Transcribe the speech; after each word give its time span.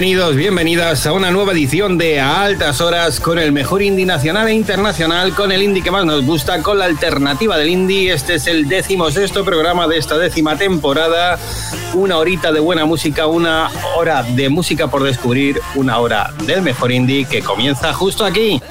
Bienvenidos, 0.00 0.36
bienvenidas 0.36 1.06
a 1.08 1.12
una 1.12 1.32
nueva 1.32 1.50
edición 1.50 1.98
de 1.98 2.20
A 2.20 2.42
Altas 2.42 2.80
Horas 2.80 3.18
con 3.18 3.36
el 3.36 3.50
mejor 3.50 3.82
indie 3.82 4.06
nacional 4.06 4.46
e 4.46 4.54
internacional, 4.54 5.34
con 5.34 5.50
el 5.50 5.60
indie 5.60 5.82
que 5.82 5.90
más 5.90 6.04
nos 6.04 6.24
gusta, 6.24 6.62
con 6.62 6.78
la 6.78 6.84
alternativa 6.84 7.58
del 7.58 7.68
indie. 7.68 8.12
Este 8.12 8.36
es 8.36 8.46
el 8.46 8.68
décimo 8.68 9.10
sexto 9.10 9.44
programa 9.44 9.88
de 9.88 9.98
esta 9.98 10.16
décima 10.16 10.56
temporada. 10.56 11.36
Una 11.94 12.18
horita 12.18 12.52
de 12.52 12.60
buena 12.60 12.84
música, 12.84 13.26
una 13.26 13.72
hora 13.96 14.22
de 14.22 14.48
música 14.48 14.86
por 14.86 15.02
descubrir, 15.02 15.60
una 15.74 15.98
hora 15.98 16.32
del 16.46 16.62
mejor 16.62 16.92
indie 16.92 17.24
que 17.24 17.42
comienza 17.42 17.92
justo 17.92 18.24
aquí. 18.24 18.62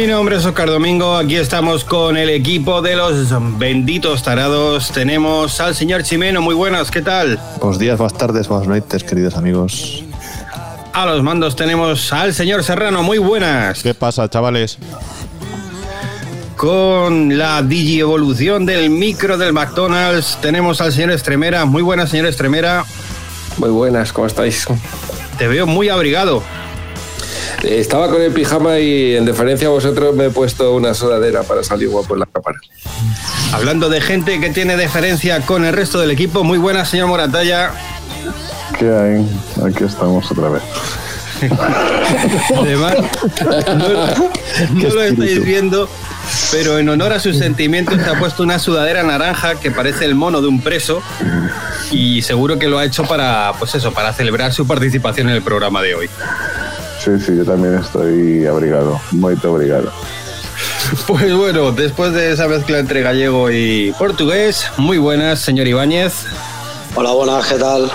Mi 0.00 0.06
nombre 0.06 0.36
es 0.36 0.46
Oscar 0.46 0.70
Domingo, 0.70 1.14
aquí 1.14 1.36
estamos 1.36 1.84
con 1.84 2.16
el 2.16 2.30
equipo 2.30 2.80
de 2.80 2.96
los 2.96 3.58
benditos 3.58 4.22
tarados. 4.22 4.90
Tenemos 4.92 5.60
al 5.60 5.74
señor 5.74 6.04
Chimeno, 6.04 6.40
muy 6.40 6.54
buenas, 6.54 6.90
¿qué 6.90 7.02
tal? 7.02 7.38
Buenos 7.58 7.78
días, 7.78 7.98
buenas 7.98 8.16
tardes, 8.16 8.48
buenas 8.48 8.66
noches, 8.66 9.04
queridos 9.04 9.36
amigos. 9.36 10.02
A 10.94 11.04
los 11.04 11.22
mandos 11.22 11.54
tenemos 11.54 12.14
al 12.14 12.32
señor 12.32 12.64
Serrano, 12.64 13.02
muy 13.02 13.18
buenas. 13.18 13.82
¿Qué 13.82 13.92
pasa, 13.92 14.26
chavales? 14.30 14.78
Con 16.56 17.36
la 17.36 17.62
digievolución 17.62 18.64
del 18.64 18.88
micro 18.88 19.36
del 19.36 19.52
McDonald's 19.52 20.38
tenemos 20.40 20.80
al 20.80 20.94
señor 20.94 21.10
Estremera, 21.10 21.66
muy 21.66 21.82
buenas, 21.82 22.08
señor 22.08 22.24
Estremera. 22.24 22.86
Muy 23.58 23.68
buenas, 23.68 24.14
¿cómo 24.14 24.26
estáis? 24.26 24.66
Te 25.36 25.46
veo 25.46 25.66
muy 25.66 25.90
abrigado. 25.90 26.42
Estaba 27.62 28.08
con 28.08 28.22
el 28.22 28.32
pijama 28.32 28.78
y 28.78 29.16
en 29.16 29.24
deferencia 29.24 29.68
a 29.68 29.70
vosotros 29.70 30.14
me 30.14 30.26
he 30.26 30.30
puesto 30.30 30.74
una 30.74 30.94
sudadera 30.94 31.42
para 31.42 31.62
salir 31.62 31.88
guapo 31.88 32.14
en 32.14 32.20
la 32.20 32.26
cámara. 32.26 32.58
Hablando 33.52 33.88
de 33.88 34.00
gente 34.00 34.40
que 34.40 34.50
tiene 34.50 34.76
deferencia 34.76 35.40
con 35.42 35.64
el 35.64 35.72
resto 35.72 36.00
del 36.00 36.10
equipo, 36.10 36.44
muy 36.44 36.58
buena, 36.58 36.84
señor 36.84 37.08
Moratalla. 37.08 37.72
¿Qué 38.78 38.86
hay? 38.90 39.28
Aquí 39.64 39.84
estamos 39.84 40.30
otra 40.30 40.48
vez. 40.48 40.62
Además, 42.58 42.94
no, 44.70 44.88
lo 44.88 45.02
estáis 45.02 45.44
viendo, 45.44 45.88
pero 46.52 46.78
en 46.78 46.88
honor 46.88 47.12
a 47.12 47.20
sus 47.20 47.38
sentimientos 47.38 48.00
se 48.02 48.08
ha 48.08 48.18
puesto 48.18 48.42
una 48.42 48.58
sudadera 48.58 49.02
naranja 49.02 49.54
que 49.54 49.70
parece 49.70 50.04
el 50.04 50.14
mono 50.14 50.42
de 50.42 50.48
un 50.48 50.60
preso 50.60 51.02
y 51.90 52.22
seguro 52.22 52.58
que 52.58 52.68
lo 52.68 52.78
ha 52.78 52.84
hecho 52.84 53.04
para, 53.04 53.52
pues 53.58 53.74
eso, 53.74 53.92
para 53.92 54.12
celebrar 54.12 54.52
su 54.52 54.66
participación 54.66 55.28
en 55.28 55.36
el 55.36 55.42
programa 55.42 55.82
de 55.82 55.94
hoy. 55.94 56.10
Sí, 57.02 57.12
sí, 57.18 57.34
yo 57.34 57.44
también 57.44 57.74
estoy 57.76 58.44
abrigado, 58.46 59.00
muy 59.12 59.34
abrigado. 59.42 59.90
Pues 61.06 61.32
bueno, 61.34 61.72
después 61.72 62.12
de 62.12 62.32
esa 62.32 62.48
mezcla 62.48 62.78
entre 62.78 63.02
gallego 63.02 63.50
y 63.50 63.94
portugués, 63.98 64.66
muy 64.76 64.98
buenas, 64.98 65.38
señor 65.38 65.66
Ibáñez. 65.66 66.26
Hola, 66.94 67.12
buenas, 67.12 67.46
¿qué 67.46 67.54
tal? 67.54 67.90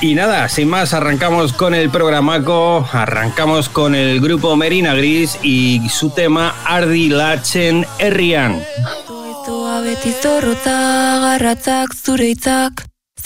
Y 0.00 0.14
nada, 0.14 0.48
sin 0.48 0.68
más, 0.68 0.92
arrancamos 0.92 1.52
con 1.52 1.74
el 1.74 1.88
programaco, 1.88 2.86
arrancamos 2.92 3.68
con 3.70 3.94
el 3.94 4.20
grupo 4.20 4.56
Merina 4.56 4.94
Gris 4.94 5.38
y 5.42 5.88
su 5.88 6.10
tema 6.10 6.54
Ardi 6.66 7.08
Lachen 7.08 7.86
Herrian. 7.98 8.62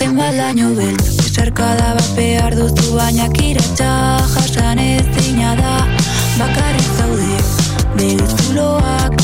Zenbat 0.00 0.32
laino 0.32 0.70
beltz, 0.73 1.19
esarkada 1.20 1.91
bat 1.97 2.06
behar 2.17 2.55
duzu 2.56 2.94
baina 2.94 3.26
kiretxa 3.35 3.88
jasan 4.32 4.81
ez 4.81 5.05
dina 5.17 5.50
da. 5.58 5.75
Bakarrik 6.38 6.88
zaude, 6.97 7.37
begizuloak, 7.99 9.20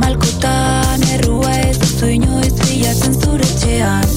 malkotan 0.00 1.04
errua 1.18 1.52
ez 1.66 1.76
duzu 1.82 2.08
inoiz 2.16 2.54
bilatzen 2.62 3.20
zure 3.20 3.50
txean 3.60 4.08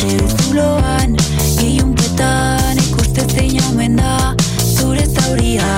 Segizuloan, 0.00 1.20
ilunpetan 1.60 2.80
ikuste 2.86 3.28
zein 3.28 3.60
omen 3.68 4.00
da 4.00 4.34
zure 4.64 5.04
zauria 5.12 5.68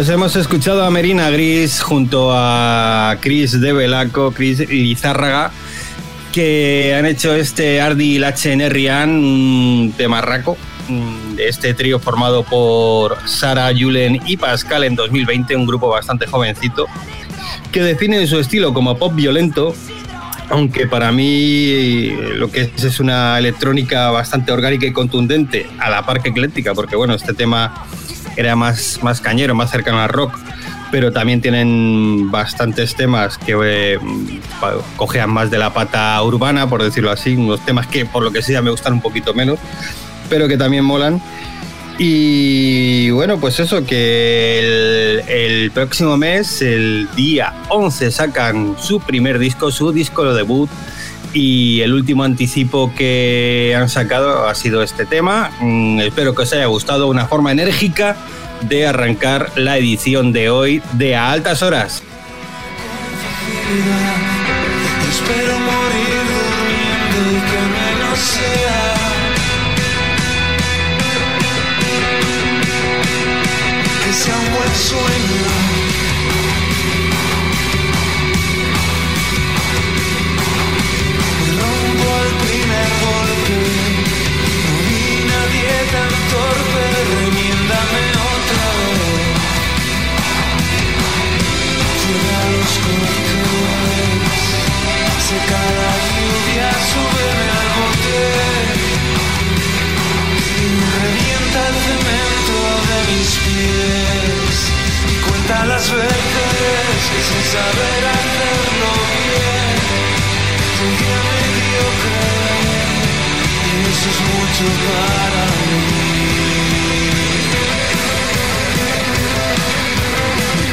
Pues 0.00 0.08
hemos 0.08 0.34
escuchado 0.34 0.82
a 0.82 0.90
Merina 0.90 1.28
Gris 1.28 1.82
junto 1.82 2.30
a 2.32 3.18
Chris 3.20 3.60
de 3.60 3.74
Velaco, 3.74 4.32
Chris 4.32 4.66
Lizárraga, 4.66 5.50
que 6.32 6.94
han 6.98 7.04
hecho 7.04 7.34
este 7.34 7.82
Ardi 7.82 8.18
Lachenerian, 8.18 9.10
un 9.10 9.92
temarraco 9.94 10.56
mm, 10.88 11.34
de 11.34 11.48
este 11.48 11.74
trío 11.74 11.98
formado 11.98 12.44
por 12.44 13.18
Sara, 13.28 13.70
Julen 13.78 14.22
y 14.24 14.38
Pascal 14.38 14.84
en 14.84 14.96
2020, 14.96 15.54
un 15.54 15.66
grupo 15.66 15.90
bastante 15.90 16.26
jovencito, 16.26 16.86
que 17.70 17.82
definen 17.82 18.26
su 18.26 18.38
estilo 18.38 18.72
como 18.72 18.96
pop 18.96 19.14
violento, 19.14 19.74
aunque 20.48 20.86
para 20.86 21.12
mí 21.12 22.08
lo 22.36 22.50
que 22.50 22.62
es 22.74 22.84
es 22.84 23.00
una 23.00 23.38
electrónica 23.38 24.10
bastante 24.10 24.50
orgánica 24.50 24.86
y 24.86 24.94
contundente, 24.94 25.66
a 25.78 25.90
la 25.90 26.06
par 26.06 26.22
que 26.22 26.30
ecléctica, 26.30 26.72
porque 26.72 26.96
bueno, 26.96 27.12
este 27.12 27.34
tema 27.34 27.84
era 28.40 28.56
más, 28.56 29.00
más 29.02 29.20
cañero, 29.20 29.54
más 29.54 29.70
cercano 29.70 30.00
al 30.00 30.08
rock, 30.08 30.38
pero 30.90 31.12
también 31.12 31.40
tienen 31.40 32.30
bastantes 32.30 32.94
temas 32.94 33.38
que 33.38 33.56
eh, 33.64 33.98
más 35.26 35.50
de 35.50 35.58
la 35.58 35.72
pata 35.72 36.22
urbana, 36.22 36.68
por 36.68 36.82
decirlo 36.82 37.10
así, 37.10 37.36
unos 37.36 37.64
temas 37.64 37.86
que 37.86 38.06
por 38.06 38.22
lo 38.22 38.30
que 38.30 38.42
sea 38.42 38.62
me 38.62 38.70
gustan 38.70 38.94
un 38.94 39.00
poquito 39.00 39.34
menos, 39.34 39.58
pero 40.28 40.48
que 40.48 40.56
también 40.56 40.84
molan. 40.84 41.20
Y 41.98 43.10
bueno, 43.10 43.38
pues 43.38 43.60
eso, 43.60 43.84
que 43.84 44.58
el, 44.58 45.28
el 45.28 45.70
próximo 45.70 46.16
mes, 46.16 46.62
el 46.62 47.08
día 47.14 47.52
11, 47.68 48.10
sacan 48.10 48.76
su 48.80 49.00
primer 49.00 49.38
disco, 49.38 49.70
su 49.70 49.92
disco 49.92 50.24
de 50.24 50.34
debut. 50.34 50.70
Y 51.32 51.80
el 51.82 51.94
último 51.94 52.24
anticipo 52.24 52.92
que 52.96 53.74
han 53.76 53.88
sacado 53.88 54.48
ha 54.48 54.54
sido 54.54 54.82
este 54.82 55.06
tema. 55.06 55.50
Mm, 55.60 56.00
espero 56.00 56.34
que 56.34 56.42
os 56.42 56.52
haya 56.52 56.66
gustado. 56.66 57.08
Una 57.08 57.26
forma 57.26 57.52
enérgica 57.52 58.16
de 58.62 58.86
arrancar 58.86 59.52
la 59.56 59.78
edición 59.78 60.32
de 60.32 60.50
hoy 60.50 60.82
de 60.92 61.16
A 61.16 61.30
Altas 61.30 61.62
Horas. 61.62 62.02
las 105.66 105.90
veces 105.90 107.00
que 107.10 107.20
sin 107.28 107.44
saber 107.52 108.02
hacerlo 108.14 108.90
bien 109.16 109.76
Fui 110.76 110.88
un 110.88 110.94
mediocre 111.30 112.30
y 113.66 113.82
eso 113.92 114.08
es 114.08 114.18
mucho 114.30 114.64
para 114.88 115.44
mí. 115.68 115.90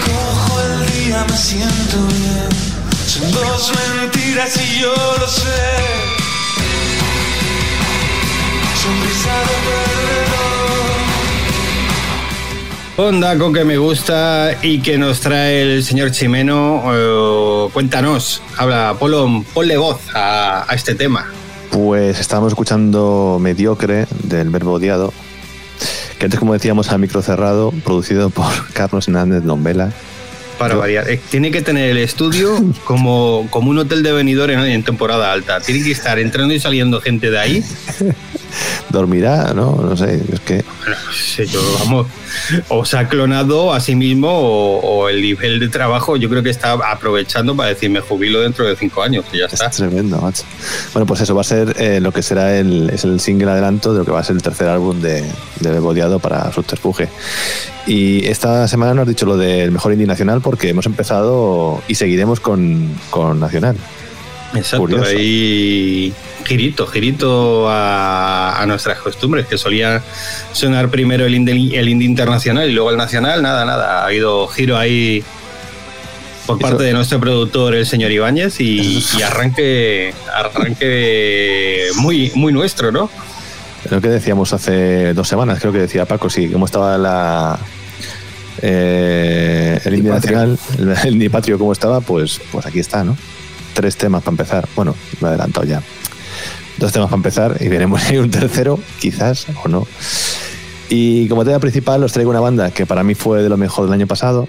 Cojo 0.06 0.54
el 0.62 0.78
día, 0.94 1.20
me 1.30 1.38
siento 1.38 1.98
bien. 2.08 2.52
Son 3.06 3.32
dos 3.32 3.72
mentiras 4.00 4.54
y 4.58 4.80
yo 4.80 4.96
lo 5.20 5.28
sé. 5.28 5.66
Sonrisa 8.82 9.36
de 9.48 9.87
Onda 12.98 13.38
con 13.38 13.54
que 13.54 13.64
me 13.64 13.78
gusta 13.78 14.58
y 14.64 14.80
que 14.82 14.98
nos 14.98 15.20
trae 15.20 15.62
el 15.62 15.84
señor 15.84 16.12
Chimeno. 16.12 16.84
eh, 16.94 17.70
cuéntanos, 17.72 18.42
habla, 18.58 18.96
Polo, 19.00 19.44
ponle 19.54 19.78
voz 19.78 20.00
a, 20.16 20.66
a 20.68 20.74
este 20.76 20.96
tema. 20.96 21.32
Pues 21.70 22.20
estábamos 22.20 22.52
escuchando 22.54 23.38
Mediocre 23.40 24.08
del 24.24 24.50
Verbo 24.50 24.74
Odiado, 24.74 25.14
que 26.18 26.26
antes, 26.26 26.40
como 26.40 26.54
decíamos, 26.54 26.90
a 26.92 26.98
micro 26.98 27.22
cerrado, 27.22 27.72
producido 27.84 28.32
por 28.32 28.48
Carlos 28.74 29.08
Hernández 29.08 29.44
Lombela. 29.46 29.92
Para 30.58 30.74
Yo- 30.74 30.80
variar. 30.80 31.08
Eh, 31.08 31.20
tiene 31.30 31.52
que 31.52 31.62
tener 31.62 31.92
el 31.92 32.00
estudio 32.00 32.56
como, 32.84 33.46
como 33.52 33.70
un 33.70 33.78
hotel 33.78 34.02
de 34.02 34.12
venidores 34.12 34.58
¿no? 34.58 34.66
en 34.66 34.82
temporada 34.82 35.32
alta. 35.32 35.60
Tiene 35.62 35.84
que 35.84 35.92
estar 35.92 36.18
entrando 36.18 36.52
y 36.52 36.60
saliendo 36.60 37.00
gente 37.00 37.30
de 37.30 37.38
ahí. 37.38 37.64
Dormirá, 38.90 39.54
¿no? 39.54 39.76
No 39.76 39.98
sé, 39.98 40.22
es 40.32 40.40
que 40.42 40.64
Bueno, 40.80 40.96
no 41.06 41.14
sé 41.14 41.46
yo, 41.46 41.60
vamos, 41.80 42.08
o 42.70 42.86
se 42.86 42.98
ha 42.98 43.08
clonado 43.08 43.74
a 43.74 43.80
sí 43.80 43.96
mismo 43.96 44.30
o, 44.30 44.80
o 44.80 45.10
el 45.10 45.22
nivel 45.22 45.60
de 45.60 45.70
trabajo 45.70 46.18
yo 46.18 46.30
creo 46.30 46.44
que 46.44 46.50
está 46.50 46.74
aprovechando 46.74 47.56
para 47.56 47.70
decir 47.70 47.90
me 47.90 48.00
jubilo 48.00 48.42
dentro 48.42 48.66
de 48.66 48.76
cinco 48.76 49.02
años 49.04 49.26
y 49.32 49.40
ya 49.40 49.46
está. 49.46 49.68
es 49.68 49.78
tremendo, 49.78 50.20
macho. 50.20 50.44
Bueno, 50.94 51.06
pues 51.06 51.22
eso 51.22 51.36
va 51.36 51.42
a 51.42 51.44
ser 51.44 51.76
eh, 51.78 52.00
lo 52.00 52.12
que 52.12 52.22
será 52.22 52.58
el, 52.58 52.90
es 52.90 53.04
el 53.04 53.20
single 53.20 53.52
adelanto 53.52 53.94
de 53.94 54.00
lo 54.00 54.06
que 54.06 54.12
va 54.12 54.20
a 54.20 54.24
ser 54.24 54.36
el 54.36 54.42
tercer 54.42 54.68
álbum 54.68 55.02
de, 55.02 55.22
de 55.60 55.72
Verbo 55.72 55.90
Odiado 55.90 56.20
para 56.20 56.52
Subterfuge. 56.52 57.10
Y 57.86 58.26
esta 58.26 58.68
semana 58.68 58.94
nos 58.94 59.04
has 59.04 59.08
dicho 59.08 59.26
lo 59.26 59.38
del 59.38 59.72
mejor 59.72 59.94
indie 59.94 60.08
nacional 60.08 60.42
porque 60.42 60.70
hemos 60.70 60.86
empezado 60.86 61.82
y 61.88 61.96
seguiremos 61.96 62.40
con, 62.40 62.90
con 63.10 63.40
Nacional. 63.40 63.78
Exacto, 64.56 64.78
Curioso. 64.78 65.10
ahí 65.10 66.14
girito, 66.46 66.88
girito 66.88 67.70
a, 67.70 68.62
a 68.62 68.66
nuestras 68.66 69.00
costumbres, 69.00 69.46
que 69.48 69.58
solía 69.58 70.02
sonar 70.54 70.90
primero 70.90 71.26
el 71.26 71.36
indie, 71.36 71.78
el 71.78 71.90
indie 71.90 72.08
internacional 72.08 72.70
y 72.70 72.74
luego 72.74 72.90
el 72.92 72.98
nacional, 72.98 73.42
nada, 73.42 73.66
nada, 73.66 74.02
ha 74.02 74.06
habido 74.06 74.48
giro 74.48 74.78
ahí 74.78 75.24
por 76.46 76.58
Eso- 76.58 76.70
parte 76.70 76.84
de 76.86 76.94
nuestro 76.94 77.20
productor, 77.20 77.76
el 77.76 77.86
señor 77.86 78.12
Ibáñez, 78.12 78.62
y, 78.62 79.04
y 79.18 79.22
arranque, 79.22 80.14
arranque 80.34 81.88
muy, 81.98 82.32
muy 82.36 82.54
nuestro, 82.54 82.92
¿no? 82.94 83.10
Lo 83.92 84.00
que 84.02 84.08
decíamos 84.08 84.54
hace 84.54 85.14
dos 85.14 85.28
semanas, 85.28 85.60
creo 85.60 85.74
que 85.74 85.80
decía 85.80 86.06
Paco, 86.06 86.30
sí, 86.30 86.48
cómo 86.48 86.66
estaba 86.66 86.98
la 86.98 87.60
eh, 88.62 89.80
el 89.86 90.04
nacional, 90.04 90.58
el, 90.80 90.90
el 91.06 91.14
indie 91.14 91.30
patrio, 91.30 91.58
cómo 91.60 91.74
estaba, 91.74 92.02
pues, 92.02 92.40
pues 92.52 92.66
aquí 92.66 92.80
está, 92.80 93.04
¿no? 93.04 93.18
Tres 93.78 93.96
temas 93.96 94.24
para 94.24 94.34
empezar. 94.34 94.68
Bueno, 94.76 94.96
me 95.22 95.28
he 95.28 95.30
adelantado 95.30 95.64
ya. 95.64 95.84
Dos 96.80 96.92
temas 96.92 97.10
para 97.10 97.18
empezar 97.18 97.58
y 97.60 97.68
veremos 97.68 98.02
si 98.04 98.14
hay 98.14 98.18
un 98.18 98.32
tercero, 98.32 98.80
quizás 99.00 99.46
o 99.64 99.68
no. 99.68 99.86
Y 100.90 101.28
como 101.28 101.46
tema 101.46 101.60
principal 101.60 102.04
os 102.04 102.12
traigo 102.12 102.32
una 102.32 102.40
banda 102.40 102.72
que 102.72 102.88
para 102.88 103.04
mí 103.04 103.14
fue 103.14 103.44
de 103.44 103.50
lo 103.50 103.56
mejor 103.56 103.86
del 103.86 103.94
año 103.94 104.08
pasado. 104.08 104.48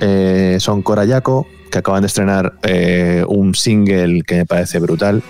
Eh, 0.00 0.56
son 0.60 0.80
Corayaco, 0.80 1.46
que 1.70 1.76
acaban 1.76 2.00
de 2.00 2.06
estrenar 2.06 2.54
eh, 2.62 3.22
un 3.28 3.54
single 3.54 4.22
que 4.22 4.36
me 4.36 4.46
parece 4.46 4.78
brutal, 4.78 5.22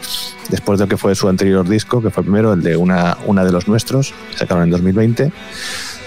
después 0.48 0.78
de 0.78 0.84
lo 0.84 0.88
que 0.88 0.96
fue 0.96 1.16
su 1.16 1.28
anterior 1.28 1.68
disco, 1.68 2.00
que 2.00 2.10
fue 2.10 2.22
primero 2.22 2.52
el 2.52 2.62
de 2.62 2.76
una, 2.76 3.18
una 3.26 3.44
de 3.44 3.50
los 3.50 3.66
nuestros, 3.66 4.14
sacaron 4.36 4.62
en 4.62 4.70
2020. 4.70 5.32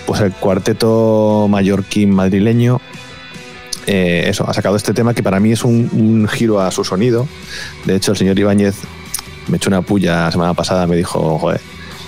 Pues 0.05 0.21
el 0.21 0.31
cuarteto 0.31 1.47
mallorquín 1.49 2.09
madrileño, 2.09 2.79
eh, 3.87 4.25
eso, 4.27 4.47
ha 4.49 4.53
sacado 4.53 4.75
este 4.75 4.93
tema 4.93 5.13
que 5.13 5.23
para 5.23 5.39
mí 5.39 5.51
es 5.51 5.63
un, 5.63 5.89
un 5.93 6.27
giro 6.27 6.59
a 6.61 6.71
su 6.71 6.83
sonido. 6.83 7.27
De 7.85 7.95
hecho, 7.95 8.11
el 8.11 8.17
señor 8.17 8.37
Ibáñez 8.39 8.75
me 9.47 9.57
echó 9.57 9.69
una 9.69 9.81
puya 9.81 10.23
la 10.25 10.31
semana 10.31 10.53
pasada, 10.53 10.87
me 10.87 10.95
dijo, 10.95 11.37
joder, 11.39 11.59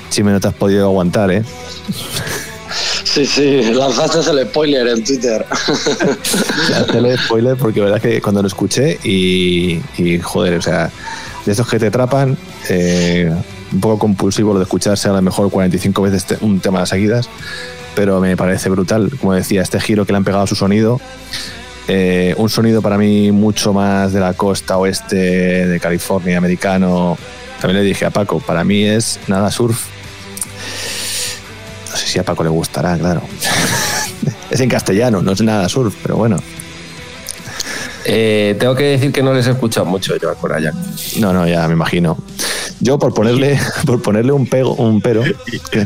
Chime, 0.09 0.31
no 0.31 0.39
te 0.39 0.47
has 0.47 0.53
podido 0.53 0.85
aguantar, 0.85 1.31
¿eh? 1.31 1.43
Sí, 3.03 3.25
sí, 3.25 3.61
lanzaste 3.73 4.19
el 4.31 4.47
spoiler 4.47 4.87
en 4.87 5.03
Twitter. 5.03 5.45
Hazle 6.75 7.17
spoiler 7.17 7.55
porque 7.57 7.79
la 7.79 7.85
verdad 7.87 8.05
es 8.05 8.13
que 8.15 8.21
cuando 8.21 8.41
lo 8.41 8.47
escuché 8.47 8.99
y, 9.03 9.79
y, 9.97 10.19
joder, 10.19 10.57
o 10.57 10.61
sea, 10.61 10.89
de 11.45 11.51
estos 11.51 11.67
que 11.67 11.79
te 11.79 11.87
atrapan, 11.87 12.37
eh, 12.69 13.31
un 13.71 13.79
poco 13.79 13.99
compulsivo 13.99 14.53
lo 14.53 14.59
de 14.59 14.63
escucharse 14.63 15.07
a 15.09 15.13
lo 15.13 15.21
mejor 15.21 15.49
45 15.49 16.01
veces 16.01 16.25
te- 16.25 16.37
un 16.41 16.59
tema 16.59 16.81
a 16.81 16.85
seguidas, 16.85 17.29
pero 17.95 18.19
me 18.19 18.35
parece 18.35 18.69
brutal, 18.69 19.11
como 19.19 19.33
decía, 19.33 19.61
este 19.61 19.79
giro 19.79 20.05
que 20.05 20.11
le 20.11 20.17
han 20.17 20.23
pegado 20.23 20.43
a 20.43 20.47
su 20.47 20.55
sonido, 20.55 20.99
eh, 21.87 22.33
un 22.37 22.49
sonido 22.49 22.81
para 22.81 22.97
mí 22.97 23.31
mucho 23.31 23.73
más 23.73 24.11
de 24.13 24.19
la 24.19 24.33
costa 24.33 24.77
oeste 24.77 25.15
de 25.15 25.79
California, 25.79 26.37
americano. 26.37 27.17
También 27.61 27.83
le 27.83 27.87
dije 27.87 28.05
a 28.05 28.09
Paco, 28.09 28.39
para 28.39 28.63
mí 28.63 28.83
es 28.83 29.19
nada 29.27 29.51
surf. 29.51 29.85
No 31.91 31.95
sé 31.95 32.07
si 32.07 32.19
a 32.19 32.23
Paco 32.23 32.43
le 32.43 32.49
gustará, 32.49 32.97
claro. 32.97 33.21
es 34.49 34.59
en 34.59 34.69
castellano, 34.69 35.21
no 35.21 35.31
es 35.31 35.41
nada 35.41 35.69
surf, 35.69 35.95
pero 36.01 36.17
bueno. 36.17 36.37
Eh, 38.05 38.55
tengo 38.59 38.75
que 38.75 38.83
decir 38.83 39.11
que 39.11 39.23
no 39.23 39.33
les 39.33 39.47
he 39.47 39.51
escuchado 39.51 39.85
mucho 39.85 40.15
yo 40.17 40.29
a 40.29 40.35
Coraya. 40.35 40.71
No, 41.19 41.33
no, 41.33 41.47
ya 41.47 41.67
me 41.67 41.73
imagino. 41.73 42.17
Yo 42.79 42.99
por 42.99 43.13
ponerle, 43.13 43.59
por 43.85 44.01
ponerle 44.01 44.31
un 44.31 44.47
pego, 44.47 44.75
un 44.75 45.01
pero. 45.01 45.23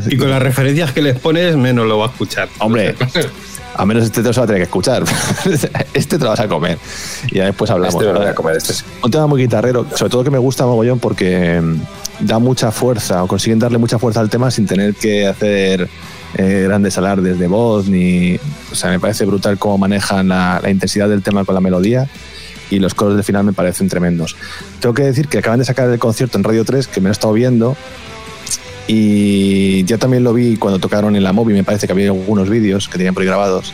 Y 0.08 0.16
con 0.16 0.30
las 0.30 0.42
referencias 0.42 0.92
que 0.92 1.02
les 1.02 1.18
pones, 1.18 1.56
menos 1.56 1.86
lo 1.86 1.98
va 1.98 2.06
a 2.06 2.08
escuchar. 2.10 2.48
Hombre, 2.58 2.94
a 3.80 3.86
menos 3.86 4.04
este 4.04 4.22
te 4.22 4.28
lo 4.28 4.34
va 4.34 4.42
a 4.42 4.46
tener 4.46 4.60
que 4.60 4.64
escuchar. 4.64 5.04
Este 5.94 6.18
te 6.18 6.24
lo 6.24 6.30
vas 6.30 6.40
a 6.40 6.48
comer. 6.48 6.78
Y 7.30 7.36
ya 7.36 7.46
después 7.46 7.70
hablamos. 7.70 7.94
Este 7.94 8.06
me 8.06 8.12
lo 8.12 8.20
voy 8.20 8.28
a 8.28 8.34
comer, 8.34 8.56
este 8.56 8.74
sí. 8.74 8.84
Un 9.02 9.10
tema 9.10 9.26
muy 9.26 9.40
guitarrero, 9.40 9.86
sobre 9.94 10.10
todo 10.10 10.22
que 10.22 10.30
me 10.30 10.38
gusta 10.38 10.66
mogollón 10.66 10.98
porque 10.98 11.60
mm, 11.60 12.26
da 12.26 12.38
mucha 12.38 12.70
fuerza 12.72 13.24
o 13.24 13.26
consiguen 13.26 13.58
darle 13.58 13.78
mucha 13.78 13.98
fuerza 13.98 14.20
al 14.20 14.28
tema 14.28 14.50
sin 14.50 14.66
tener 14.66 14.94
que 14.94 15.26
hacer 15.26 15.88
eh, 16.36 16.64
grandes 16.66 16.98
alardes 16.98 17.38
de 17.38 17.46
voz 17.46 17.88
ni. 17.88 18.36
O 18.70 18.74
sea, 18.74 18.90
me 18.90 19.00
parece 19.00 19.24
brutal 19.24 19.58
cómo 19.58 19.78
manejan 19.78 20.28
la, 20.28 20.60
la 20.62 20.70
intensidad 20.70 21.08
del 21.08 21.22
tema 21.22 21.46
con 21.46 21.54
la 21.54 21.62
melodía 21.62 22.06
y 22.68 22.80
los 22.80 22.94
coros 22.94 23.14
del 23.14 23.24
final 23.24 23.44
me 23.44 23.54
parecen 23.54 23.88
tremendos. 23.88 24.36
Tengo 24.80 24.94
que 24.94 25.04
decir 25.04 25.26
que 25.26 25.38
acaban 25.38 25.58
de 25.58 25.64
sacar 25.64 25.88
el 25.88 25.98
concierto 25.98 26.36
en 26.36 26.44
Radio 26.44 26.66
3, 26.66 26.86
que 26.86 27.00
me 27.00 27.04
lo 27.04 27.10
he 27.10 27.12
estado 27.12 27.32
viendo. 27.32 27.76
Y 28.86 29.84
ya 29.84 29.98
también 29.98 30.24
lo 30.24 30.32
vi 30.32 30.56
cuando 30.56 30.78
tocaron 30.78 31.16
en 31.16 31.22
la 31.22 31.32
móvil, 31.32 31.54
me 31.54 31.64
parece 31.64 31.86
que 31.86 31.92
había 31.92 32.06
algunos 32.06 32.48
vídeos 32.48 32.88
que 32.88 32.98
tenían 32.98 33.14
por 33.14 33.22
ahí 33.22 33.28
grabados. 33.28 33.72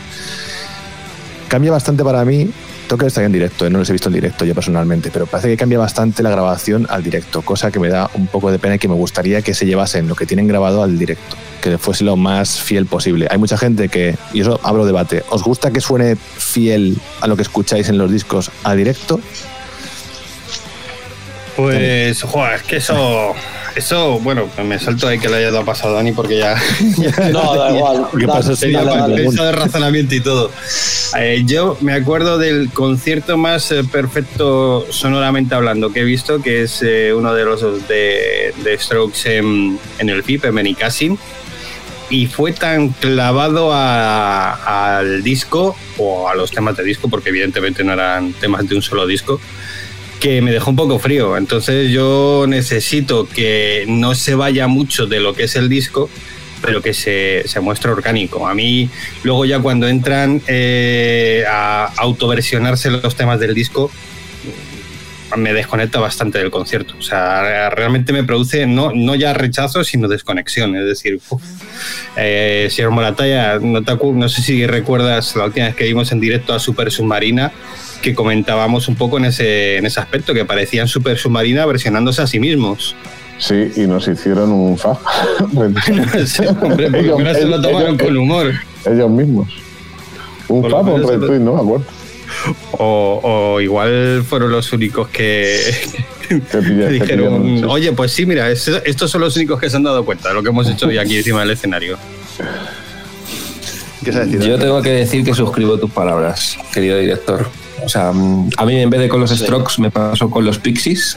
Cambia 1.49 1.71
bastante 1.71 2.05
para 2.05 2.25
mí, 2.25 2.51
tengo 2.87 2.99
que 2.99 3.07
estar 3.07 3.25
en 3.25 3.33
directo, 3.33 3.67
eh, 3.67 3.71
no 3.71 3.79
los 3.79 3.89
he 3.91 3.93
visto 3.93 4.09
en 4.09 4.15
directo 4.15 4.45
yo 4.45 4.55
personalmente, 4.55 5.11
pero 5.11 5.27
parece 5.27 5.49
que 5.49 5.57
cambia 5.57 5.79
bastante 5.79 6.23
la 6.23 6.31
grabación 6.31 6.87
al 6.89 7.03
directo, 7.03 7.43
cosa 7.43 7.71
que 7.71 7.79
me 7.79 7.89
da 7.89 8.11
un 8.15 8.27
poco 8.27 8.51
de 8.51 8.59
pena 8.59 8.77
y 8.77 8.79
que 8.79 8.89
me 8.89 8.95
gustaría 8.95 9.43
que 9.43 9.55
se 9.55 9.67
llevasen 9.67 10.09
lo 10.09 10.15
que 10.15 10.27
tienen 10.27 10.47
grabado 10.47 10.83
al 10.83 10.99
directo, 10.99 11.37
que 11.61 11.79
fuese 11.79 12.05
lo 12.05 12.17
más 12.17 12.61
fiel 12.61 12.87
posible. 12.87 13.27
Hay 13.31 13.39
mucha 13.39 13.59
gente 13.59 13.89
que, 13.89 14.17
y 14.33 14.41
eso 14.41 14.61
abro 14.63 14.87
debate, 14.87 15.25
¿os 15.31 15.43
gusta 15.43 15.71
que 15.71 15.81
suene 15.81 16.17
fiel 16.17 16.99
a 17.21 17.27
lo 17.27 17.37
que 17.37 17.43
escucháis 17.43 17.89
en 17.89 17.99
los 17.99 18.11
discos 18.11 18.51
a 18.63 18.75
directo? 18.75 19.21
Pues, 21.57 22.23
joder, 22.23 22.57
es 22.57 22.63
que 22.63 22.77
eso, 22.77 23.35
eso, 23.77 24.19
bueno, 24.21 24.49
me 24.65 24.79
salto 24.79 25.07
ahí 25.07 25.19
que 25.19 25.29
le 25.29 25.37
haya 25.37 25.51
dado 25.51 25.65
paso 25.65 25.89
a 25.89 25.93
Dani 25.93 26.13
porque 26.13 26.39
ya. 26.39 26.57
No, 27.33 27.55
da 27.55 27.71
igual. 27.77 28.07
¿Qué 28.19 28.27
pasa 28.27 28.55
Tenía 28.57 28.81
el 28.81 29.53
razonamiento 29.53 30.15
y 30.15 30.21
todo. 30.21 30.51
Eh, 31.19 31.43
yo 31.47 31.77
me 31.81 31.93
acuerdo 31.93 32.39
del 32.39 32.71
concierto 32.73 33.37
más 33.37 33.71
eh, 33.73 33.85
perfecto 33.85 34.87
sonoramente 34.91 35.55
hablando 35.55 35.93
que 35.93 36.01
he 36.01 36.05
visto, 36.05 36.43
que 36.43 36.63
es 36.63 36.83
eh, 36.83 37.13
uno 37.15 37.33
de 37.35 37.45
los 37.45 37.61
de, 37.87 38.53
de 38.65 38.79
Strokes 38.79 39.37
en, 39.39 39.79
en 39.99 40.09
el 40.09 40.23
FIP, 40.23 40.47
en 40.47 40.55
Benicassim. 40.55 41.17
Y 42.09 42.27
fue 42.27 42.53
tan 42.53 42.91
clavado 42.91 43.73
a- 43.73 44.99
al 44.99 45.23
disco 45.25 45.77
o 45.99 46.29
a 46.29 46.35
los 46.37 46.53
temas 46.53 46.77
de 46.77 46.85
disco, 46.85 47.09
porque 47.09 47.31
evidentemente 47.31 47.83
no 47.83 47.93
eran 47.93 48.33
temas 48.35 48.69
de 48.69 48.77
un 48.77 48.83
solo 48.83 49.07
disco, 49.09 49.41
que 50.21 50.41
me 50.43 50.53
dejó 50.53 50.71
un 50.71 50.77
poco 50.77 50.99
frío. 50.99 51.37
Entonces 51.37 51.91
yo 51.91 52.47
necesito 52.49 53.29
que 53.29 53.85
no 53.89 54.15
se 54.15 54.35
vaya 54.35 54.67
mucho 54.67 55.07
de 55.07 55.21
lo 55.21 55.35
que 55.35 55.45
es 55.45 55.57
el 55.57 55.69
disco, 55.69 56.09
pero 56.63 56.83
que 56.83 56.95
se, 56.95 57.43
se 57.47 57.61
muestre 57.61 57.91
orgánico. 57.91 58.47
A 58.47 58.55
mí, 58.55 58.91
luego 59.23 59.45
ya 59.45 59.59
cuando 59.59 59.89
entran 59.89 60.43
eh, 60.47 61.45
a 61.49 61.93
autoversionarse 61.97 62.91
los 62.91 63.15
temas 63.15 63.41
del 63.41 63.55
disco, 63.55 63.91
me 65.37 65.53
desconecta 65.53 65.99
bastante 65.99 66.39
del 66.39 66.51
concierto. 66.51 66.95
O 66.99 67.03
sea, 67.03 67.71
realmente 67.71 68.13
me 68.13 68.25
produce 68.25 68.67
no, 68.67 68.93
no 68.95 69.15
ya 69.15 69.35
rechazo, 69.35 69.85
sino 69.85 70.09
desconexión. 70.09 70.77
Es 70.77 70.87
decir. 70.87 71.21
Eh, 72.17 72.69
señor 72.71 72.93
Morataya, 72.93 73.59
no, 73.59 73.83
te 73.83 73.95
no 73.95 74.29
sé 74.29 74.43
si 74.43 74.67
recuerdas 74.67 75.37
la 75.37 75.47
última 75.47 75.67
vez 75.67 75.77
que 75.77 75.85
vimos 75.85 76.13
en 76.13 76.21
directo 76.21 76.55
a 76.55 76.59
Super 76.59 76.91
Submarina, 76.91 77.53
que 78.07 78.15
comentábamos 78.15 78.87
un 78.87 78.95
poco 78.95 79.19
en 79.19 79.25
ese, 79.25 79.79
en 79.79 79.85
ese 79.87 79.99
aspecto, 79.99 80.33
que 80.33 80.45
parecían 80.45 80.87
Super 80.87 81.19
Submarina 81.19 81.67
versionándose 81.67 82.23
a 82.23 82.29
sí 82.29 82.39
mismos. 82.39 82.95
Sí, 83.39 83.73
y 83.75 83.81
nos 83.89 84.07
hicieron 84.07 84.53
un 84.53 84.79
fa. 84.79 84.93
Sí, 86.25 86.45
hombre, 86.63 86.89
por 86.89 87.03
lo 87.03 87.19
menos 87.19 87.37
se 87.37 87.45
lo 87.47 87.61
tomaron 87.61 87.99
con 87.99 88.17
humor. 88.17 88.53
Ellos 88.85 89.11
mismos. 89.11 89.49
Un 90.47 90.63
Por 90.63 90.71
fa 90.71 90.85
se 90.85 90.99
lo- 90.99 91.09
retweet, 91.11 91.41
no 91.41 91.55
me 91.55 91.61
acuerdo. 91.63 91.85
O, 92.79 93.21
o 93.57 93.61
igual 93.61 94.23
fueron 94.29 94.53
los 94.53 94.73
únicos 94.73 95.09
que, 95.09 95.59
dijeron, 96.91 97.65
oye, 97.65 97.91
pues 97.91 98.13
sí, 98.13 98.25
mira, 98.25 98.49
es- 98.49 98.69
estos 98.85 99.11
son 99.11 99.21
los 99.23 99.35
únicos 99.35 99.59
que 99.61 99.69
se 99.69 99.77
han 99.79 99.83
dado 99.83 100.05
cuenta 100.05 100.29
de 100.29 100.35
lo 100.37 100.45
que 100.45 100.51
hemos 100.51 100.69
hecho 100.71 100.87
hoy 100.87 100.99
aquí 100.99 101.17
encima 101.17 101.41
del 101.41 101.51
escenario. 101.51 101.99
Yo 104.41 104.59
tengo 104.59 104.81
que 104.83 104.91
decir 104.91 105.25
que 105.25 105.35
suscribo 105.35 105.77
tus 105.79 105.91
palabras, 105.91 106.57
querido 106.73 106.99
director. 106.99 107.49
O 107.87 107.89
sea, 107.89 108.11
mm, 108.13 108.51
a 108.57 108.67
mí 108.67 108.81
en 108.81 108.91
vez 108.91 109.01
de 109.01 109.09
con 109.09 109.21
los 109.21 109.31
Strokes 109.31 109.75
me 109.79 109.93
pasó 109.93 110.29
con 110.29 110.45
los 110.45 110.59
Pixies, 110.59 111.17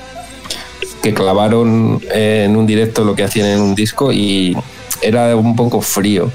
que 1.02 1.16
clavaron 1.16 2.00
en 2.12 2.56
un 2.56 2.68
directo 2.68 3.04
lo 3.04 3.16
que 3.16 3.24
hacían 3.24 3.48
en 3.48 3.60
un 3.60 3.74
disco 3.74 4.12
y 4.12 4.56
era 5.02 5.36
un 5.36 5.56
poco 5.56 5.82
frío. 5.82 6.32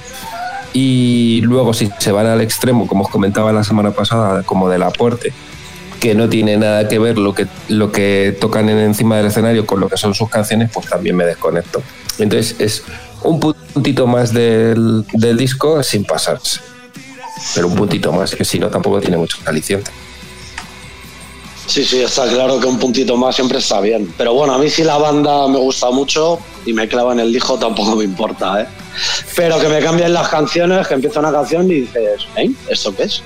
Y 0.72 1.40
luego 1.42 1.72
si 1.72 1.88
se 2.00 2.10
van 2.10 2.26
al 2.26 2.40
extremo, 2.40 2.88
como 2.88 3.04
os 3.04 3.10
comentaba 3.10 3.52
la 3.52 3.62
semana 3.62 3.92
pasada, 3.92 4.42
como 4.42 4.68
del 4.68 4.82
aporte, 4.82 5.32
que 6.00 6.16
no 6.16 6.28
tiene 6.28 6.56
nada 6.56 6.88
que 6.88 6.98
ver 6.98 7.16
lo 7.16 7.32
que, 7.32 7.46
lo 7.68 7.92
que 7.92 8.36
tocan 8.40 8.68
en 8.68 8.78
encima 8.78 9.16
del 9.16 9.26
escenario 9.26 9.66
con 9.66 9.78
lo 9.78 9.88
que 9.88 9.96
son 9.96 10.14
sus 10.14 10.28
canciones, 10.28 10.68
pues 10.74 10.86
también 10.88 11.14
me 11.14 11.24
desconecto. 11.24 11.80
Entonces 12.18 12.56
es 12.58 12.82
un 13.22 13.38
puntito 13.38 14.08
más 14.08 14.32
del, 14.32 15.04
del 15.12 15.36
disco 15.36 15.80
sin 15.84 16.04
pasarse. 16.04 16.60
Pero 17.54 17.68
un 17.68 17.76
puntito 17.76 18.12
más, 18.12 18.34
que 18.34 18.44
si 18.44 18.58
no 18.58 18.68
tampoco 18.68 19.00
tiene 19.00 19.16
mucho 19.16 19.38
aliciente. 19.46 19.92
Sí, 21.66 21.84
sí, 21.84 22.00
está 22.02 22.28
claro 22.28 22.60
que 22.60 22.66
un 22.66 22.78
puntito 22.78 23.16
más 23.16 23.34
siempre 23.34 23.58
está 23.58 23.80
bien. 23.80 24.12
Pero 24.18 24.34
bueno, 24.34 24.54
a 24.54 24.58
mí 24.58 24.68
si 24.68 24.84
la 24.84 24.98
banda 24.98 25.48
me 25.48 25.58
gusta 25.58 25.90
mucho 25.90 26.38
y 26.66 26.72
me 26.74 26.86
clava 26.88 27.12
en 27.14 27.20
el 27.20 27.32
disco 27.32 27.58
tampoco 27.58 27.96
me 27.96 28.04
importa, 28.04 28.62
¿eh? 28.62 28.66
Pero 29.34 29.58
que 29.58 29.68
me 29.68 29.80
cambien 29.80 30.12
las 30.12 30.28
canciones, 30.28 30.86
que 30.86 30.94
empieza 30.94 31.20
una 31.20 31.32
canción 31.32 31.70
y 31.70 31.80
dices, 31.80 32.26
¿eh? 32.36 32.50
¿Esto 32.68 32.94
qué 32.94 33.04
es? 33.04 33.22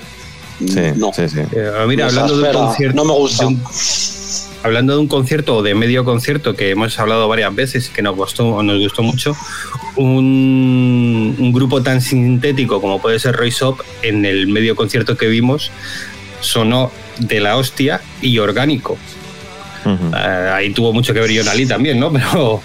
Sí, 0.61 0.81
no. 0.97 1.13
sí, 1.13 1.29
sí. 1.29 1.41
Eh, 1.53 1.71
mira, 1.87 2.07
Esa 2.09 2.21
hablando 2.23 2.39
de 2.43 2.49
un 2.57 2.65
concierto. 2.65 2.97
no 2.97 3.05
me 3.05 3.13
gusta. 3.13 3.43
de 3.45 3.49
un- 3.49 3.63
hablando 4.65 4.93
de 4.95 4.99
un 4.99 5.07
concierto 5.09 5.57
o 5.57 5.63
de 5.63 5.75
medio 5.75 6.05
concierto 6.05 6.55
que 6.57 6.71
hemos 6.71 6.99
hablado 6.99 7.29
varias 7.29 7.55
veces 7.55 7.89
y 7.89 7.93
que 7.93 8.03
nos 8.03 8.17
gustó, 8.17 8.61
nos 8.63 8.79
gustó 8.81 9.03
mucho, 9.03 9.37
un, 9.97 11.37
un 11.39 11.53
grupo 11.53 11.83
tan 11.83 12.01
sintético 12.01 12.81
como 12.81 13.01
puede 13.01 13.19
ser 13.19 13.37
Royce 13.37 13.65
Up, 13.65 13.85
en 14.03 14.25
el 14.25 14.47
medio 14.49 14.75
concierto 14.75 15.17
que 15.17 15.27
vimos, 15.27 15.71
sonó 16.41 16.91
de 17.19 17.41
la 17.41 17.57
hostia 17.57 18.01
y 18.21 18.39
orgánico. 18.39 18.99
Eh, 19.87 20.51
ahí 20.53 20.71
tuvo 20.73 20.93
mucho 20.93 21.15
que 21.15 21.21
ver 21.21 21.31
Yonali 21.31 21.67
también, 21.67 21.99
¿no? 21.99 22.13
Pero, 22.13 22.63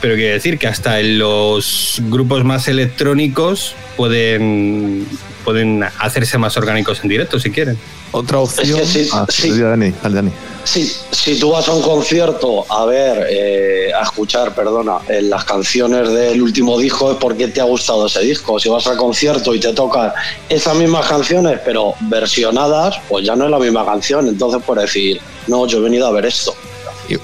pero 0.00 0.14
quiere 0.14 0.32
decir 0.32 0.56
que 0.56 0.66
hasta 0.66 0.98
en 0.98 1.18
los 1.18 2.00
grupos 2.06 2.42
más 2.42 2.68
electrónicos 2.68 3.74
pueden, 3.98 5.06
pueden 5.44 5.84
hacerse 5.98 6.38
más 6.38 6.56
orgánicos 6.56 7.00
en 7.02 7.08
directo 7.08 7.38
si 7.38 7.50
quieren. 7.50 7.78
Otra 8.12 8.38
opción. 8.40 8.80
Es 8.80 8.92
que 8.92 9.08
Ah, 9.12 9.26
sí. 9.28 9.50
dale, 9.50 9.62
Dani, 9.62 9.92
dale, 10.02 10.14
Dani. 10.16 10.30
Si, 10.64 10.84
si 11.10 11.38
tú 11.38 11.52
vas 11.52 11.66
a 11.68 11.72
un 11.72 11.82
concierto 11.82 12.66
a 12.70 12.84
ver, 12.84 13.26
eh, 13.30 13.92
a 13.98 14.02
escuchar, 14.02 14.54
perdona, 14.54 14.98
eh, 15.08 15.22
las 15.22 15.44
canciones 15.44 16.10
del 16.12 16.42
último 16.42 16.78
disco 16.78 17.12
es 17.12 17.16
porque 17.18 17.48
te 17.48 17.60
ha 17.60 17.64
gustado 17.64 18.06
ese 18.06 18.20
disco. 18.20 18.58
Si 18.58 18.68
vas 18.68 18.86
al 18.86 18.96
concierto 18.96 19.54
y 19.54 19.60
te 19.60 19.72
tocan 19.72 20.12
esas 20.48 20.74
mismas 20.76 21.06
canciones, 21.06 21.60
pero 21.64 21.94
versionadas, 22.00 22.96
pues 23.08 23.24
ya 23.24 23.36
no 23.36 23.44
es 23.46 23.50
la 23.50 23.58
misma 23.58 23.84
canción. 23.84 24.28
Entonces 24.28 24.62
puedes 24.66 24.84
decir, 24.84 25.20
no, 25.46 25.66
yo 25.66 25.78
he 25.78 25.82
venido 25.82 26.06
a 26.06 26.10
ver 26.12 26.26
esto. 26.26 26.54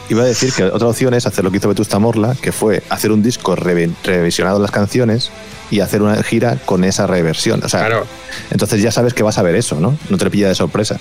Iba 0.09 0.23
a 0.23 0.27
decir 0.27 0.53
que 0.53 0.65
otra 0.65 0.89
opción 0.89 1.15
es 1.15 1.27
hacer 1.27 1.45
lo 1.45 1.51
que 1.51 1.59
hizo 1.59 1.69
Vetusta 1.69 1.99
Morla, 1.99 2.37
que 2.41 2.53
fue 2.53 2.83
hacer 2.91 3.13
un 3.13 3.23
disco 3.23 3.57
re- 3.57 3.91
revisionado 4.05 4.59
las 4.59 4.71
canciones 4.71 5.31
y 5.71 5.81
hacer 5.81 6.03
una 6.03 6.23
gira 6.23 6.57
con 6.65 6.85
esa 6.85 7.07
reversión. 7.07 7.63
O 7.65 7.69
sea, 7.69 7.81
Claro. 7.87 8.07
entonces 8.51 8.83
ya 8.83 8.93
sabes 8.93 9.15
que 9.15 9.23
vas 9.23 9.39
a 9.39 9.43
ver 9.43 9.55
eso, 9.57 9.81
¿no? 9.81 9.97
No 10.11 10.19
te 10.19 10.25
lo 10.25 10.31
pilla 10.31 10.49
de 10.49 10.55
sorpresa. 10.55 10.99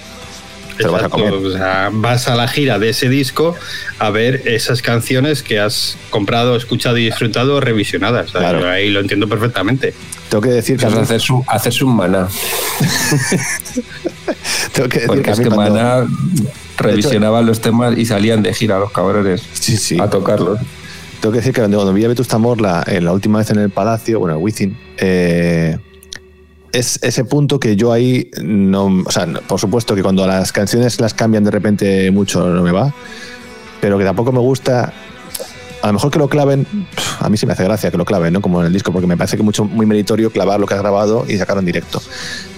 Te 0.77 0.87
vas 0.87 1.03
a 1.03 1.09
comer. 1.09 1.31
o 1.31 1.51
sea, 1.53 1.89
vas 1.93 2.27
a 2.27 2.35
la 2.35 2.49
gira 2.49 2.79
de 2.79 2.89
ese 2.89 3.07
disco 3.07 3.55
a 3.97 4.09
ver 4.09 4.41
esas 4.45 4.81
canciones 4.81 5.41
que 5.41 5.57
has 5.57 5.95
comprado, 6.09 6.57
escuchado 6.57 6.97
y 6.97 7.05
disfrutado 7.05 7.61
revisionadas. 7.61 8.31
Claro. 8.31 8.69
ahí 8.69 8.89
lo 8.89 8.99
entiendo 8.99 9.29
perfectamente. 9.29 9.93
Tengo 10.27 10.41
que 10.41 10.49
decir 10.49 10.77
que 10.77 10.85
mí, 10.87 10.97
es 11.01 11.23
hacerse 11.47 11.85
un, 11.85 11.95
maná. 11.95 12.27
tengo 14.73 14.89
que 14.89 14.99
decir 14.99 15.07
Porque 15.07 15.21
que 15.23 15.29
a 15.29 15.33
es 15.33 15.39
mí 15.39 15.45
que 15.45 15.49
cuando- 15.51 15.75
maná 15.75 16.07
revisionaban 16.77 17.45
los 17.45 17.61
temas 17.61 17.97
y 17.97 18.05
salían 18.05 18.43
de 18.43 18.53
gira 18.53 18.79
los 18.79 18.91
cabrones 18.91 19.41
Sí, 19.53 19.77
sí. 19.77 19.97
a 19.99 20.09
tocarlos. 20.09 20.59
Tengo 21.19 21.31
que 21.31 21.39
decir 21.39 21.53
que 21.53 21.61
cuando, 21.61 21.93
vi 21.93 22.05
a 22.05 22.07
Vetusta 22.07 22.38
Morla 22.38 22.83
en 22.85 23.05
la 23.05 23.13
última 23.13 23.39
vez 23.39 23.49
en 23.49 23.57
el 23.59 23.69
Palacio, 23.69 24.19
bueno, 24.19 24.38
Wizzing, 24.38 24.77
eh, 24.97 25.77
es 26.71 26.99
ese 27.01 27.23
punto 27.23 27.59
que 27.59 27.75
yo 27.75 27.91
ahí 27.91 28.29
no. 28.43 29.03
O 29.05 29.11
sea, 29.11 29.25
por 29.47 29.59
supuesto 29.59 29.95
que 29.95 30.03
cuando 30.03 30.27
las 30.27 30.51
canciones 30.51 30.99
las 30.99 31.13
cambian 31.13 31.43
de 31.43 31.51
repente 31.51 32.11
mucho 32.11 32.47
no 32.49 32.61
me 32.61 32.71
va, 32.71 32.93
pero 33.81 33.97
que 33.97 34.03
tampoco 34.03 34.31
me 34.31 34.39
gusta. 34.39 34.93
A 35.81 35.88
lo 35.88 35.93
mejor 35.93 36.09
que 36.09 36.17
lo 36.19 36.27
claven, 36.27 36.65
a 37.19 37.29
mí 37.29 37.38
sí 37.38 37.45
me 37.45 37.53
hace 37.53 37.63
gracia 37.63 37.91
que 37.91 37.97
lo 37.97 38.05
claven, 38.05 38.33
¿no? 38.33 38.41
Como 38.41 38.59
en 38.61 38.67
el 38.67 38.73
disco, 38.73 38.91
porque 38.91 39.05
me 39.07 39.17
parece 39.17 39.38
que 39.38 39.43
mucho 39.43 39.65
muy 39.65 39.85
meritorio 39.85 40.31
clavar 40.31 40.59
lo 40.59 40.65
que 40.65 40.73
has 40.73 40.79
grabado 40.79 41.25
y 41.27 41.38
sacarlo 41.38 41.59
en 41.59 41.67
directo. 41.67 42.01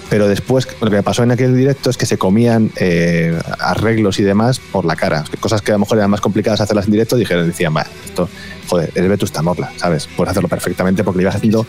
Pero 0.09 0.27
después, 0.27 0.67
lo 0.79 0.89
que 0.89 1.03
pasó 1.03 1.23
en 1.23 1.31
aquel 1.31 1.55
directo 1.55 1.89
es 1.89 1.97
que 1.97 2.05
se 2.05 2.17
comían 2.17 2.71
eh, 2.77 3.37
arreglos 3.59 4.19
y 4.19 4.23
demás 4.23 4.59
por 4.59 4.85
la 4.85 4.95
cara. 4.95 5.23
Cosas 5.39 5.61
que 5.61 5.71
a 5.71 5.75
lo 5.75 5.79
mejor 5.79 5.97
eran 5.97 6.09
más 6.09 6.21
complicadas 6.21 6.61
hacerlas 6.61 6.85
en 6.85 6.91
directo, 6.91 7.17
dijeron, 7.17 7.47
decían, 7.47 7.75
va, 7.75 7.85
esto, 8.05 8.29
joder, 8.67 8.91
es 8.95 9.09
Vetusta 9.09 9.41
Morla, 9.41 9.71
¿sabes? 9.75 10.07
Puedes 10.15 10.31
hacerlo 10.31 10.47
perfectamente 10.47 11.03
porque 11.03 11.17
le 11.17 11.23
ibas 11.23 11.35
haciendo 11.35 11.65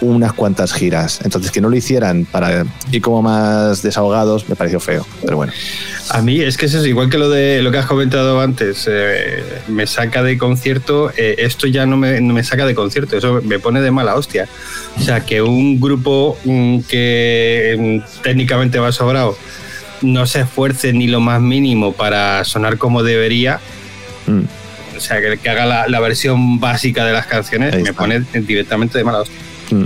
unas 0.00 0.32
cuantas 0.32 0.72
giras. 0.72 1.20
Entonces, 1.24 1.50
que 1.50 1.60
no 1.60 1.68
lo 1.68 1.76
hicieran 1.76 2.24
para 2.24 2.64
ir 2.92 3.02
como 3.02 3.22
más 3.22 3.82
desahogados 3.82 4.48
me 4.48 4.54
pareció 4.56 4.78
feo. 4.80 5.06
Pero 5.22 5.36
bueno, 5.36 5.52
A 6.10 6.22
mí 6.22 6.40
es 6.40 6.56
que 6.56 6.66
eso 6.66 6.78
es 6.78 6.86
igual 6.86 7.10
que 7.10 7.18
lo 7.18 7.28
de 7.28 7.60
lo 7.62 7.70
que 7.70 7.78
has 7.78 7.86
comentado 7.86 8.40
antes. 8.40 8.86
eh, 8.88 9.42
me 9.68 9.86
saca 9.86 10.22
de 10.22 10.38
concierto. 10.38 11.10
eh, 11.16 11.36
esto 11.38 11.66
ya 11.66 11.84
no 11.86 11.96
me, 11.96 12.20
no 12.20 12.32
me 12.34 12.44
saca 12.44 12.64
de 12.66 12.74
concierto. 12.74 13.16
Eso 13.16 13.40
me 13.42 13.58
pone 13.58 13.80
de 13.80 13.90
mala 13.90 14.14
hostia. 14.14 14.48
O 14.98 15.02
sea, 15.02 15.20
que 15.26 15.42
un 15.42 15.80
grupo 15.80 16.38
mm, 16.44 16.80
que 16.88 18.02
mm, 18.08 18.22
técnicamente 18.22 18.78
va 18.78 18.92
sobrado 18.92 19.36
no 20.00 20.26
se 20.26 20.40
esfuerce 20.42 20.92
ni 20.92 21.08
lo 21.08 21.18
más 21.18 21.40
mínimo 21.40 21.92
para 21.92 22.44
sonar 22.44 22.78
como 22.78 23.02
debería. 23.02 23.58
mm, 24.28 24.42
O 24.96 25.00
sea, 25.00 25.20
que, 25.20 25.38
que 25.38 25.48
haga 25.50 25.66
la, 25.66 25.88
la 25.88 25.98
versión 26.00 26.60
básica 26.60 27.04
de 27.04 27.12
las 27.12 27.26
canciones 27.26 27.74
me 27.82 27.92
pone 27.92 28.20
directamente 28.32 28.96
de 28.98 29.04
mala 29.04 29.20
hostia. 29.22 29.36
Mm. 29.70 29.84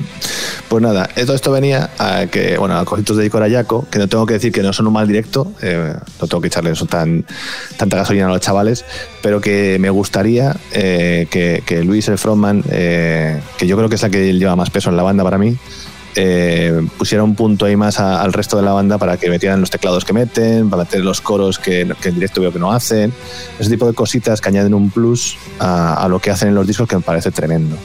Pues 0.73 0.83
nada, 0.83 1.07
todo 1.27 1.35
esto 1.35 1.53
venía 1.53 1.91
a 1.99 2.25
que, 2.29 2.57
bueno, 2.57 2.79
a 2.79 2.87
cositos 2.87 3.19
de 3.19 3.27
Icora 3.27 3.47
Yaco, 3.47 3.87
que 3.91 3.99
no 3.99 4.09
tengo 4.09 4.25
que 4.25 4.33
decir 4.35 4.51
que 4.53 4.63
no 4.63 4.73
son 4.73 4.87
un 4.87 4.95
mal 4.95 5.07
directo, 5.07 5.53
eh, 5.61 5.95
no 6.19 6.27
tengo 6.27 6.41
que 6.41 6.47
echarle 6.47 6.71
eso 6.71 6.87
tan, 6.87 7.27
tanta 7.77 7.99
gasolina 7.99 8.25
a 8.25 8.31
los 8.31 8.41
chavales, 8.41 8.83
pero 9.21 9.39
que 9.39 9.77
me 9.79 9.91
gustaría 9.91 10.57
eh, 10.73 11.27
que, 11.31 11.85
Luis, 11.85 12.09
el 12.09 12.17
frontman, 12.17 12.65
eh, 12.71 13.39
que 13.59 13.67
yo 13.67 13.77
creo 13.77 13.91
que 13.91 13.97
es 13.97 14.03
la 14.03 14.09
que 14.09 14.33
lleva 14.33 14.57
más 14.57 14.71
peso 14.71 14.89
en 14.89 14.97
la 14.97 15.03
banda 15.03 15.23
para 15.25 15.37
mí, 15.37 15.59
pusiera 16.97 17.23
un 17.23 17.35
punto 17.35 17.67
ahí 17.67 17.77
más 17.77 18.01
al 18.01 18.33
resto 18.33 18.57
de 18.57 18.63
la 18.63 18.73
banda 18.73 18.97
para 18.97 19.19
que 19.19 19.29
metieran 19.29 19.61
los 19.61 19.69
teclados 19.69 20.07
que 20.07 20.15
meten, 20.15 20.71
para 20.71 20.85
meter 20.85 21.05
los 21.05 21.21
coros 21.21 21.59
que, 21.59 21.83
en 21.83 22.15
directo 22.15 22.41
veo 22.41 22.51
que 22.51 22.59
no 22.59 22.73
hacen, 22.73 23.13
ese 23.59 23.69
tipo 23.69 23.87
de 23.87 23.93
cositas 23.93 24.41
que 24.41 24.49
añaden 24.49 24.73
un 24.73 24.91
plus 24.91 25.37
a 25.59 26.07
lo 26.09 26.19
que 26.19 26.31
hacen 26.31 26.49
en 26.49 26.55
los 26.55 26.67
discos 26.67 26.89
que 26.89 26.97
me 26.97 27.03
parece 27.03 27.31
tremendo. 27.31 27.77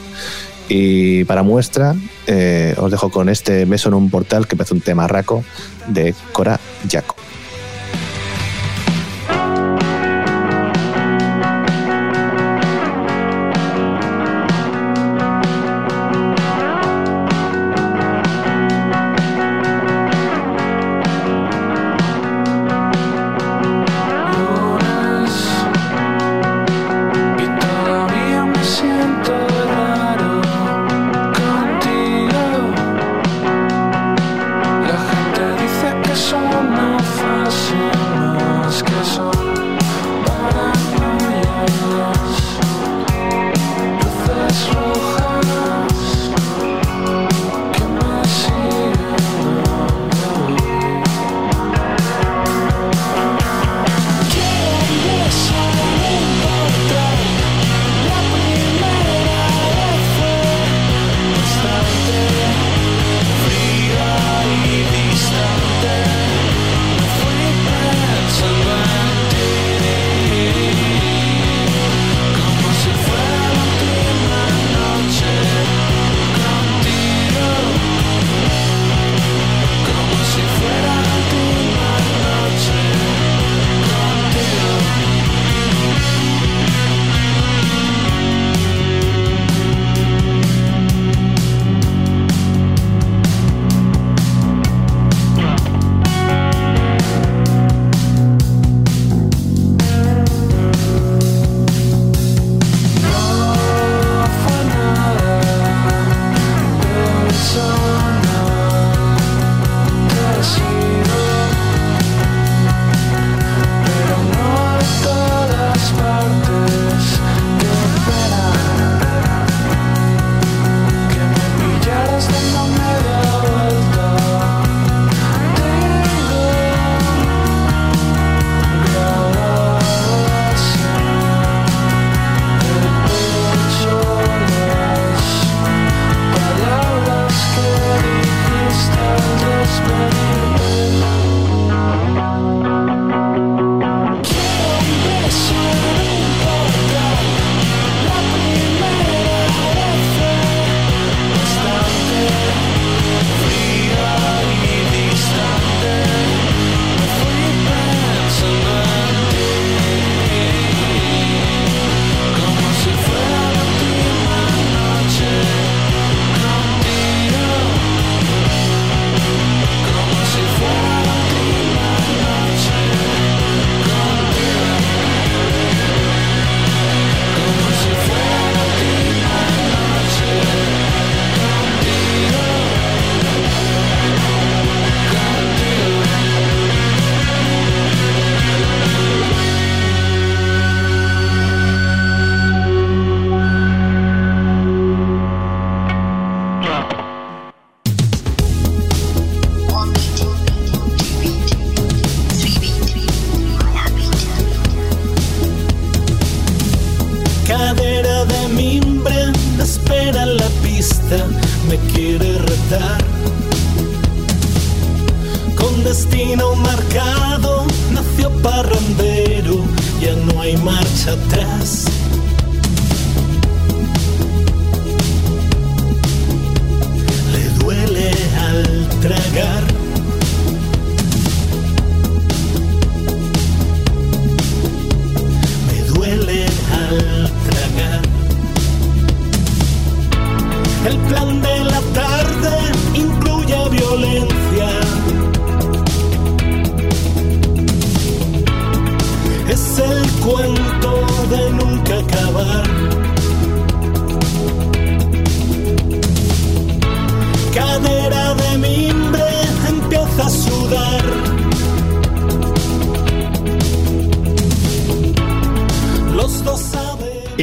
Y 0.68 1.24
para 1.24 1.42
muestra, 1.42 1.94
eh, 2.26 2.74
os 2.78 2.90
dejo 2.90 3.10
con 3.10 3.28
este 3.28 3.64
beso 3.64 3.88
en 3.88 3.94
un 3.94 4.10
portal 4.10 4.46
que 4.46 4.56
parece 4.56 4.74
un 4.74 4.80
tema 4.80 5.08
raco 5.08 5.42
de 5.86 6.14
Cora 6.32 6.60
Jaco. 6.90 7.16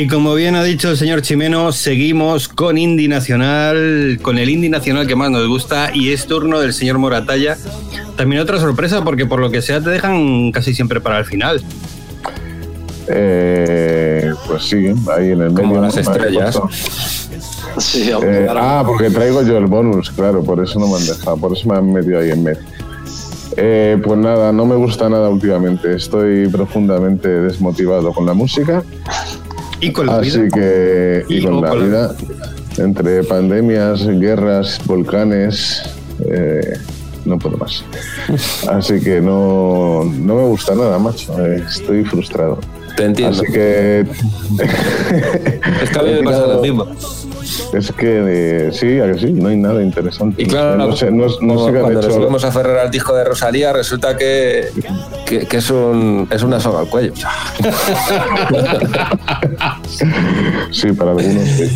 Y 0.06 0.08
como 0.08 0.36
bien 0.36 0.56
ha 0.56 0.64
dicho 0.64 0.92
el 0.92 0.98
señor 0.98 1.24
Chimeno, 1.24 1.72
seguimos 1.72 2.48
con 2.48 2.78
Indie 2.78 3.08
Nacional, 3.08 4.20
con 4.22 4.38
el 4.38 4.52
Indie 4.52 4.70
Nacional 4.70 5.08
que 5.08 5.16
más 5.16 5.32
nos 5.32 5.48
gusta 5.48 5.90
y 5.96 6.12
es 6.12 6.28
turno 6.28 6.60
del 6.60 6.74
señor 6.74 7.00
Moratalla. 7.00 7.58
También 8.16 8.40
otra 8.40 8.60
sorpresa 8.60 9.04
porque 9.04 9.26
por 9.26 9.40
lo 9.40 9.50
que 9.50 9.64
sea 9.64 9.82
te 9.82 9.90
dejan 9.90 10.52
casi 10.52 10.76
siempre 10.76 11.02
para 11.02 11.18
el 11.18 11.26
final. 11.26 11.60
Eh, 13.08 14.32
pues 14.46 14.66
sí, 14.66 14.94
ahí 15.12 15.32
en 15.32 15.42
el 15.42 15.54
Como 15.54 15.70
medio. 15.70 15.82
las 15.82 15.96
me 15.96 16.02
han 16.02 16.08
estrellas. 16.08 16.60
Sí, 17.80 18.12
Eh, 18.12 18.48
ah, 18.48 18.84
porque 18.86 19.10
traigo 19.10 19.42
yo 19.42 19.58
el 19.58 19.66
bonus, 19.66 20.12
claro, 20.12 20.44
por 20.44 20.64
eso 20.64 20.80
no 20.80 20.88
me 20.88 20.98
han 20.98 21.08
dejado, 21.08 21.36
por 21.38 21.52
eso 21.58 21.68
me 21.68 21.78
han 21.78 21.92
metido 21.92 22.20
ahí 22.20 22.30
en 22.30 22.44
medio. 22.44 22.62
Eh, 23.58 24.00
pues 24.04 24.20
nada, 24.20 24.52
no 24.52 24.66
me 24.66 24.76
gusta 24.76 25.10
nada 25.10 25.30
últimamente. 25.30 25.96
Estoy 25.96 26.48
profundamente 26.50 27.28
desmotivado 27.28 28.14
con 28.14 28.26
la 28.26 28.34
música. 28.34 28.84
Y 29.86 29.92
con 29.92 30.08
la 30.08 30.18
Así 30.20 30.40
vida. 30.42 30.48
que, 30.54 31.26
y, 31.30 31.38
Y 31.38 31.44
con 31.44 31.62
la 31.62 31.70
con 31.70 31.80
la- 31.80 31.86
vida, 31.86 32.16
entre 32.78 33.24
pandemias, 33.24 34.06
guerras, 34.08 34.80
volcanes, 34.86 35.84
eh, 36.30 36.74
no 37.26 37.38
puedo 37.38 37.58
más. 37.58 37.84
Así 38.70 39.00
que 39.00 39.22
no, 39.22 40.04
no 40.04 40.36
me 40.36 40.44
gusta 40.44 40.76
nada, 40.76 40.98
macho. 41.00 41.44
Estoy 41.46 42.04
frustrado. 42.04 42.60
Te 42.96 43.04
entiendo. 43.04 43.42
Así 43.42 43.52
que. 43.52 44.06
Es 45.82 45.90
que 45.90 46.00
a 46.00 46.04
mí 46.04 46.12
me 46.12 46.24
pasa 46.24 46.48
lo 46.48 46.62
mismo. 46.62 46.88
Es 47.74 47.92
que 47.92 48.68
eh, 48.68 48.72
sí, 48.72 49.00
a 49.00 49.12
que 49.12 49.20
sí, 49.20 49.34
no 49.34 49.50
hay 49.50 49.58
nada 49.58 49.82
interesante. 49.82 50.42
Y 50.42 50.46
claro, 50.48 50.78
no 50.78 50.96
sé, 50.96 51.12
no, 51.12 51.26
no 51.42 51.66
sé 51.66 51.74
qué 51.74 51.80
cuando 51.80 52.02
nos 52.02 52.18
volvemos 52.18 52.44
a 52.46 52.48
aferrar 52.48 52.78
al 52.80 52.92
disco 52.92 53.14
de 53.16 53.24
Rosalía, 53.24 53.74
resulta 53.74 54.18
que, 54.18 54.70
que, 55.26 55.46
que 55.46 55.58
es, 55.58 55.70
un, 55.70 56.28
es 56.32 56.42
una 56.44 56.60
soga 56.60 56.80
al 56.82 56.90
cuello. 56.90 57.14
Sí, 60.72 60.92
para 60.92 61.12
algunos 61.12 61.48
sí. 61.48 61.72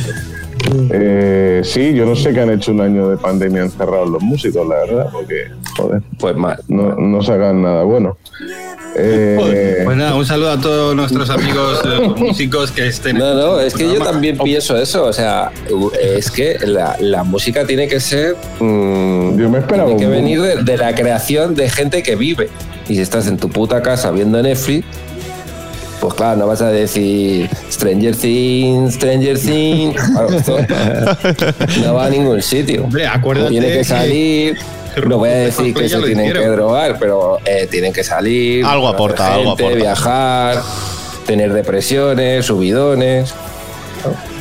Eh, 0.92 1.62
sí, 1.64 1.94
yo 1.94 2.06
no 2.06 2.16
sé 2.16 2.34
qué 2.34 2.42
han 2.42 2.52
hecho 2.52 2.72
un 2.72 2.82
año 2.82 3.10
de 3.10 3.18
pandemia 3.18 3.64
encerrados 3.64 4.10
los 4.10 4.22
músicos, 4.22 4.68
la 4.68 4.76
verdad, 4.76 5.10
porque, 5.12 5.48
joder, 5.78 6.02
Pues 6.20 6.36
mal. 6.36 6.60
no, 6.68 6.96
no 6.96 7.22
sacan 7.22 7.62
nada 7.62 7.84
bueno. 7.84 8.18
Eh, 8.96 9.82
Pues 9.86 9.98
nada, 9.98 10.16
un 10.16 10.26
saludo 10.26 10.52
a 10.52 10.60
todos 10.60 10.96
nuestros 10.96 11.30
amigos 11.30 11.80
eh, 11.86 12.10
músicos 12.18 12.72
que 12.72 12.88
estén. 12.88 13.18
No, 13.18 13.34
no, 13.34 13.60
es 13.60 13.74
que 13.74 13.84
yo 13.92 14.00
también 14.04 14.38
pienso 14.38 14.76
eso. 14.78 15.06
O 15.06 15.14
sea, 15.14 15.52
es 16.02 16.32
que 16.32 16.58
la, 16.66 16.98
la 17.00 17.24
música 17.24 17.66
tiene 17.66 17.88
que 17.88 18.00
ser. 18.00 18.36
mm, 18.60 19.38
Yo 19.38 19.50
me 19.50 19.60
esperaba 19.60 19.90
Tiene 19.96 20.02
que 20.02 20.08
venir 20.10 20.42
de, 20.42 20.64
de 20.64 20.78
la 20.78 20.94
creación 20.96 21.56
de 21.56 21.70
gente 21.70 22.02
que 22.04 22.16
vive. 22.16 22.50
Y 22.88 22.96
si 22.96 23.02
estás 23.02 23.28
en 23.28 23.38
tu 23.38 23.50
puta 23.50 23.82
casa 23.84 24.10
viendo 24.12 24.42
Netflix, 24.42 24.86
pues 26.00 26.14
claro, 26.14 26.38
no 26.40 26.48
vas 26.48 26.62
a 26.62 26.70
decir 26.70 27.50
Stranger 27.72 28.16
Things, 28.16 28.94
Stranger 28.96 29.38
Things. 29.40 29.96
Claro, 30.12 30.30
esto 30.30 30.58
no 31.84 31.94
va 31.94 32.06
a 32.06 32.10
ningún 32.10 32.42
sitio. 32.42 32.84
Hombre, 32.86 33.06
acuérdate 33.08 33.50
Tiene 33.52 33.68
que 33.68 33.78
que- 33.80 33.84
salir. 33.84 34.58
No 35.06 35.18
voy 35.20 35.30
a 35.30 35.34
decir 35.36 35.74
que 35.74 35.88
se 35.88 35.98
tienen 35.98 36.20
hicieron. 36.26 36.44
que 36.44 36.50
drogar, 36.50 36.98
pero 37.00 37.38
eh, 37.46 37.68
tienen 37.70 37.94
que 37.94 38.04
salir. 38.04 38.66
Algo 38.66 38.88
aporta, 38.88 39.34
algo 39.36 39.52
aporta. 39.52 39.76
Viajar, 39.76 40.62
tener 41.26 41.54
depresiones, 41.54 42.46
subidones. 42.48 43.34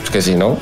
Es 0.03 0.11
que 0.11 0.23
si 0.23 0.35
no, 0.37 0.57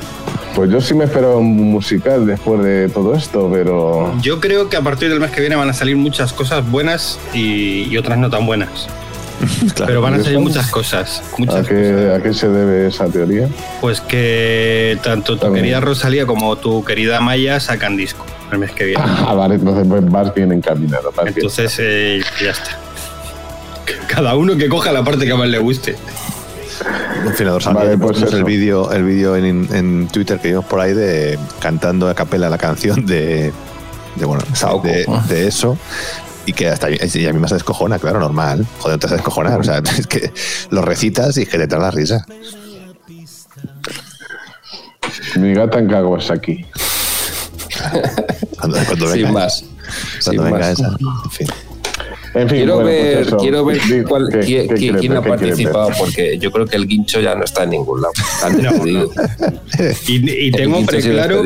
Pues 0.55 0.69
yo 0.69 0.81
sí 0.81 0.93
me 0.93 1.05
esperaba 1.05 1.37
un 1.37 1.71
musical 1.71 2.25
después 2.27 2.63
de 2.63 2.89
todo 2.89 3.15
esto, 3.15 3.49
pero 3.51 4.13
Yo 4.21 4.39
creo 4.39 4.69
que 4.69 4.75
a 4.75 4.81
partir 4.81 5.09
del 5.09 5.19
mes 5.19 5.31
que 5.31 5.39
viene 5.41 5.55
van 5.55 5.69
a 5.69 5.73
salir 5.73 5.95
muchas 5.95 6.33
cosas 6.33 6.69
buenas 6.69 7.17
y, 7.33 7.83
y 7.89 7.97
otras 7.97 8.17
no 8.17 8.29
tan 8.29 8.45
buenas. 8.45 8.87
Pero 9.85 10.01
van 10.01 10.15
a 10.15 10.17
¿Y 10.17 10.23
salir 10.23 10.39
muchas 10.39 10.69
cosas. 10.69 11.21
¿a 11.33 11.39
Muchas 11.39 11.67
qué, 11.67 12.13
¿a 12.17 12.21
qué 12.21 12.33
se 12.33 12.49
debe 12.49 12.87
esa 12.87 13.05
teoría? 13.07 13.47
Pues 13.81 14.01
que 14.01 14.97
tanto 15.03 15.33
tu 15.35 15.41
También. 15.41 15.65
querida 15.65 15.79
Rosalía 15.79 16.25
como 16.25 16.55
tu 16.55 16.83
querida 16.83 17.19
Maya 17.21 17.59
sacan 17.59 17.95
disco 17.97 18.25
el 18.51 18.59
mes 18.59 18.71
que 18.71 18.85
viene. 18.85 19.03
Ah, 19.27 19.33
vale, 19.33 19.55
entonces 19.55 19.85
pues 19.87 20.09
vas 20.09 20.33
bien 20.33 20.51
encaminado. 20.51 21.11
vas 21.15 21.25
bien. 21.25 21.35
Entonces 21.37 21.75
eh, 21.79 22.21
ya 22.41 22.51
está. 22.51 22.77
Cada 24.07 24.35
uno 24.35 24.55
que 24.57 24.67
coja 24.69 24.91
la 24.91 25.03
parte 25.03 25.25
que 25.25 25.33
más 25.33 25.47
le 25.47 25.59
guste. 25.59 25.95
Rosalía, 27.25 27.79
Vale, 27.79 27.97
pues 27.97 28.21
el 28.21 28.43
vídeo 28.43 28.91
el 28.91 29.03
vídeo 29.03 29.35
en, 29.35 29.67
en 29.73 30.07
Twitter 30.07 30.39
que 30.39 30.49
vimos 30.49 30.65
por 30.65 30.79
ahí 30.79 30.93
de 30.93 31.37
cantando 31.59 32.07
a 32.07 32.13
capela 32.13 32.49
la 32.49 32.57
canción 32.59 33.05
de, 33.05 33.51
de 34.15 34.25
bueno 34.25 34.43
de, 34.83 35.05
de 35.27 35.47
eso 35.47 35.77
y 36.47 36.53
que 36.53 36.69
hasta 36.69 36.89
y 36.89 37.25
a 37.25 37.33
mí 37.33 37.39
me 37.39 37.47
se 37.47 37.55
descojona, 37.55 37.99
claro, 37.99 38.19
normal. 38.19 38.65
Joder, 38.79 38.97
te 38.97 39.05
vas 39.05 39.11
a 39.11 39.15
descojonar. 39.17 39.59
O 39.59 39.63
sea, 39.63 39.79
es 39.97 40.07
que 40.07 40.31
lo 40.71 40.81
recitas 40.81 41.37
y 41.37 41.43
es 41.43 41.49
que 41.49 41.57
te 41.57 41.67
trae 41.67 41.81
la 41.81 41.91
risa. 41.91 42.25
Mi 45.35 45.53
gata 45.53 45.77
en 45.77 45.89
cagos 45.89 46.31
aquí. 46.31 46.65
cuando, 48.59 48.77
cuando 48.85 49.11
Sin 49.11 49.33
más. 49.33 49.65
En 52.33 52.47
fin. 52.47 52.57
Quiero, 52.57 52.81
pues 52.81 52.85
ver, 52.85 53.35
quiero, 53.37 53.65
ver, 53.65 53.79
quién, 54.99 55.17
ha 55.17 55.21
participado, 55.21 55.89
porque 55.97 56.37
yo 56.37 56.51
creo 56.51 56.65
que 56.65 56.75
el 56.75 56.87
guincho 56.87 57.19
ya 57.19 57.35
no 57.35 57.43
está 57.43 57.63
en 57.63 57.71
ningún 57.71 58.01
lado. 58.01 58.13
No. 58.61 58.85
y, 60.07 60.47
y 60.47 60.51
tengo 60.51 60.85
preclaro 60.85 61.43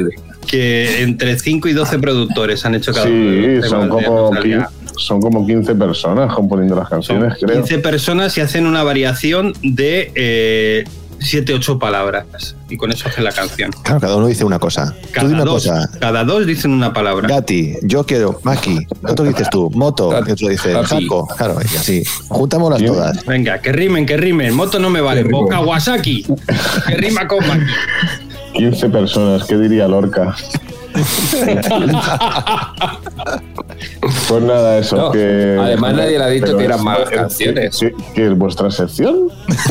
que 0.47 1.01
entre 1.01 1.39
5 1.39 1.69
y 1.69 1.73
12 1.73 1.99
productores 1.99 2.65
han 2.65 2.75
hecho 2.75 2.93
cada 2.93 3.07
uno. 3.07 3.61
Sí, 3.61 3.69
son 3.69 3.85
¿eh? 3.85 3.89
como 3.89 4.31
15, 4.31 4.65
son 5.05 5.21
como 5.21 5.45
15 5.45 5.75
personas 5.75 6.33
componiendo 6.33 6.75
las 6.75 6.87
Son 6.89 6.97
canciones, 6.99 7.37
creo. 7.41 7.57
15 7.57 7.79
personas 7.79 8.37
y 8.37 8.41
hacen 8.41 8.65
una 8.65 8.83
variación 8.83 9.53
de 9.63 10.85
7, 11.19 11.53
8 11.53 11.77
palabras. 11.77 12.55
Y 12.67 12.77
con 12.77 12.91
eso 12.91 13.07
hacen 13.09 13.23
la 13.23 13.31
canción. 13.31 13.69
Claro, 13.83 13.99
cada 13.99 14.15
uno 14.15 14.27
dice 14.27 14.43
una 14.45 14.57
cosa. 14.57 14.95
tú 15.01 15.07
Cada 15.11 15.27
una 15.27 15.43
dos, 15.43 15.67
cosa. 15.67 15.89
cada 15.99 16.23
dos 16.23 16.45
dicen 16.47 16.71
una 16.71 16.93
palabra. 16.93 17.27
Gati, 17.27 17.75
yo 17.83 18.05
quiero, 18.05 18.39
Maki, 18.43 18.79
otro 19.07 19.25
dices 19.25 19.49
tú, 19.51 19.69
Moto, 19.71 20.11
y 20.25 20.31
otro 20.31 20.47
dice. 20.47 20.73
Jaco, 20.83 21.27
claro, 21.37 21.57
y 21.61 21.75
así. 21.77 22.03
Juntámoslas 22.29 22.81
Yo- 22.81 22.93
todas. 22.93 23.23
Venga, 23.25 23.59
que 23.61 23.71
rimen, 23.71 24.05
que 24.05 24.17
rimen. 24.17 24.55
Moto 24.55 24.79
no 24.79 24.89
me 24.89 25.01
vale. 25.01 25.25
Kawasaki. 25.49 26.25
Que 26.87 26.95
rima 26.95 27.27
con 27.27 27.45
Maki. 27.47 27.65
15 28.53 28.89
personas, 28.89 29.47
¿qué 29.47 29.57
diría 29.57 29.87
Lorca? 29.87 30.35
pues 34.27 34.43
nada, 34.43 34.77
eso. 34.77 34.95
No, 34.95 35.11
que, 35.11 35.57
además 35.59 35.93
nadie 35.95 36.17
le 36.17 36.23
ha 36.23 36.27
dicho 36.27 36.57
que 36.57 36.65
eran 36.65 36.83
malas 36.83 37.11
es- 37.11 37.17
canciones. 37.17 37.77
¿qué, 37.79 37.93
qué 38.13 38.27
es 38.27 38.37
vuestra 38.37 38.69
sección? 38.71 39.29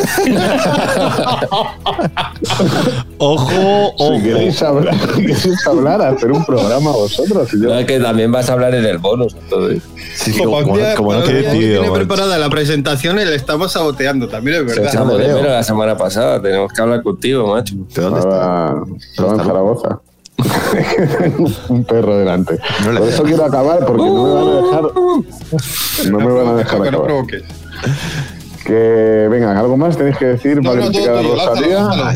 Ojo, 3.18 3.94
Si 3.98 4.02
ojo. 4.04 4.22
queréis 4.22 4.62
hablar, 4.62 4.94
queréis 5.16 5.66
hablar, 5.66 6.00
hacer 6.02 6.32
un 6.32 6.44
programa 6.44 6.90
vosotros. 6.92 7.52
y 7.54 7.62
yo- 7.62 7.68
No, 7.68 7.78
es 7.78 7.86
que 7.86 8.00
también 8.00 8.32
vas 8.32 8.48
a 8.48 8.54
hablar 8.54 8.74
en 8.74 8.84
el 8.86 8.98
bonus. 8.98 9.34
entonces. 9.34 9.82
Sí, 10.14 10.32
Como, 10.38 10.62
como, 10.96 11.12
no 11.14 11.22
tiene 11.22 11.42
tío, 11.44 11.80
tiene 11.82 11.90
preparada 11.90 12.38
la 12.38 12.48
presentación 12.50 13.18
y 13.20 13.24
le 13.24 13.34
estamos 13.34 13.72
saboteando, 13.72 14.28
también 14.28 14.56
es 14.66 14.72
Se 14.72 14.80
verdad. 14.80 14.92
echaba- 14.94 15.04
Echamos 15.04 15.18
de 15.18 15.26
veo. 15.26 15.36
menos 15.36 15.50
la 15.52 15.62
semana 15.62 15.96
pasada. 15.96 16.40
Tenemos 16.40 16.72
que 16.72 16.80
hablar 16.82 17.02
contigo, 17.02 17.46
macho. 17.54 17.74
¿De 17.94 18.02
dónde 18.02 18.20
está? 18.20 18.74
Estaba 19.10 19.32
en 19.34 19.38
Zaragoza. 19.44 20.00
un 21.68 21.84
perro 21.84 22.18
delante. 22.18 22.58
No 22.86 22.98
Por 22.98 23.08
eso 23.08 23.22
quiero 23.24 23.44
acabar, 23.44 23.84
porque 23.86 24.02
no 24.04 24.24
me 24.24 24.34
van 24.34 24.48
a 24.48 24.54
dejar. 24.62 24.82
No 26.10 26.18
me 26.20 26.32
van 26.32 26.46
a 26.48 26.54
dejar 26.54 26.82
Que 26.82 26.90
no 26.90 26.98
acabar. 26.98 27.04
provoques. 27.06 27.42
Que 28.64 29.28
venga, 29.30 29.58
algo 29.58 29.76
más 29.76 29.96
tenéis 29.96 30.16
que 30.18 30.26
decir 30.26 30.62
No, 30.62 30.70
para 30.70 30.82
criticar 30.86 31.16
a 31.16 31.22
Rosalía. 31.22 31.88
Ah. 31.90 32.12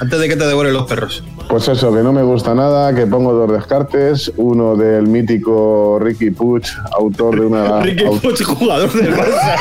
Antes 0.00 0.20
de 0.20 0.28
que 0.28 0.36
te 0.36 0.46
devoren 0.46 0.72
los 0.72 0.84
perros. 0.86 1.24
Pues 1.48 1.66
eso, 1.66 1.92
que 1.92 2.02
no 2.02 2.12
me 2.12 2.22
gusta 2.22 2.54
nada, 2.54 2.94
que 2.94 3.06
pongo 3.06 3.32
dos 3.32 3.50
descartes, 3.50 4.30
uno 4.36 4.76
del 4.76 5.06
mítico 5.08 5.98
Ricky 5.98 6.30
Puig, 6.30 6.62
autor 6.92 7.40
de 7.40 7.46
una... 7.46 7.80
Ricky 7.82 8.04
au- 8.04 8.20
Puig, 8.20 8.40
jugador 8.44 8.92
del 8.92 9.14
Barça. 9.14 9.56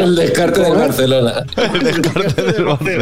El 0.00 0.16
descarte 0.16 0.60
del 0.62 0.74
Barcelona. 0.74 1.44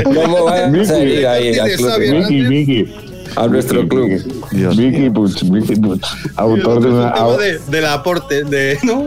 ¿Cómo 0.05 0.45
va 0.45 0.67
a 0.67 0.85
salir 0.85 1.27
ahí 1.27 1.59
al 1.59 1.71
club? 1.73 3.10
A 3.37 3.47
nuestro 3.47 3.87
club. 3.89 4.09
Vicky 4.51 5.11
Puig, 5.11 5.51
Vicky 5.51 5.77
Puig, 5.77 6.01
autor 6.37 6.83
de 6.83 6.89
una... 6.89 7.07
un 7.07 7.15
tema 7.15 7.37
de, 7.37 7.59
del 7.69 7.87
aporte, 7.87 8.45
de. 8.45 8.79
¿no? 8.85 9.07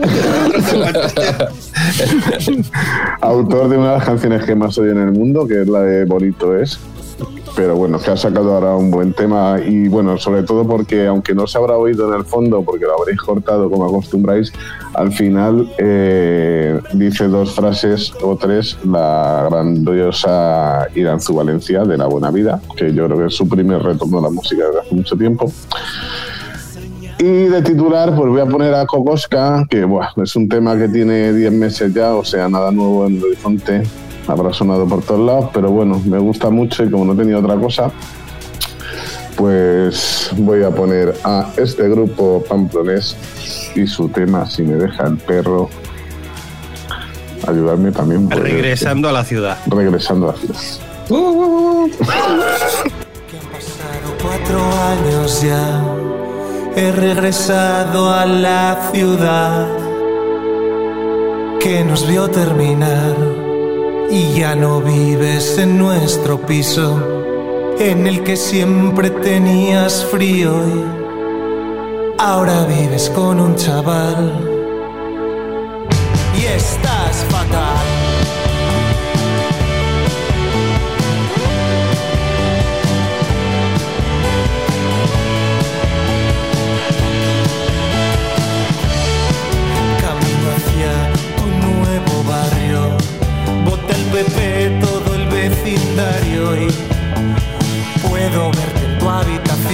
autor 3.20 3.68
de 3.68 3.76
una 3.76 3.92
de 3.92 3.98
las 3.98 4.04
canciones 4.04 4.44
que 4.44 4.54
más 4.54 4.78
odio 4.78 4.92
en 4.92 4.98
el 4.98 5.12
mundo, 5.12 5.46
que 5.46 5.62
es 5.62 5.68
la 5.68 5.80
de 5.80 6.04
Bonito 6.04 6.56
es. 6.56 6.78
Pero 7.56 7.76
bueno, 7.76 8.00
que 8.00 8.10
ha 8.10 8.16
sacado 8.16 8.54
ahora 8.54 8.74
un 8.74 8.90
buen 8.90 9.12
tema 9.12 9.58
y 9.64 9.86
bueno, 9.88 10.18
sobre 10.18 10.42
todo 10.42 10.66
porque 10.66 11.06
aunque 11.06 11.34
no 11.34 11.46
se 11.46 11.56
habrá 11.58 11.76
oído 11.76 12.12
en 12.12 12.18
el 12.18 12.24
fondo, 12.24 12.62
porque 12.62 12.84
lo 12.84 12.98
habréis 12.98 13.20
cortado 13.20 13.70
como 13.70 13.84
acostumbráis, 13.84 14.52
al 14.94 15.12
final 15.12 15.70
eh, 15.78 16.80
dice 16.94 17.28
dos 17.28 17.54
frases 17.54 18.12
o 18.22 18.36
tres 18.36 18.76
la 18.84 19.46
grandiosa 19.48 20.88
Iranzu 20.94 21.34
Valencia 21.34 21.84
de 21.84 21.96
La 21.96 22.06
Buena 22.06 22.30
Vida, 22.30 22.60
que 22.76 22.92
yo 22.92 23.06
creo 23.06 23.18
que 23.18 23.26
es 23.26 23.34
su 23.34 23.48
primer 23.48 23.82
retorno 23.82 24.18
a 24.18 24.22
la 24.22 24.30
música 24.30 24.64
desde 24.66 24.80
hace 24.80 24.94
mucho 24.94 25.16
tiempo. 25.16 25.52
Y 27.18 27.44
de 27.44 27.62
titular, 27.62 28.14
pues 28.14 28.28
voy 28.28 28.40
a 28.40 28.46
poner 28.46 28.74
a 28.74 28.86
Kokoska, 28.86 29.64
que 29.70 29.84
bueno, 29.84 30.10
es 30.22 30.34
un 30.34 30.48
tema 30.48 30.76
que 30.76 30.88
tiene 30.88 31.32
10 31.32 31.52
meses 31.52 31.94
ya, 31.94 32.14
o 32.14 32.24
sea, 32.24 32.48
nada 32.48 32.72
nuevo 32.72 33.06
en 33.06 33.16
el 33.16 33.24
horizonte, 33.24 33.84
habrá 34.26 34.52
sonado 34.52 34.86
por 34.86 35.02
todos 35.02 35.20
lados, 35.20 35.50
pero 35.52 35.70
bueno, 35.70 36.00
me 36.04 36.18
gusta 36.18 36.50
mucho 36.50 36.84
y 36.84 36.90
como 36.90 37.04
no 37.04 37.16
tenía 37.16 37.38
otra 37.38 37.56
cosa, 37.56 37.90
pues 39.36 40.30
voy 40.36 40.62
a 40.62 40.70
poner 40.70 41.14
a 41.24 41.50
este 41.56 41.88
grupo 41.88 42.42
pamplonés 42.48 43.16
y 43.74 43.86
su 43.86 44.08
tema, 44.08 44.48
si 44.48 44.62
me 44.62 44.74
deja 44.74 45.06
el 45.06 45.16
perro, 45.18 45.68
ayudarme 47.46 47.90
también. 47.92 48.28
pues, 48.28 48.40
Regresando 48.40 49.08
a 49.08 49.12
la 49.12 49.24
ciudad. 49.24 49.58
Regresando 49.66 50.30
a 50.30 50.32
la 50.32 50.38
ciudad. 50.38 50.60
Cuatro 54.22 54.60
años 54.60 55.42
ya 55.42 55.84
he 56.76 56.90
regresado 56.92 58.10
a 58.12 58.24
la 58.24 58.90
ciudad 58.92 59.68
que 61.60 61.84
nos 61.84 62.06
vio 62.08 62.28
terminar 62.30 63.43
y 64.14 64.38
ya 64.38 64.54
no 64.54 64.80
vives 64.80 65.58
en 65.58 65.76
nuestro 65.76 66.40
piso 66.40 67.74
en 67.80 68.06
el 68.06 68.22
que 68.22 68.36
siempre 68.36 69.10
tenías 69.10 70.04
frío 70.04 70.52
ahora 72.16 72.64
vives 72.64 73.10
con 73.10 73.40
un 73.40 73.56
chaval 73.56 74.32
y 76.38 76.44
estás 76.44 77.26
fatal. 77.28 77.93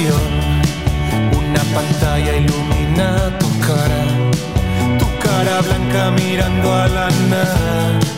Una 0.09 1.63
pantalla 1.75 2.33
ilumina 2.37 3.37
tu 3.39 3.49
cara, 3.61 4.03
tu 4.99 5.07
cara 5.19 5.61
blanca 5.61 6.11
mirando 6.13 6.73
a 6.73 6.89
la 6.89 7.09
nada. 7.29 8.10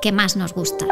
Que 0.00 0.12
más 0.12 0.36
nos 0.36 0.54
gusta. 0.54 0.86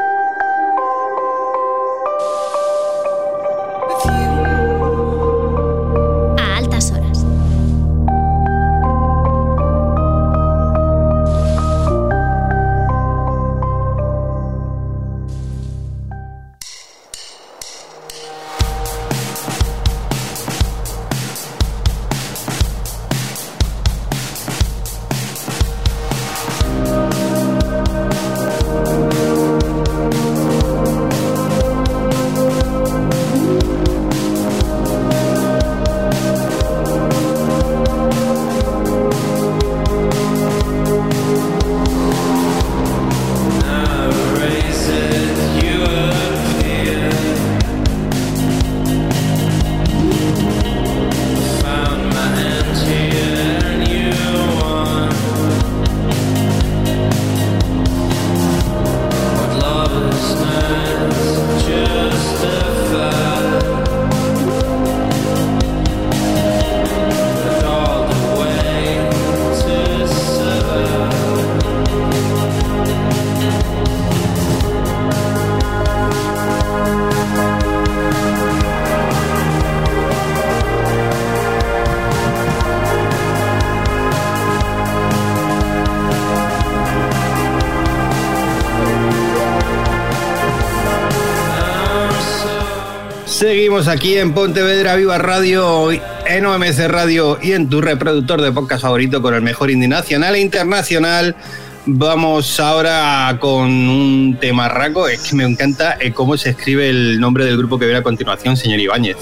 Aquí 93.77 94.17
en 94.17 94.33
Pontevedra 94.33 94.97
Viva 94.97 95.19
Radio, 95.19 95.93
en 95.93 96.47
OMC 96.47 96.89
Radio 96.89 97.39
y 97.43 97.53
en 97.53 97.69
tu 97.69 97.83
reproductor 97.83 98.41
de 98.41 98.51
podcast 98.51 98.81
favorito 98.81 99.21
con 99.21 99.35
el 99.35 99.43
mejor 99.43 99.71
indie 99.71 99.87
nacional 99.87 100.35
e 100.35 100.41
internacional. 100.41 101.37
Vamos 101.85 102.59
ahora 102.59 103.37
con 103.39 103.69
un 103.69 104.39
tema 104.41 104.71
raco. 104.71 105.07
Es 105.09 105.21
que 105.21 105.37
me 105.37 105.45
encanta 105.45 105.99
eh, 106.01 106.11
cómo 106.13 106.39
se 106.39 106.51
escribe 106.51 106.89
el 106.89 107.21
nombre 107.21 107.45
del 107.45 107.59
grupo 107.59 107.79
que 107.79 107.85
viene 107.85 108.01
a 108.01 108.03
continuación, 108.03 108.57
señor 108.57 108.81
Ibáñez. 108.81 109.19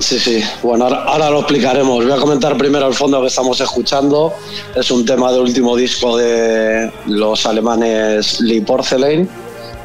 Sí, 0.00 0.18
sí. 0.18 0.42
Bueno, 0.60 0.86
ahora, 0.86 1.04
ahora 1.04 1.30
lo 1.30 1.38
explicaremos. 1.38 2.04
Voy 2.04 2.12
a 2.12 2.16
comentar 2.16 2.56
primero 2.58 2.88
el 2.88 2.94
fondo 2.94 3.20
que 3.20 3.28
estamos 3.28 3.60
escuchando. 3.60 4.34
Es 4.74 4.90
un 4.90 5.06
tema 5.06 5.30
del 5.30 5.42
último 5.42 5.76
disco 5.76 6.16
de 6.16 6.90
los 7.06 7.46
alemanes 7.46 8.40
Lee 8.40 8.62
Porcelain. 8.62 9.28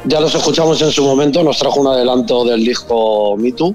Ya 0.04 0.20
los 0.20 0.34
escuchamos 0.34 0.80
en 0.82 0.90
su 0.90 1.04
momento. 1.04 1.42
Nos 1.42 1.58
trajo 1.58 1.80
un 1.80 1.88
adelanto 1.88 2.44
del 2.44 2.64
disco 2.64 3.36
Me 3.36 3.52
Too. 3.52 3.74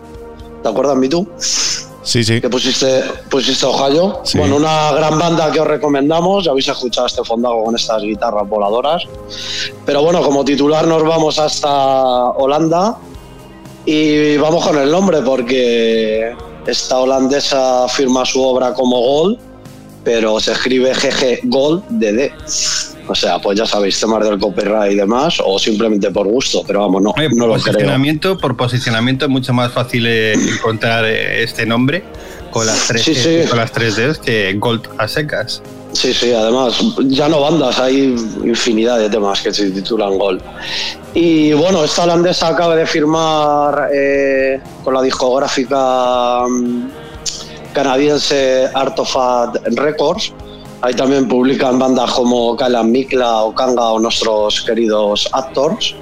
¿Te 0.63 0.69
acuerdas 0.69 0.97
Me 0.97 1.07
Too? 1.07 1.27
Sí, 1.37 2.23
sí. 2.23 2.39
Que 2.39 2.49
pusiste, 2.49 3.03
pusiste 3.29 3.65
Ohio. 3.65 4.21
Sí. 4.23 4.37
Bueno, 4.37 4.57
una 4.57 4.91
gran 4.91 5.17
banda 5.17 5.51
que 5.51 5.59
os 5.59 5.67
recomendamos. 5.67 6.45
Ya 6.45 6.51
habéis 6.51 6.67
escuchado 6.67 7.07
este 7.07 7.23
fondago 7.23 7.63
con 7.63 7.75
estas 7.75 8.01
guitarras 8.01 8.47
voladoras. 8.47 9.03
Pero 9.85 10.03
bueno, 10.03 10.21
como 10.21 10.45
titular 10.45 10.87
nos 10.87 11.03
vamos 11.03 11.39
hasta 11.39 12.31
Holanda. 12.31 12.97
Y 13.85 14.37
vamos 14.37 14.65
con 14.65 14.77
el 14.79 14.91
nombre 14.91 15.21
porque 15.21 16.35
esta 16.65 16.97
holandesa 16.99 17.87
firma 17.87 18.25
su 18.25 18.41
obra 18.41 18.73
como 18.73 18.99
Gold, 18.99 19.39
pero 20.05 20.39
se 20.39 20.53
escribe 20.53 20.93
GG 20.93 21.41
Gold 21.49 21.83
de 21.89 22.13
D. 22.13 22.33
O 23.07 23.13
sea, 23.13 23.37
pues 23.39 23.57
ya 23.57 23.65
sabéis, 23.65 23.99
temas 23.99 24.23
del 24.23 24.39
copyright 24.39 24.93
y 24.93 24.95
demás, 24.95 25.37
o 25.43 25.59
simplemente 25.59 26.09
por 26.11 26.27
gusto, 26.27 26.63
pero 26.65 26.79
vamos, 26.81 27.01
no, 27.03 27.11
Oye, 27.17 27.29
no 27.29 27.45
por 27.45 27.47
lo 27.49 27.53
creo. 27.55 27.73
posicionamiento, 27.73 28.37
por 28.37 28.55
posicionamiento 28.55 29.25
es 29.25 29.31
mucho 29.31 29.53
más 29.53 29.71
fácil 29.73 30.05
eh, 30.07 30.33
encontrar 30.33 31.05
eh, 31.05 31.43
este 31.43 31.65
nombre 31.65 32.03
con 32.51 32.65
las 32.65 32.87
tres, 32.87 33.03
Sí, 33.03 33.13
sí. 33.13 33.39
con 33.49 33.57
las 33.57 33.71
tres 33.71 33.97
Ds 33.97 34.17
que 34.19 34.53
Gold 34.53 34.87
a 34.97 35.07
secas. 35.07 35.61
Sí, 35.91 36.13
sí, 36.13 36.33
además, 36.33 36.77
ya 37.05 37.29
no 37.29 37.41
bandas, 37.41 37.79
hay 37.79 38.15
infinidad 38.43 38.97
de 38.99 39.09
temas 39.09 39.41
que 39.41 39.53
se 39.53 39.69
titulan 39.71 40.17
Gold. 40.17 40.41
Y 41.13 41.53
bueno, 41.53 41.83
esta 41.83 42.03
holandesa 42.03 42.47
acaba 42.49 42.75
de 42.75 42.85
firmar 42.87 43.89
eh, 43.93 44.59
con 44.83 44.93
la 44.93 45.01
discográfica 45.03 46.43
mm, 46.47 46.87
canadiense 47.75 48.69
Art 48.73 48.97
of 48.97 49.15
Art 49.15 49.57
Records. 49.75 50.33
Ahí 50.81 50.93
también 50.93 51.27
publican 51.27 51.77
bandas 51.77 52.11
como 52.11 52.55
Kalan 52.55 52.91
Mikla 52.91 53.43
o 53.43 53.53
Kanga 53.53 53.91
o 53.91 53.99
nuestros 53.99 54.61
queridos 54.61 55.29
Actors. 55.31 55.95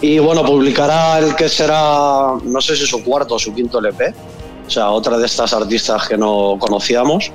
Y 0.00 0.18
bueno, 0.18 0.44
publicará 0.44 1.18
el 1.18 1.34
que 1.34 1.48
será, 1.48 2.34
no 2.42 2.60
sé 2.60 2.76
si 2.76 2.86
su 2.86 3.02
cuarto 3.02 3.34
o 3.34 3.38
su 3.38 3.52
quinto 3.54 3.78
LP. 3.78 4.14
O 4.66 4.70
sea, 4.70 4.90
otra 4.90 5.18
de 5.18 5.26
estas 5.26 5.52
artistas 5.52 6.06
que 6.06 6.16
no 6.16 6.56
conocíamos. 6.58 7.32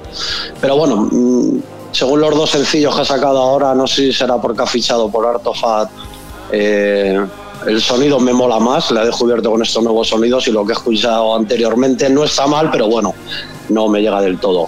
Pero 0.61 0.77
bueno, 0.77 1.09
mm, 1.11 1.59
según 1.91 2.21
los 2.21 2.35
dos 2.35 2.49
sencillos 2.49 2.95
que 2.95 3.01
ha 3.01 3.05
sacado 3.05 3.41
ahora, 3.41 3.75
no 3.75 3.87
sé 3.87 3.95
si 3.95 4.13
será 4.13 4.37
porque 4.37 4.63
ha 4.63 4.67
fichado 4.67 5.09
por 5.09 5.25
Artofat. 5.25 5.89
eh, 6.51 7.25
el 7.67 7.81
sonido 7.81 8.19
me 8.19 8.33
mola 8.33 8.59
más, 8.59 8.91
la 8.91 9.03
he 9.03 9.05
descubierto 9.05 9.51
con 9.51 9.61
estos 9.61 9.83
nuevos 9.83 10.09
sonidos 10.09 10.47
y 10.47 10.51
lo 10.51 10.65
que 10.65 10.73
he 10.73 10.75
escuchado 10.75 11.35
anteriormente 11.35 12.09
no 12.09 12.23
está 12.23 12.47
mal, 12.47 12.69
pero 12.71 12.87
bueno, 12.87 13.13
no 13.69 13.87
me 13.87 14.01
llega 14.01 14.21
del 14.21 14.39
todo. 14.39 14.67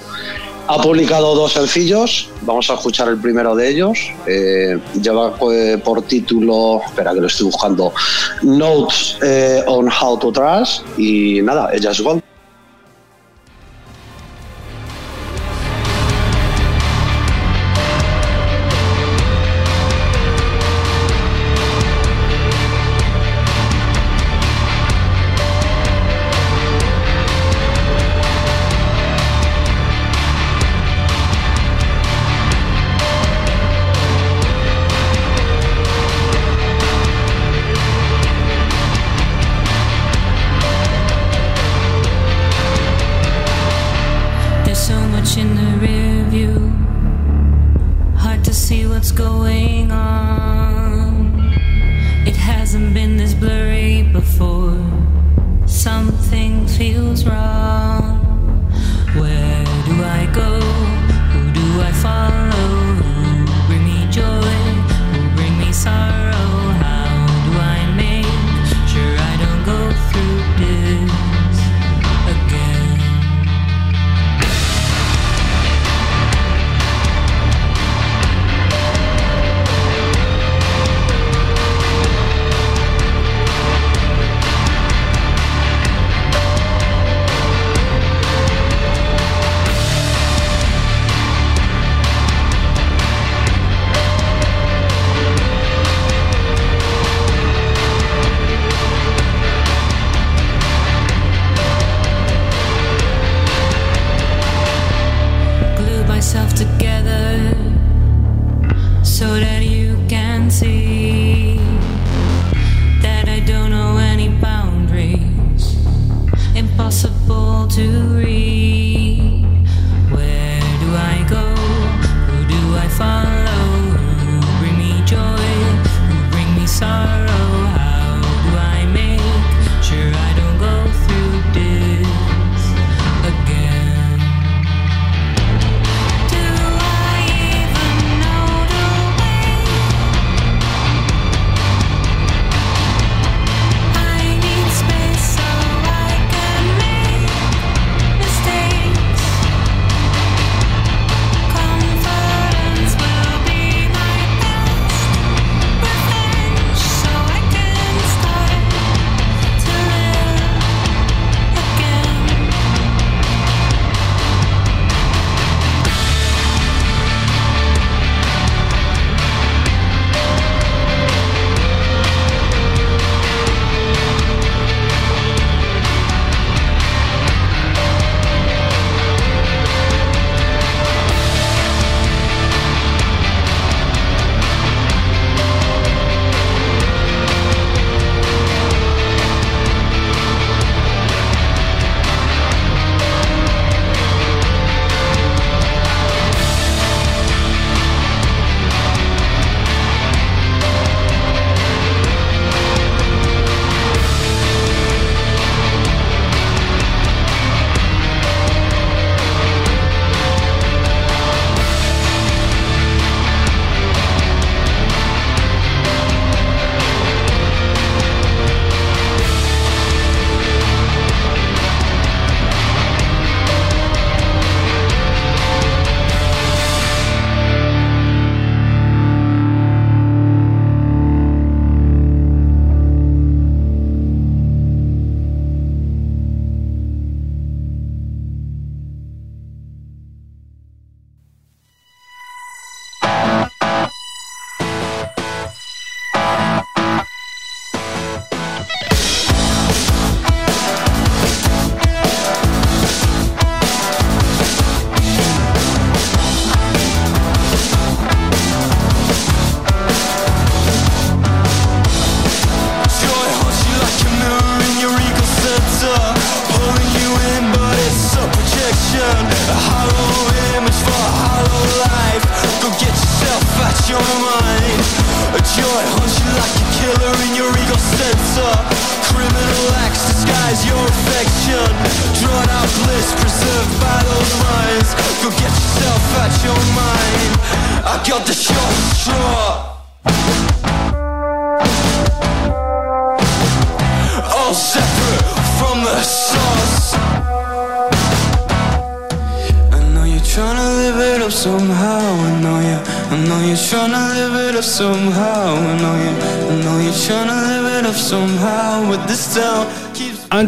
Ha 0.70 0.82
publicado 0.82 1.34
dos 1.34 1.54
sencillos, 1.54 2.30
vamos 2.42 2.70
a 2.70 2.74
escuchar 2.74 3.08
el 3.08 3.18
primero 3.18 3.56
de 3.56 3.70
ellos. 3.70 4.12
eh, 4.26 4.78
lleva 5.02 5.34
eh, 5.54 5.82
por 5.84 6.02
título, 6.02 6.82
espera 6.86 7.14
que 7.14 7.22
lo 7.22 7.28
estoy 7.28 7.46
buscando, 7.46 7.94
Notes 8.42 9.18
eh, 9.22 9.64
on 9.68 9.88
How 9.88 10.20
to 10.20 10.32
Trust 10.32 10.82
y 10.98 11.42
nada, 11.42 11.70
ella 11.74 11.92
es 11.92 12.02
Gold. 12.02 12.22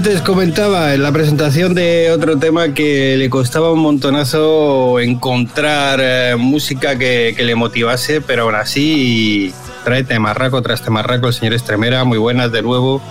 Antes 0.10 0.24
comentaba 0.24 0.96
en 0.96 1.04
la 1.04 1.12
presentación 1.12 1.76
de 1.76 2.10
otro 2.10 2.40
tema 2.40 2.74
que 2.74 3.16
le 3.16 3.30
costaba 3.30 3.72
un 3.72 3.78
montonazo 3.78 5.00
encontrar 5.00 6.00
eh, 6.02 6.36
música 6.36 6.98
que, 6.98 7.36
que 7.38 7.44
le 7.44 7.54
motivase, 7.54 8.20
pero 8.20 8.46
aún 8.46 8.56
así 8.56 9.54
trae 9.84 10.04
temarraco 10.04 10.64
tras 10.64 10.82
temarraco 10.82 11.28
el 11.28 11.34
señor 11.34 11.54
Estremera, 11.54 12.06
muy 12.06 12.18
buenas 12.18 12.52
de 12.52 12.64
nuevo. 12.64 13.04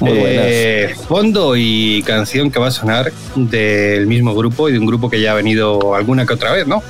Muy 0.00 0.18
buenas. 0.18 0.46
Eh, 0.48 0.96
fondo 1.06 1.54
y 1.56 2.02
canción 2.04 2.50
que 2.50 2.58
va 2.58 2.66
a 2.66 2.72
sonar 2.72 3.12
del 3.36 4.08
mismo 4.08 4.34
grupo 4.34 4.68
y 4.68 4.72
de 4.72 4.80
un 4.80 4.86
grupo 4.86 5.08
que 5.10 5.20
ya 5.20 5.30
ha 5.30 5.34
venido 5.34 5.94
alguna 5.94 6.26
que 6.26 6.34
otra 6.34 6.50
vez, 6.50 6.66
¿no? 6.66 6.82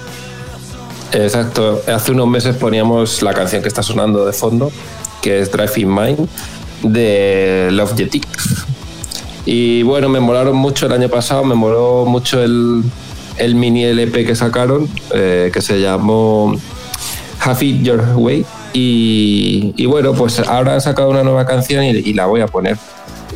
Exacto. 1.12 1.82
Hace 1.86 2.12
unos 2.12 2.26
meses 2.26 2.56
poníamos 2.56 3.20
la 3.20 3.34
canción 3.34 3.60
que 3.60 3.68
está 3.68 3.82
sonando 3.82 4.24
de 4.24 4.32
fondo, 4.32 4.72
que 5.20 5.40
es 5.40 5.52
Drive 5.52 5.72
in 5.76 5.94
Mind, 5.94 6.26
de 6.84 7.68
Love 7.70 7.94
Jetix. 7.98 8.64
Y 9.46 9.82
bueno, 9.82 10.08
me 10.08 10.20
molaron 10.20 10.56
mucho 10.56 10.86
el 10.86 10.92
año 10.92 11.08
pasado, 11.08 11.44
me 11.44 11.54
moló 11.54 12.04
mucho 12.06 12.42
el, 12.42 12.82
el 13.38 13.54
mini 13.54 13.84
LP 13.84 14.24
que 14.24 14.36
sacaron, 14.36 14.88
eh, 15.14 15.50
que 15.52 15.62
se 15.62 15.80
llamó 15.80 16.54
Have 17.40 17.64
It 17.64 17.82
Your 17.82 18.04
Way. 18.16 18.44
Y, 18.72 19.74
y 19.76 19.86
bueno, 19.86 20.12
pues 20.12 20.38
ahora 20.40 20.74
han 20.74 20.80
sacado 20.80 21.10
una 21.10 21.24
nueva 21.24 21.46
canción 21.46 21.84
y, 21.84 21.90
y 21.90 22.12
la 22.12 22.26
voy 22.26 22.40
a 22.40 22.46
poner. 22.46 22.76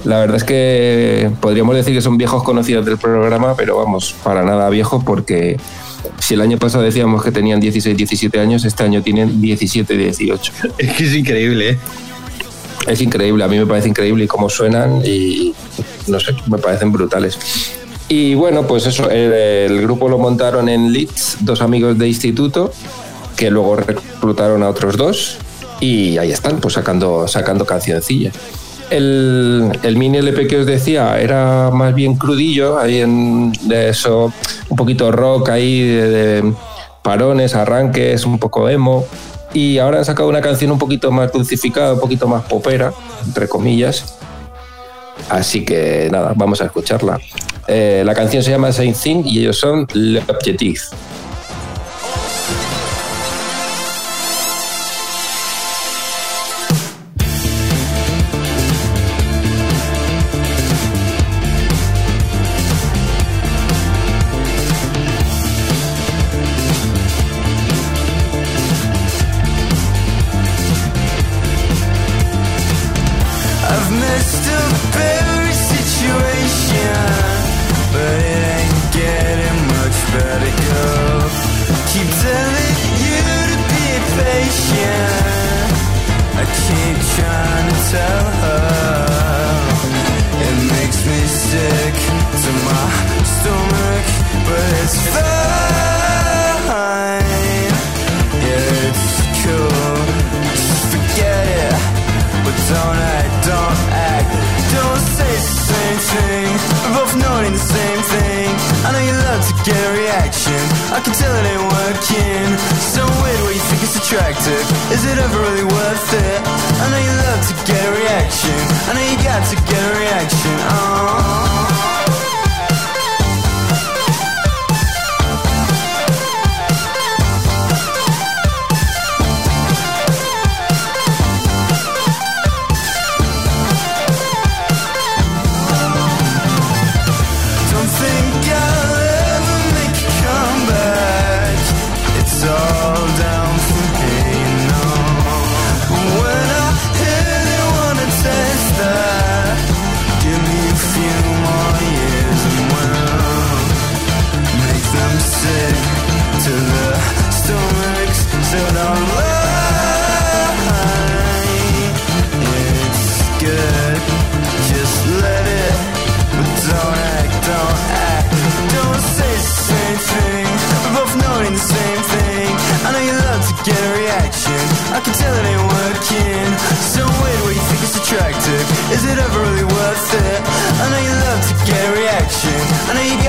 La 0.04 0.18
verdad 0.18 0.36
es 0.36 0.44
que 0.44 1.30
podríamos 1.40 1.74
decir 1.74 1.94
que 1.94 2.02
son 2.02 2.18
viejos 2.18 2.42
conocidos 2.42 2.84
del 2.84 2.98
programa, 2.98 3.54
pero 3.56 3.78
vamos, 3.78 4.14
para 4.22 4.42
nada 4.42 4.68
viejos 4.68 5.02
porque 5.02 5.56
si 6.20 6.34
el 6.34 6.42
año 6.42 6.58
pasado 6.58 6.84
decíamos 6.84 7.22
que 7.22 7.32
tenían 7.32 7.60
16, 7.60 7.96
17 7.96 8.38
años, 8.38 8.64
este 8.64 8.82
año 8.82 9.02
tienen 9.02 9.40
17, 9.40 9.96
18. 9.96 10.52
Es 10.78 10.92
que 10.92 11.04
es 11.04 11.14
increíble, 11.14 11.70
¿eh? 11.70 11.78
Es 12.86 13.00
increíble, 13.00 13.42
a 13.42 13.48
mí 13.48 13.58
me 13.58 13.64
parece 13.66 13.88
increíble 13.88 14.28
cómo 14.28 14.50
suenan 14.50 15.00
y 15.02 15.54
no 16.06 16.20
sé, 16.20 16.34
me 16.46 16.58
parecen 16.58 16.92
brutales. 16.92 17.38
Y 18.08 18.34
bueno, 18.34 18.66
pues 18.66 18.86
eso, 18.86 19.10
el, 19.10 19.80
grupo 19.82 20.08
lo 20.08 20.18
montaron 20.18 20.68
en 20.68 20.92
Leeds, 20.92 21.38
dos 21.40 21.62
amigos 21.62 21.98
de 21.98 22.08
instituto, 22.08 22.72
que 23.36 23.50
luego 23.50 23.76
reclutaron 23.76 24.62
a 24.62 24.68
otros 24.68 24.96
dos 24.96 25.38
y 25.80 26.18
ahí 26.18 26.30
están, 26.30 26.60
pues 26.60 26.74
sacando, 26.74 27.26
sacando 27.26 27.64
cancioncillas. 27.64 28.34
El, 28.90 29.72
el 29.82 29.96
mini 29.96 30.18
LP 30.18 30.46
que 30.46 30.58
os 30.58 30.66
decía 30.66 31.18
era 31.18 31.70
más 31.72 31.94
bien 31.94 32.16
crudillo, 32.16 32.78
ahí 32.78 33.00
en 33.00 33.52
de 33.62 33.88
eso, 33.88 34.32
un 34.68 34.76
poquito 34.76 35.10
rock 35.10 35.48
ahí, 35.48 35.80
de, 35.80 36.08
de 36.10 36.54
parones, 37.02 37.54
arranques, 37.54 38.26
un 38.26 38.38
poco 38.38 38.68
emo. 38.68 39.06
Y 39.54 39.78
ahora 39.78 39.98
han 39.98 40.04
sacado 40.04 40.28
una 40.28 40.40
canción 40.40 40.72
un 40.72 40.78
poquito 40.78 41.12
más 41.12 41.32
dulcificada, 41.32 41.94
un 41.94 42.00
poquito 42.00 42.26
más 42.26 42.42
popera, 42.44 42.92
entre 43.24 43.48
comillas. 43.48 44.13
Así 45.28 45.64
que 45.64 46.08
nada, 46.10 46.32
vamos 46.34 46.60
a 46.60 46.66
escucharla. 46.66 47.18
Eh, 47.66 48.02
la 48.04 48.14
canción 48.14 48.42
se 48.42 48.50
llama 48.50 48.72
Same 48.72 48.92
Thing 48.92 49.22
y 49.24 49.40
ellos 49.40 49.58
son 49.58 49.86
Le 49.94 50.22
Objectif. 50.28 50.82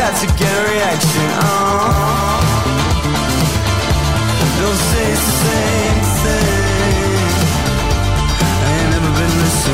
To 0.06 0.28
get 0.28 0.38
a 0.38 0.64
reaction. 0.72 1.28
Oh. 1.34 1.46
Don't 4.62 4.80
say 4.90 5.06
it's 5.12 5.26
the 5.26 5.36
same 5.46 6.00
thing. 6.22 7.30
I 8.40 8.70
ain't 8.78 8.90
never 8.92 9.12
been 9.20 9.36
this. 9.42 9.66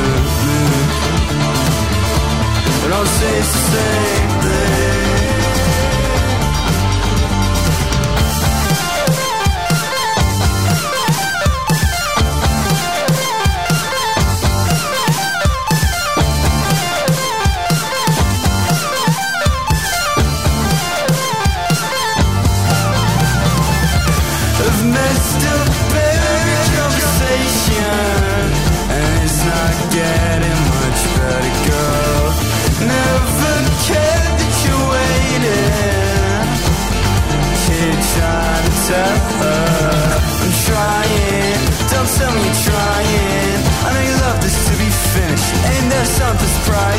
But 2.81 2.91
I'll 2.93 3.05
say 3.05 3.31
it's 3.39 3.51
the 3.51 3.59
same 3.71 4.10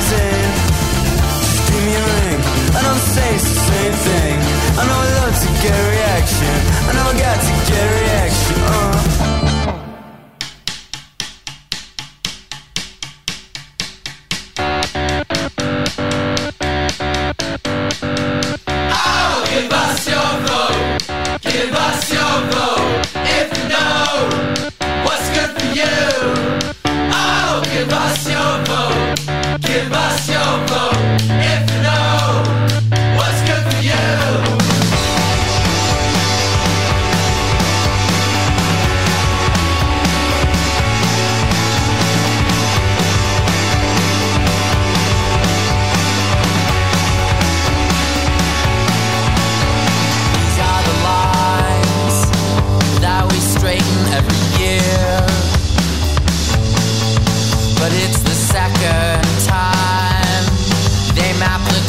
routine. 0.02 0.52
Just 1.42 1.70
give 1.70 1.84
me 1.84 1.94
a 1.94 2.04
ring, 2.04 2.40
and 2.76 2.84
I'm 2.86 2.98
say 3.14 3.32
the 3.32 3.54
same 3.70 3.94
thing. 4.06 4.38
I 4.78 4.82
know 4.86 4.98
I 4.98 5.08
love 5.20 5.34
to 5.42 5.48
get 5.62 5.78
reaction, 5.94 6.56
I 6.88 6.92
know 6.96 7.06
I 7.10 7.18
got 7.18 7.38
to 7.40 7.52
get 7.70 7.82
reaction. 7.82 8.01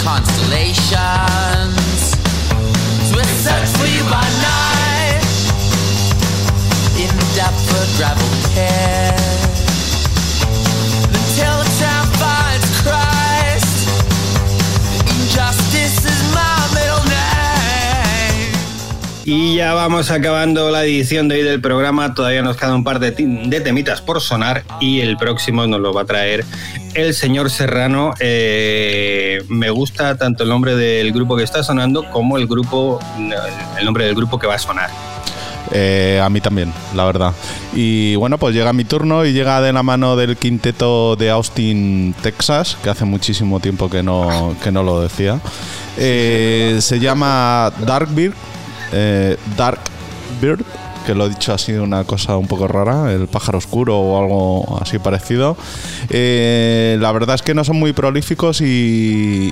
Constellations. 0.04 2.12
So 3.08 3.16
we 3.16 3.24
search 3.24 3.72
for 3.80 3.88
you 3.88 4.04
by 4.12 4.28
night 4.44 5.24
in 7.00 7.08
of 7.80 7.88
gravel 7.98 8.28
pit. 8.54 9.16
Until 11.08 11.56
the 11.64 11.72
Y 19.26 19.56
ya 19.56 19.74
vamos 19.74 20.12
acabando 20.12 20.70
la 20.70 20.84
edición 20.84 21.30
de 21.30 21.36
hoy 21.36 21.44
del 21.44 21.62
programa. 21.62 22.14
Todavía 22.14 22.42
nos 22.42 22.58
queda 22.58 22.76
un 22.76 22.84
par 22.84 23.00
de, 23.00 23.12
de 23.12 23.62
temitas 23.62 24.02
por 24.02 24.20
sonar 24.20 24.64
y 24.82 25.00
el 25.00 25.16
próximo 25.16 25.66
nos 25.66 25.80
lo 25.80 25.94
va 25.94 26.02
a 26.02 26.06
traer 26.06 26.44
el 26.94 27.14
señor 27.14 27.50
Serrano. 27.50 28.14
Eh, 28.20 29.42
me 29.48 29.70
gusta 29.70 30.18
tanto 30.18 30.44
el 30.44 30.50
nombre 30.50 30.76
del 30.76 31.14
grupo 31.14 31.38
que 31.38 31.44
está 31.44 31.64
sonando 31.64 32.10
como 32.12 32.38
el 32.38 32.48
grupo, 32.48 33.00
el 33.80 33.86
nombre 33.86 34.06
del 34.06 34.16
grupo 34.16 34.38
que 34.38 34.48
va 34.48 34.56
a 34.56 34.60
sonar. 34.60 34.90
Eh, 35.72 36.22
a 36.22 36.30
mí 36.30 36.42
también, 36.42 36.74
la 36.94 37.06
verdad. 37.06 37.34
Y 37.74 38.16
bueno, 38.16 38.38
pues 38.38 38.54
llega 38.54 38.74
mi 38.74 38.84
turno 38.84 39.26
y 39.26 39.32
llega 39.32 39.62
de 39.62 39.72
la 39.72 39.84
mano 39.84 40.16
del 40.16 40.36
quinteto 40.36 41.16
de 41.16 41.30
Austin, 41.30 42.14
Texas, 42.22 42.78
que 42.84 42.90
hace 42.90 43.06
muchísimo 43.06 43.60
tiempo 43.60 43.90
que 43.90 44.04
no, 44.04 44.56
que 44.62 44.72
no 44.72 44.84
lo 44.84 45.02
decía. 45.02 45.40
Eh, 45.98 46.78
se 46.82 47.00
llama 47.00 47.72
Darkbeard, 47.86 48.34
eh, 48.94 49.38
Darkbeard, 49.58 50.64
que 51.06 51.14
lo 51.14 51.26
he 51.26 51.30
dicho 51.30 51.54
así 51.54 51.74
una 51.74 52.06
cosa 52.06 52.38
un 52.38 52.48
poco 52.48 52.68
rara, 52.68 53.12
el 53.12 53.28
pájaro 53.28 53.58
oscuro 53.58 54.00
o 54.00 54.22
algo 54.22 54.80
así 54.82 55.00
parecido. 55.00 55.58
Eh, 56.10 56.98
la 57.00 57.12
verdad 57.12 57.36
es 57.36 57.42
que 57.42 57.54
no 57.54 57.64
son 57.64 57.78
muy 57.78 57.94
prolíficos 57.94 58.62
y, 58.62 59.52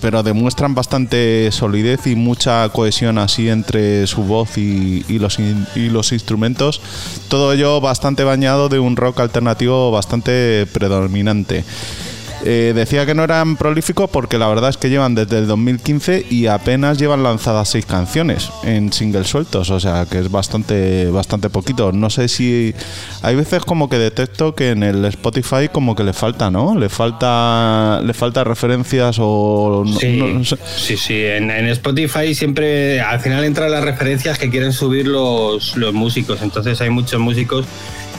pero 0.00 0.22
demuestran 0.22 0.74
bastante 0.74 1.50
solidez 1.50 2.06
y 2.06 2.14
mucha 2.14 2.68
cohesión 2.68 3.18
así 3.18 3.48
entre 3.48 4.06
su 4.06 4.22
voz 4.22 4.56
y 4.56 5.04
los 5.18 6.12
instrumentos. 6.12 6.80
Todo 7.28 7.52
ello 7.52 7.80
bastante 7.80 8.24
bañado 8.24 8.68
de 8.68 8.78
un 8.78 8.96
rock 8.96 9.20
alternativo 9.20 9.90
bastante 9.90 10.66
predominante. 10.72 11.64
Eh, 12.44 12.72
decía 12.74 13.04
que 13.04 13.14
no 13.14 13.24
eran 13.24 13.56
prolíficos 13.56 14.08
porque 14.10 14.38
la 14.38 14.46
verdad 14.46 14.70
es 14.70 14.76
que 14.76 14.88
llevan 14.90 15.14
desde 15.16 15.38
el 15.38 15.46
2015 15.48 16.26
y 16.30 16.46
apenas 16.46 16.96
llevan 16.98 17.22
lanzadas 17.24 17.68
seis 17.68 17.84
canciones 17.84 18.50
en 18.62 18.92
singles 18.92 19.26
sueltos, 19.28 19.70
o 19.70 19.80
sea 19.80 20.06
que 20.08 20.20
es 20.20 20.30
bastante, 20.30 21.10
bastante 21.10 21.50
poquito. 21.50 21.90
No 21.90 22.10
sé 22.10 22.28
si 22.28 22.72
hay 23.22 23.34
veces 23.34 23.64
como 23.64 23.88
que 23.88 23.98
detecto 23.98 24.54
que 24.54 24.70
en 24.70 24.82
el 24.84 25.04
Spotify 25.06 25.68
como 25.72 25.96
que 25.96 26.04
le 26.04 26.12
falta, 26.12 26.48
¿no? 26.50 26.78
Le 26.78 26.88
falta, 26.88 28.00
le 28.04 28.14
falta 28.14 28.44
referencias 28.44 29.16
o 29.20 29.82
no- 29.84 29.98
Sí, 29.98 30.16
no 30.34 30.44
sé. 30.44 30.56
sí, 30.76 30.96
sí. 30.96 31.24
En, 31.24 31.50
en 31.50 31.66
Spotify 31.68 32.34
siempre 32.34 33.00
al 33.00 33.18
final 33.20 33.42
entran 33.44 33.70
las 33.72 33.82
referencias 33.82 34.38
que 34.38 34.48
quieren 34.48 34.72
subir 34.72 35.08
los, 35.08 35.76
los 35.76 35.92
músicos. 35.92 36.40
Entonces 36.42 36.80
hay 36.80 36.90
muchos 36.90 37.20
músicos 37.20 37.66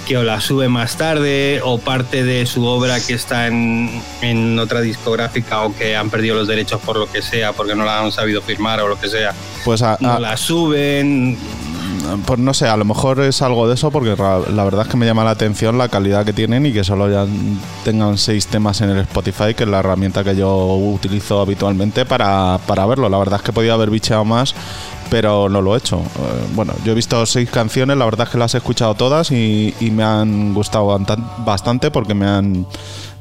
que 0.10 0.18
o 0.18 0.24
la 0.24 0.42
suben 0.42 0.72
más 0.72 0.98
tarde 0.98 1.62
o 1.64 1.78
parte 1.78 2.24
de 2.24 2.46
su 2.48 2.66
obra 2.66 3.00
que 3.00 3.14
está 3.14 3.46
en, 3.46 4.02
en 4.24 4.58
otra 4.58 4.82
discográfica 4.82 5.62
o 5.62 5.76
que 5.76 5.96
han 5.96 6.10
perdido 6.10 6.34
los 6.36 6.48
derechos 6.48 6.82
por 6.82 6.98
lo 6.98 7.10
que 7.12 7.22
sea, 7.22 7.54
porque 7.54 7.76
no 7.76 7.86
la 7.86 8.00
han 8.00 8.12
sabido 8.12 8.42
firmar 8.42 8.82
o 8.82 8.88
lo 8.88 9.00
que 9.00 9.08
sea. 9.08 9.34
Pues 9.64 9.84
a- 9.84 9.98
no 10.00 10.14
a- 10.14 10.20
la 10.20 10.36
suben. 10.36 11.38
Pues 12.26 12.40
no 12.40 12.56
sé, 12.56 12.68
a 12.68 12.76
lo 12.76 12.86
mejor 12.86 13.20
es 13.22 13.42
algo 13.44 13.68
de 13.68 13.76
eso 13.76 13.92
porque 13.92 14.16
la 14.18 14.64
verdad 14.64 14.84
es 14.84 14.88
que 14.88 14.98
me 14.98 15.06
llama 15.06 15.24
la 15.24 15.30
atención 15.32 15.78
la 15.78 15.90
calidad 15.90 16.26
que 16.26 16.34
tienen 16.34 16.66
y 16.66 16.74
que 16.74 16.84
solo 16.84 17.08
ya 17.12 17.28
tengan 17.84 18.18
seis 18.18 18.48
temas 18.48 18.82
en 18.82 18.90
el 18.90 18.98
Spotify, 19.00 19.54
que 19.54 19.64
es 19.64 19.70
la 19.70 19.80
herramienta 19.80 20.24
que 20.24 20.36
yo 20.36 20.56
utilizo 20.76 21.40
habitualmente 21.42 22.06
para, 22.06 22.58
para 22.66 22.86
verlo. 22.88 23.10
La 23.10 23.20
verdad 23.20 23.36
es 23.40 23.44
que 23.46 23.54
podía 23.54 23.74
haber 23.74 23.92
bicheado 23.92 24.26
más, 24.26 24.56
pero 25.10 25.50
no 25.50 25.62
lo 25.62 25.76
he 25.76 25.80
hecho. 25.80 26.00
Eh, 26.00 26.48
bueno, 26.54 26.74
yo 26.84 26.92
he 26.92 26.96
visto 26.96 27.26
seis 27.26 27.50
canciones, 27.50 27.98
la 27.98 28.06
verdad 28.06 28.28
es 28.28 28.32
que 28.32 28.38
las 28.38 28.54
he 28.54 28.58
escuchado 28.58 28.94
todas 28.96 29.32
y, 29.32 29.74
y 29.80 29.92
me 29.92 30.04
han 30.04 30.54
gustado 30.54 30.98
bastante 31.46 31.92
porque 31.92 32.14
me 32.14 32.28
han, 32.28 32.66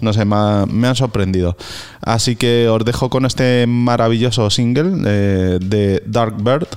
no 0.01 0.13
sé, 0.13 0.25
me 0.25 0.89
han 0.89 0.97
sorprendido. 0.97 1.57
Así 2.01 2.37
que 2.37 2.69
os 2.69 2.85
dejo 2.85 3.11
con 3.11 3.27
este 3.27 3.67
maravilloso 3.67 4.51
single 4.51 5.03
eh, 5.07 5.59
de 5.61 6.03
Dark 6.07 6.37
Bird 6.43 6.69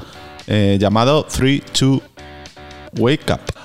eh, 0.47 0.77
llamado 0.79 1.25
3 1.25 1.61
2 1.79 2.01
Wake 2.97 3.31
Up. 3.31 3.60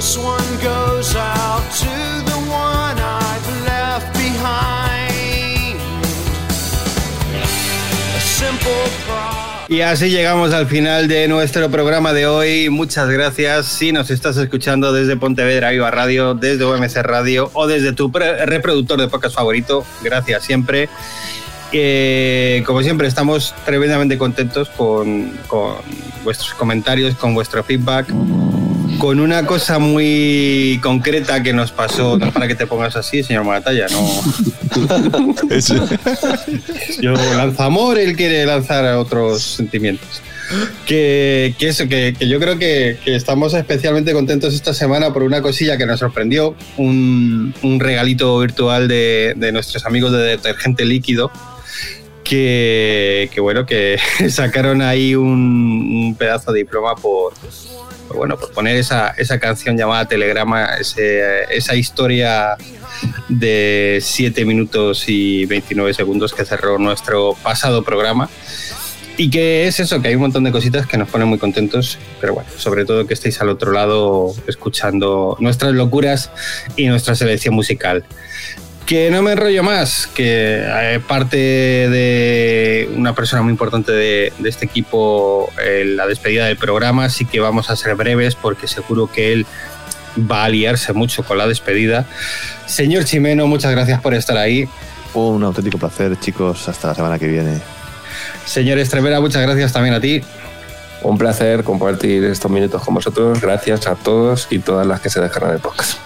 This 0.00 0.16
one 0.16 0.56
goes 0.62 1.14
out 1.14 1.60
to 1.80 2.24
the 2.24 2.38
one 2.48 2.96
I've 2.96 3.48
left 3.66 4.14
behind. 4.14 5.76
A 8.16 8.20
simple 8.20 8.72
prop. 9.04 9.68
Y 9.70 9.82
así 9.82 10.08
llegamos 10.08 10.54
al 10.54 10.66
final 10.68 11.06
de 11.06 11.28
nuestro 11.28 11.70
programa 11.70 12.14
de 12.14 12.26
hoy. 12.26 12.70
Muchas 12.70 13.10
gracias. 13.10 13.66
Si 13.66 13.92
nos 13.92 14.10
estás 14.10 14.38
escuchando 14.38 14.94
desde 14.94 15.18
Pontevedra 15.18 15.68
Viva 15.68 15.90
Radio, 15.90 16.32
desde 16.32 16.64
OMC 16.64 16.96
Radio 17.02 17.50
o 17.52 17.66
desde 17.66 17.92
tu 17.92 18.10
reproductor 18.10 18.98
de 18.98 19.08
podcast 19.08 19.34
favorito, 19.34 19.84
gracias 20.02 20.44
siempre. 20.44 20.88
Eh, 21.72 22.62
como 22.64 22.82
siempre, 22.82 23.06
estamos 23.06 23.54
tremendamente 23.66 24.16
contentos 24.16 24.70
con, 24.70 25.38
con 25.46 25.74
vuestros 26.24 26.54
comentarios, 26.54 27.14
con 27.16 27.34
vuestro 27.34 27.62
feedback, 27.62 28.08
con 29.00 29.18
una 29.18 29.46
cosa 29.46 29.78
muy 29.78 30.78
concreta 30.82 31.42
que 31.42 31.54
nos 31.54 31.72
pasó. 31.72 32.18
No 32.18 32.26
es 32.26 32.32
para 32.32 32.46
que 32.46 32.54
te 32.54 32.66
pongas 32.66 32.94
así, 32.96 33.22
señor 33.22 33.44
Maratalla, 33.44 33.86
no. 33.90 34.06
Yo 37.00 37.14
lanzo 37.14 37.62
amor, 37.62 37.98
él 37.98 38.14
quiere 38.14 38.44
lanzar 38.44 38.84
otros 38.96 39.42
sentimientos. 39.42 40.22
Que, 40.84 41.54
que 41.58 41.68
eso, 41.68 41.88
que, 41.88 42.14
que 42.18 42.28
yo 42.28 42.40
creo 42.40 42.58
que, 42.58 42.98
que 43.04 43.14
estamos 43.14 43.54
especialmente 43.54 44.12
contentos 44.12 44.52
esta 44.52 44.74
semana 44.74 45.12
por 45.12 45.22
una 45.22 45.40
cosilla 45.42 45.78
que 45.78 45.86
nos 45.86 46.00
sorprendió, 46.00 46.56
un, 46.76 47.54
un 47.62 47.80
regalito 47.80 48.38
virtual 48.40 48.88
de, 48.88 49.34
de 49.36 49.52
nuestros 49.52 49.86
amigos 49.86 50.10
de 50.10 50.18
detergente 50.18 50.84
líquido, 50.84 51.30
que, 52.24 53.30
que 53.32 53.40
bueno, 53.40 53.64
que 53.64 53.98
sacaron 54.28 54.82
ahí 54.82 55.14
un, 55.14 56.04
un 56.04 56.16
pedazo 56.18 56.52
de 56.52 56.58
diploma 56.60 56.96
por, 56.96 57.32
por, 58.10 58.16
bueno, 58.16 58.36
por 58.36 58.50
poner 58.50 58.76
esa, 58.76 59.10
esa 59.16 59.38
canción 59.38 59.76
llamada 59.78 60.06
Telegrama, 60.08 60.74
ese- 60.80 61.44
esa 61.54 61.76
historia 61.76 62.56
de 63.28 64.00
7 64.02 64.44
minutos 64.44 65.04
y 65.08 65.46
29 65.46 65.94
segundos 65.94 66.34
que 66.34 66.44
cerró 66.44 66.76
nuestro 66.78 67.36
pasado 67.42 67.84
programa. 67.84 68.28
Y 69.16 69.28
que 69.30 69.66
es 69.68 69.78
eso, 69.80 70.00
que 70.00 70.08
hay 70.08 70.14
un 70.14 70.22
montón 70.22 70.44
de 70.44 70.50
cositas 70.52 70.86
que 70.86 70.96
nos 70.96 71.08
ponen 71.08 71.28
muy 71.28 71.38
contentos, 71.38 71.98
pero 72.20 72.32
bueno, 72.34 72.48
sobre 72.56 72.84
todo 72.86 73.06
que 73.06 73.12
estéis 73.14 73.40
al 73.42 73.50
otro 73.50 73.70
lado 73.70 74.34
escuchando 74.46 75.36
nuestras 75.40 75.72
locuras 75.72 76.30
y 76.76 76.86
nuestra 76.86 77.14
selección 77.14 77.54
musical. 77.54 78.02
Que 78.90 79.08
no 79.08 79.22
me 79.22 79.30
enrollo 79.30 79.62
más, 79.62 80.08
que 80.08 80.64
eh, 80.66 81.00
parte 81.06 81.36
de 81.36 82.90
una 82.96 83.14
persona 83.14 83.40
muy 83.40 83.52
importante 83.52 83.92
de, 83.92 84.32
de 84.36 84.48
este 84.48 84.64
equipo, 84.64 85.48
eh, 85.64 85.84
la 85.86 86.08
despedida 86.08 86.46
del 86.46 86.56
programa, 86.56 87.04
así 87.04 87.24
que 87.24 87.38
vamos 87.38 87.70
a 87.70 87.76
ser 87.76 87.94
breves 87.94 88.34
porque 88.34 88.66
seguro 88.66 89.06
que 89.06 89.32
él 89.32 89.46
va 90.28 90.42
a 90.42 90.48
liarse 90.48 90.92
mucho 90.92 91.22
con 91.22 91.38
la 91.38 91.46
despedida. 91.46 92.04
Señor 92.66 93.04
Chimeno, 93.04 93.46
muchas 93.46 93.70
gracias 93.70 94.00
por 94.00 94.12
estar 94.12 94.36
ahí. 94.36 94.68
Un 95.14 95.44
auténtico 95.44 95.78
placer, 95.78 96.18
chicos. 96.18 96.68
Hasta 96.68 96.88
la 96.88 96.94
semana 96.96 97.16
que 97.16 97.28
viene. 97.28 97.60
Señor 98.44 98.76
Estrevera, 98.80 99.20
muchas 99.20 99.42
gracias 99.42 99.72
también 99.72 99.94
a 99.94 100.00
ti. 100.00 100.20
Un 101.02 101.16
placer 101.16 101.62
compartir 101.62 102.24
estos 102.24 102.50
minutos 102.50 102.82
con 102.82 102.94
vosotros. 102.94 103.40
Gracias 103.40 103.86
a 103.86 103.94
todos 103.94 104.48
y 104.50 104.58
todas 104.58 104.84
las 104.84 105.00
que 105.00 105.10
se 105.10 105.20
dejaron 105.20 105.52
el 105.52 105.60
podcast. 105.60 105.98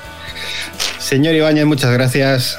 Señor 0.98 1.34
Ibáñez, 1.34 1.64
muchas 1.64 1.90
gracias. 1.90 2.58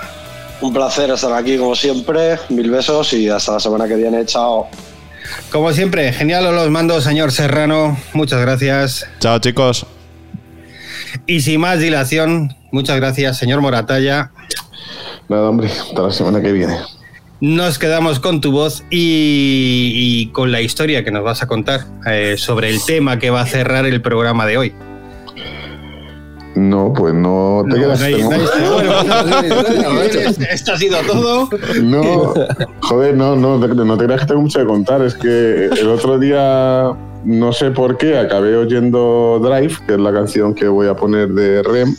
Un 0.62 0.74
placer 0.74 1.10
estar 1.10 1.34
aquí 1.34 1.58
como 1.58 1.76
siempre. 1.76 2.38
Mil 2.50 2.70
besos 2.72 3.14
y 3.14 3.30
hasta 3.30 3.54
la 3.54 3.60
semana 3.60 3.88
que 3.88 3.96
viene. 3.96 4.26
Chao. 4.26 4.68
Como 5.52 5.72
siempre, 5.74 6.14
genial 6.14 6.46
os 6.48 6.54
los 6.54 6.70
mando, 6.70 7.02
señor 7.02 7.32
Serrano. 7.32 7.98
Muchas 8.14 8.42
gracias. 8.42 9.08
Chao, 9.20 9.40
chicos. 9.40 9.86
Y 11.28 11.42
sin 11.42 11.62
más 11.62 11.80
dilación, 11.80 12.56
muchas 12.72 12.98
gracias, 12.98 13.38
señor 13.38 13.62
Moratalla. 13.62 14.32
Nada, 15.30 15.50
hombre, 15.50 15.70
hasta 15.70 16.02
la 16.02 16.12
semana 16.12 16.42
que 16.42 16.52
viene. 16.52 16.78
Nos 17.42 17.80
quedamos 17.80 18.20
con 18.20 18.42
tu 18.42 18.52
voz 18.52 18.84
y, 18.90 19.92
y 19.94 20.28
con 20.32 20.52
la 20.52 20.62
historia 20.62 21.04
que 21.04 21.12
nos 21.12 21.24
vas 21.24 21.42
a 21.42 21.48
contar 21.48 21.82
eh, 22.06 22.36
sobre 22.38 22.70
el 22.70 22.84
tema 22.86 23.20
que 23.20 23.30
va 23.30 23.42
a 23.42 23.46
cerrar 23.46 23.86
el 23.86 24.02
programa 24.02 24.46
de 24.46 24.58
hoy. 24.58 24.74
No, 26.56 26.94
pues 26.94 27.14
no 27.14 27.64
te 27.70 27.70
No, 27.70 27.76
quedas. 27.76 28.00
no 28.00 28.06
hay- 28.06 28.24
no 28.24 28.32
hay- 28.32 29.50
bueno, 29.50 30.20
Esto 30.52 30.72
ha 30.74 30.78
sido 30.78 30.98
todo. 31.06 31.50
No, 31.84 32.34
joder, 32.82 33.16
no, 33.18 33.36
no, 33.36 33.58
no 33.58 33.98
te 33.98 34.06
creas 34.06 34.22
que 34.22 34.28
tengo 34.28 34.42
mucho 34.42 34.60
que 34.60 34.66
contar. 34.66 35.02
Es 35.02 35.16
que 35.16 35.66
el 35.66 35.90
otro 35.90 36.18
día, 36.18 36.92
no 37.26 37.52
sé 37.54 37.72
por 37.72 37.98
qué, 37.98 38.18
acabé 38.18 38.56
oyendo 38.56 39.40
Drive, 39.44 39.76
que 39.86 39.94
es 39.96 40.00
la 40.00 40.14
canción 40.14 40.54
que 40.54 40.68
voy 40.70 40.88
a 40.88 40.96
poner 40.96 41.30
de 41.30 41.62
Rem. 41.64 41.94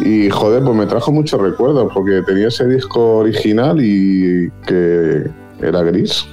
Y 0.00 0.30
joder, 0.30 0.62
pues 0.62 0.74
me 0.76 0.86
trajo 0.86 1.12
muchos 1.12 1.40
recuerdos, 1.40 1.90
porque 1.92 2.22
tenía 2.26 2.48
ese 2.48 2.66
disco 2.66 3.18
original 3.18 3.78
y 3.80 4.50
que 4.66 5.24
era 5.62 5.82
gris, 5.82 6.26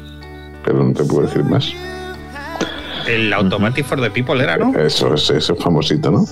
pero 0.66 0.84
no 0.84 0.94
te 0.94 1.04
puedo 1.04 1.24
decir 1.28 1.44
más. 1.44 1.72
El 3.08 3.34
Automatic 3.34 3.86
for 3.86 4.00
the 4.02 4.10
People 4.10 4.42
era, 4.42 4.56
¿no? 4.58 4.74
Eso 4.80 5.14
es, 5.14 5.30
eso 5.30 5.54
es 5.54 5.60
famosito, 5.64 6.10
¿no? 6.10 6.26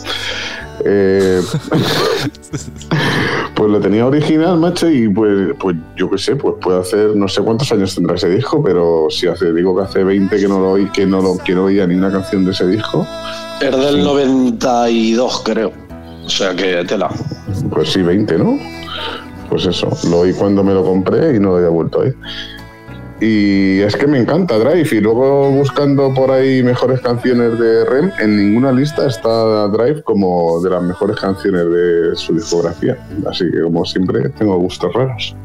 Eh, 0.84 1.42
pues 3.56 3.70
lo 3.70 3.80
tenía 3.80 4.06
original, 4.06 4.58
macho, 4.58 4.90
y 4.90 5.08
pues, 5.10 5.50
pues 5.60 5.76
yo 5.96 6.10
qué 6.10 6.18
sé, 6.18 6.36
pues 6.36 6.56
puede 6.62 6.80
hacer, 6.80 7.16
no 7.16 7.28
sé 7.28 7.42
cuántos 7.42 7.72
años 7.72 7.94
tendrá 7.94 8.16
ese 8.16 8.30
disco, 8.30 8.64
pero 8.64 9.08
si 9.10 9.28
hace, 9.28 9.54
digo 9.54 9.76
que 9.76 9.84
hace 9.84 10.04
20 10.04 10.38
que 10.38 10.48
no 10.48 10.60
lo 10.60 10.72
oí, 10.72 10.90
que 10.90 11.06
no 11.06 11.22
lo 11.22 11.38
que 11.38 11.54
no 11.54 11.66
oía 11.66 11.86
ni 11.86 11.96
una 11.96 12.12
canción 12.12 12.46
de 12.46 12.52
ese 12.52 12.68
disco, 12.68 13.06
Es 13.62 13.78
del 13.78 14.04
92, 14.04 15.42
creo. 15.44 15.72
O 16.26 16.30
sea 16.30 16.56
que 16.56 16.84
tela. 16.86 17.10
pues 17.70 17.92
sí, 17.92 18.02
20, 18.02 18.38
¿no? 18.38 18.58
Pues 19.50 19.66
eso, 19.66 19.90
lo 20.10 20.20
oí 20.20 20.34
cuando 20.34 20.64
me 20.64 20.74
lo 20.74 20.84
compré 20.84 21.36
y 21.36 21.40
no 21.40 21.50
lo 21.50 21.56
había 21.58 21.70
vuelto 21.70 22.00
a 22.00 22.04
oír. 22.04 22.16
Y 23.22 23.80
es 23.82 23.96
que 23.96 24.08
me 24.08 24.18
encanta 24.18 24.58
Drive. 24.58 24.90
Y 24.92 25.00
luego 25.00 25.52
buscando 25.52 26.12
por 26.12 26.32
ahí 26.32 26.64
mejores 26.64 27.02
canciones 27.02 27.58
de 27.60 27.86
Rem, 27.86 28.12
en 28.20 28.36
ninguna 28.36 28.72
lista 28.72 29.06
está 29.06 29.68
Drive 29.68 30.02
como 30.02 30.60
de 30.62 30.72
las 30.72 30.82
mejores 30.82 31.18
canciones 31.18 31.70
de 31.70 32.16
su 32.16 32.34
discografía. 32.34 32.98
Así 33.30 33.46
que, 33.52 33.62
como 33.62 33.86
siempre, 33.86 34.28
tengo 34.30 34.58
gustos 34.58 34.92
raros. 34.94 35.36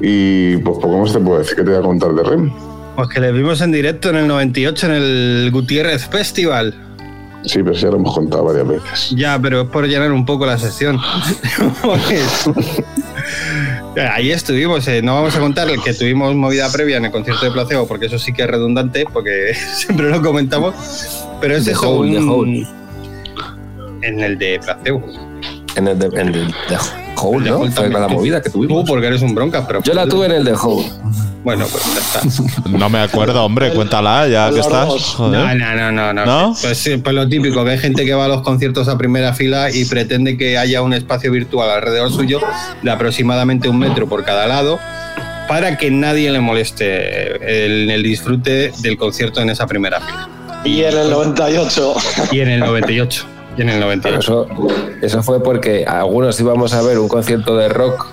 Y 0.00 0.56
pues 0.58 0.78
poco 0.78 0.98
más 0.98 1.12
te 1.12 1.20
puedo 1.20 1.38
decir 1.38 1.56
que 1.56 1.62
te 1.62 1.70
voy 1.70 1.78
a 1.78 1.82
contar 1.82 2.12
de 2.12 2.24
Rem. 2.24 2.50
Pues 2.96 3.08
que 3.08 3.20
le 3.20 3.30
vimos 3.30 3.60
en 3.60 3.70
directo 3.70 4.10
en 4.10 4.16
el 4.16 4.26
98 4.26 4.86
en 4.86 4.92
el 4.92 5.50
Gutiérrez 5.52 6.08
Festival. 6.08 6.74
Sí, 7.44 7.62
pero 7.62 7.72
ya 7.72 7.88
lo 7.88 7.98
hemos 7.98 8.12
contado 8.12 8.42
varias 8.44 8.66
veces. 8.66 9.10
Ya, 9.16 9.38
pero 9.40 9.60
es 9.62 9.68
por 9.68 9.86
llenar 9.86 10.10
un 10.10 10.26
poco 10.26 10.44
la 10.44 10.58
sección. 10.58 10.98
Ahí 14.12 14.30
estuvimos, 14.30 14.86
eh, 14.86 15.02
no 15.02 15.14
vamos 15.16 15.34
a 15.34 15.40
contar 15.40 15.68
que 15.82 15.92
tuvimos 15.94 16.34
movida 16.34 16.70
previa 16.70 16.98
en 16.98 17.06
el 17.06 17.10
concierto 17.10 17.44
de 17.46 17.50
Placebo, 17.50 17.86
porque 17.88 18.06
eso 18.06 18.18
sí 18.18 18.32
que 18.32 18.42
es 18.42 18.48
redundante, 18.48 19.04
porque 19.12 19.54
siempre 19.74 20.08
lo 20.10 20.22
comentamos. 20.22 20.74
Pero 21.40 21.56
es 21.56 21.64
The 21.64 21.72
eso, 21.72 21.90
Hole, 21.98 22.18
un- 22.18 22.28
Hole. 22.28 22.66
en 24.02 24.20
el 24.20 24.38
de 24.38 24.60
Placebo. 24.60 25.02
En 25.74 25.88
el 25.88 25.98
de, 25.98 26.06
en 26.06 26.28
el 26.28 26.32
de 26.48 26.78
Hole, 27.16 27.50
¿no? 27.50 27.70
Fue 27.72 27.88
la 27.88 28.08
movida 28.08 28.40
que 28.42 28.50
tuvimos. 28.50 28.84
Tú, 28.84 28.92
porque 28.92 29.06
eres 29.08 29.22
un 29.22 29.34
bronca, 29.34 29.66
pero. 29.66 29.82
Yo 29.82 29.94
la 29.94 30.06
tuve 30.06 30.26
en 30.26 30.32
el 30.32 30.44
de 30.44 30.52
Hole. 30.52 30.86
Bueno, 31.44 31.66
pues 31.70 31.84
ya 31.94 32.00
está. 32.00 32.68
No 32.68 32.90
me 32.90 32.98
acuerdo, 33.00 33.44
hombre, 33.44 33.72
cuéntala 33.72 34.28
ya 34.28 34.50
que 34.50 34.60
estás. 34.60 34.88
Joder. 34.88 35.56
No, 35.56 35.74
no, 35.74 35.92
no, 35.92 36.12
no, 36.12 36.24
no. 36.26 36.56
Pues, 36.60 36.78
sí, 36.78 36.96
pues 36.96 37.14
lo 37.14 37.28
típico, 37.28 37.64
que 37.64 37.70
hay 37.70 37.78
gente 37.78 38.04
que 38.04 38.14
va 38.14 38.26
a 38.26 38.28
los 38.28 38.42
conciertos 38.42 38.88
a 38.88 38.98
primera 38.98 39.32
fila 39.32 39.70
y 39.70 39.84
pretende 39.84 40.36
que 40.36 40.58
haya 40.58 40.82
un 40.82 40.92
espacio 40.92 41.30
virtual 41.30 41.70
alrededor 41.70 42.12
suyo 42.12 42.40
de 42.82 42.90
aproximadamente 42.90 43.68
un 43.68 43.78
metro 43.78 44.08
por 44.08 44.24
cada 44.24 44.46
lado 44.46 44.78
para 45.48 45.78
que 45.78 45.90
nadie 45.90 46.30
le 46.30 46.40
moleste 46.40 47.64
el, 47.64 47.90
el 47.90 48.02
disfrute 48.02 48.72
del 48.82 48.98
concierto 48.98 49.40
en 49.40 49.50
esa 49.50 49.66
primera 49.66 50.00
fila. 50.00 50.28
Y 50.64 50.82
en 50.82 50.98
el 50.98 51.10
98. 51.10 51.94
Y 52.32 52.40
en 52.40 52.48
el 52.50 52.60
98. 52.60 53.24
Y 53.56 53.62
en 53.62 53.68
el 53.70 53.80
98. 53.80 54.18
Eso, 54.18 54.48
eso 55.00 55.22
fue 55.22 55.42
porque 55.42 55.84
algunos 55.86 56.38
íbamos 56.40 56.74
a 56.74 56.82
ver 56.82 56.98
un 56.98 57.08
concierto 57.08 57.56
de 57.56 57.68
rock 57.68 58.06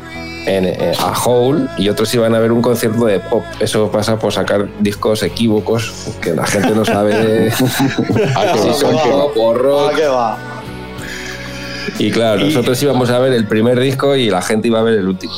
en, 0.46 0.66
en- 0.66 0.94
a 1.00 1.14
Hole 1.26 1.68
y 1.78 1.90
otros 1.90 2.14
iban 2.14 2.34
a 2.36 2.40
ver 2.40 2.52
un 2.52 2.62
concierto 2.62 3.06
de 3.06 3.20
pop. 3.20 3.44
Eso 3.60 3.92
pasa 3.92 4.18
por 4.20 4.34
sacar 4.34 4.68
discos 4.80 5.24
equívocos 5.24 5.92
que 6.22 6.32
la 6.34 6.46
gente 6.46 6.72
no 6.72 6.86
sabe 6.86 7.52
Ah, 8.36 8.54
va, 8.56 9.54
rock. 9.54 9.94
¿A 9.94 9.96
qué 9.96 10.08
va? 10.08 10.38
Y 11.98 12.12
claro, 12.12 12.44
nosotros 12.44 12.82
íbamos 12.84 13.10
a 13.10 13.20
ver 13.20 13.32
el 13.34 13.48
primer 13.48 13.80
disco 13.80 14.16
y 14.16 14.30
la 14.30 14.42
gente 14.42 14.68
iba 14.68 14.80
a 14.80 14.84
ver 14.84 14.96
el 14.96 15.08
último. 15.08 15.34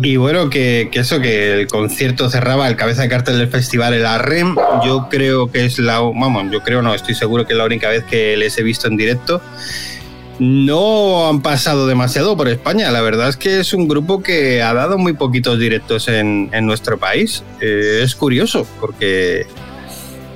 Y 0.00 0.16
bueno, 0.16 0.48
que, 0.48 0.88
que 0.92 1.00
eso, 1.00 1.20
que 1.20 1.60
el 1.60 1.66
concierto 1.66 2.30
cerraba 2.30 2.68
el 2.68 2.76
cabeza 2.76 3.02
de 3.02 3.08
cartel 3.08 3.36
del 3.38 3.48
festival, 3.48 3.92
el 3.94 4.06
ARREM. 4.06 4.54
Yo 4.84 5.08
creo 5.10 5.50
que 5.50 5.64
es 5.66 5.78
la. 5.78 5.98
Vamos, 5.98 6.44
yo 6.52 6.60
creo 6.62 6.80
no, 6.82 6.94
estoy 6.94 7.14
seguro 7.14 7.46
que 7.46 7.52
es 7.52 7.58
la 7.58 7.64
única 7.64 7.88
vez 7.88 8.04
que 8.04 8.36
les 8.36 8.56
he 8.58 8.62
visto 8.62 8.86
en 8.86 8.96
directo. 8.96 9.42
No 10.38 11.28
han 11.28 11.42
pasado 11.42 11.86
demasiado 11.86 12.36
por 12.36 12.48
España. 12.48 12.90
La 12.90 13.00
verdad 13.00 13.28
es 13.28 13.36
que 13.36 13.60
es 13.60 13.72
un 13.72 13.88
grupo 13.88 14.22
que 14.22 14.62
ha 14.62 14.72
dado 14.72 14.96
muy 14.96 15.12
poquitos 15.14 15.58
directos 15.58 16.08
en, 16.08 16.50
en 16.52 16.66
nuestro 16.66 16.98
país. 16.98 17.42
Eh, 17.60 18.00
es 18.02 18.14
curioso, 18.14 18.66
porque 18.80 19.46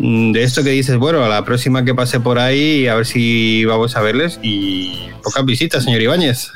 mm, 0.01 0.33
de 0.33 0.43
esto 0.43 0.65
que 0.65 0.71
dices, 0.71 0.97
bueno, 0.97 1.25
a 1.25 1.29
la 1.29 1.45
próxima 1.45 1.85
que 1.85 1.95
pase 1.95 2.19
por 2.19 2.39
ahí, 2.39 2.89
a 2.89 2.97
ver 2.97 3.07
si 3.07 3.65
vamos 3.65 3.95
a 3.97 4.01
verles. 4.01 4.41
Y 4.43 5.11
pocas 5.23 5.45
visitas, 5.45 5.85
señor 5.85 6.03
Ibáñez. 6.03 6.51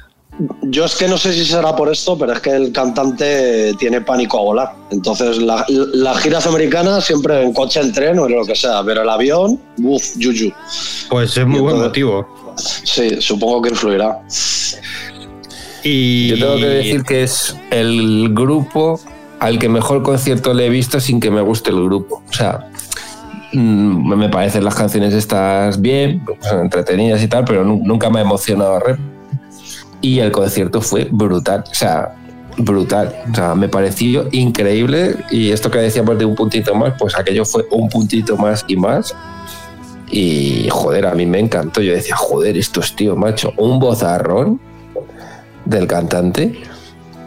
Yo 0.62 0.84
es 0.84 0.95
que 0.97 1.09
no 1.09 1.16
sé 1.16 1.32
si 1.32 1.45
será 1.47 1.74
por 1.74 1.91
esto, 1.91 2.18
pero 2.18 2.32
es 2.34 2.41
que 2.41 2.51
el 2.51 2.70
cantante 2.72 3.72
tiene 3.78 4.03
pánico 4.03 4.39
a 4.39 4.43
volar. 4.43 4.74
Entonces, 4.91 5.39
la- 5.39 5.64
las 5.68 6.18
giras 6.18 6.47
americanas 6.47 7.05
siempre 7.07 7.43
en 7.43 7.53
coche, 7.55 7.80
en 7.80 7.93
tren 7.93 8.18
o 8.18 8.26
en 8.26 8.37
lo 8.37 8.45
que 8.45 8.55
sea, 8.55 8.82
pero 8.84 9.03
el 9.03 9.09
avión, 9.09 9.59
uff, 9.82 10.05
yuyu. 10.16 10.53
Pues 11.09 11.37
es 11.39 11.47
muy 11.47 11.61
buen 11.61 11.78
motivo. 11.78 12.26
Sí, 12.57 13.20
supongo 13.20 13.62
que 13.62 13.70
influirá. 13.70 14.20
Y 15.82 16.28
Yo 16.28 16.37
tengo 16.47 16.57
que 16.57 16.66
decir 16.66 17.03
que 17.05 17.22
es 17.22 17.57
el 17.70 18.28
grupo 18.34 19.01
al 19.39 19.59
que 19.59 19.68
mejor 19.68 20.03
concierto 20.03 20.53
le 20.53 20.66
he 20.66 20.68
visto 20.70 20.99
sin 21.01 21.20
que 21.20 21.30
me 21.30 21.41
guste 21.43 21.70
el 21.70 21.82
grupo. 21.84 22.22
O 22.28 22.32
sea, 22.32 22.70
mm, 23.53 24.14
me 24.16 24.28
parecen 24.28 24.64
las 24.64 24.74
canciones 24.74 25.14
estas 25.14 25.80
bien, 25.80 26.22
son 26.41 26.61
entretenidas 26.61 27.22
y 27.22 27.28
tal, 27.28 27.45
pero 27.45 27.64
nu- 27.64 27.80
nunca 27.84 28.11
me 28.11 28.18
ha 28.18 28.22
emocionado 28.22 28.80
rep. 28.80 28.99
Y 30.07 30.20
el 30.20 30.30
concierto 30.30 30.80
fue 30.80 31.09
brutal. 31.11 31.64
O 31.68 31.74
sea, 31.74 32.14
brutal. 32.59 33.12
O 33.28 33.34
sea, 33.34 33.57
me 33.57 33.68
pareció 33.68 34.28
increíble. 34.30 35.16
Y 35.32 35.50
esto 35.50 35.68
que 35.68 35.78
decíamos 35.78 36.16
de 36.16 36.24
un 36.24 36.36
puntito 36.36 36.76
más, 36.76 36.94
pues 36.96 37.18
aquello 37.18 37.44
fue 37.44 37.66
un 37.72 37.88
puntito 37.88 38.36
más 38.36 38.64
y 38.68 38.76
más. 38.76 39.16
Y 40.09 40.68
joder, 40.70 41.07
a 41.07 41.14
mí 41.16 41.26
me 41.26 41.40
encantó. 41.40 41.82
Yo 41.82 41.92
decía, 41.92 42.14
joder, 42.14 42.57
estos 42.57 42.94
tíos, 42.94 43.18
macho, 43.18 43.52
un 43.57 43.80
bozarrón 43.80 44.61
del 45.64 45.88
cantante. 45.88 46.57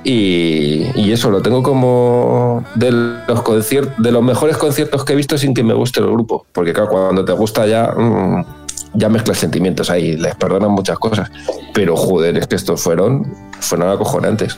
Y, 0.05 0.86
y 0.95 1.11
eso 1.11 1.30
lo 1.30 1.41
tengo 1.41 1.61
como 1.61 2.63
de 2.75 2.91
los 3.27 3.41
conciertos, 3.41 4.01
de 4.01 4.13
los 4.13 4.23
mejores 4.23 4.55
conciertos 4.55 5.03
que 5.03 5.11
he 5.11 5.15
visto 5.17 5.38
sin 5.38 5.53
que 5.53 5.63
me 5.65 5.73
guste 5.73 5.99
el 5.99 6.05
grupo. 6.05 6.45
Porque 6.53 6.71
claro, 6.71 6.88
cuando 6.91 7.25
te 7.25 7.34
gusta 7.34 7.67
ya, 7.67 7.91
mm, 7.91 8.45
ya 8.94 9.10
mezclas 9.10 9.38
sentimientos 9.38 9.90
ahí, 9.90 10.18
les 10.18 10.36
perdonan 10.36 10.72
muchas 10.72 10.98
cosas. 11.00 11.30
Pero 11.74 11.96
joder, 11.96 12.38
es 12.38 12.48
que 12.48 12.56
estos 12.56 12.82
fueron, 12.82 13.32
fueron 13.60 13.90
acojonantes. 13.90 14.58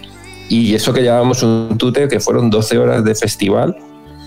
Y 0.50 0.74
eso 0.76 0.92
que 0.94 1.02
llevábamos 1.02 1.44
un 1.44 1.76
tute, 1.78 2.08
que 2.08 2.20
fueron 2.20 2.50
12 2.50 2.78
horas 2.78 3.04
de 3.04 3.16
festival. 3.16 3.76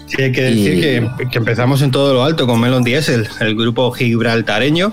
Sí, 0.07 0.23
hay 0.23 0.33
que 0.33 0.43
decir 0.43 0.75
Y- 0.75 0.81
que, 0.81 1.29
que 1.31 1.39
empezamos 1.39 1.83
en 1.83 1.91
todo 1.91 2.13
lo 2.15 2.25
alto 2.25 2.47
con 2.47 2.61
Melon 2.61 2.85
Diesel, 2.85 3.29
el 3.41 3.55
grupo 3.57 3.91
gibraltareño, 3.93 4.93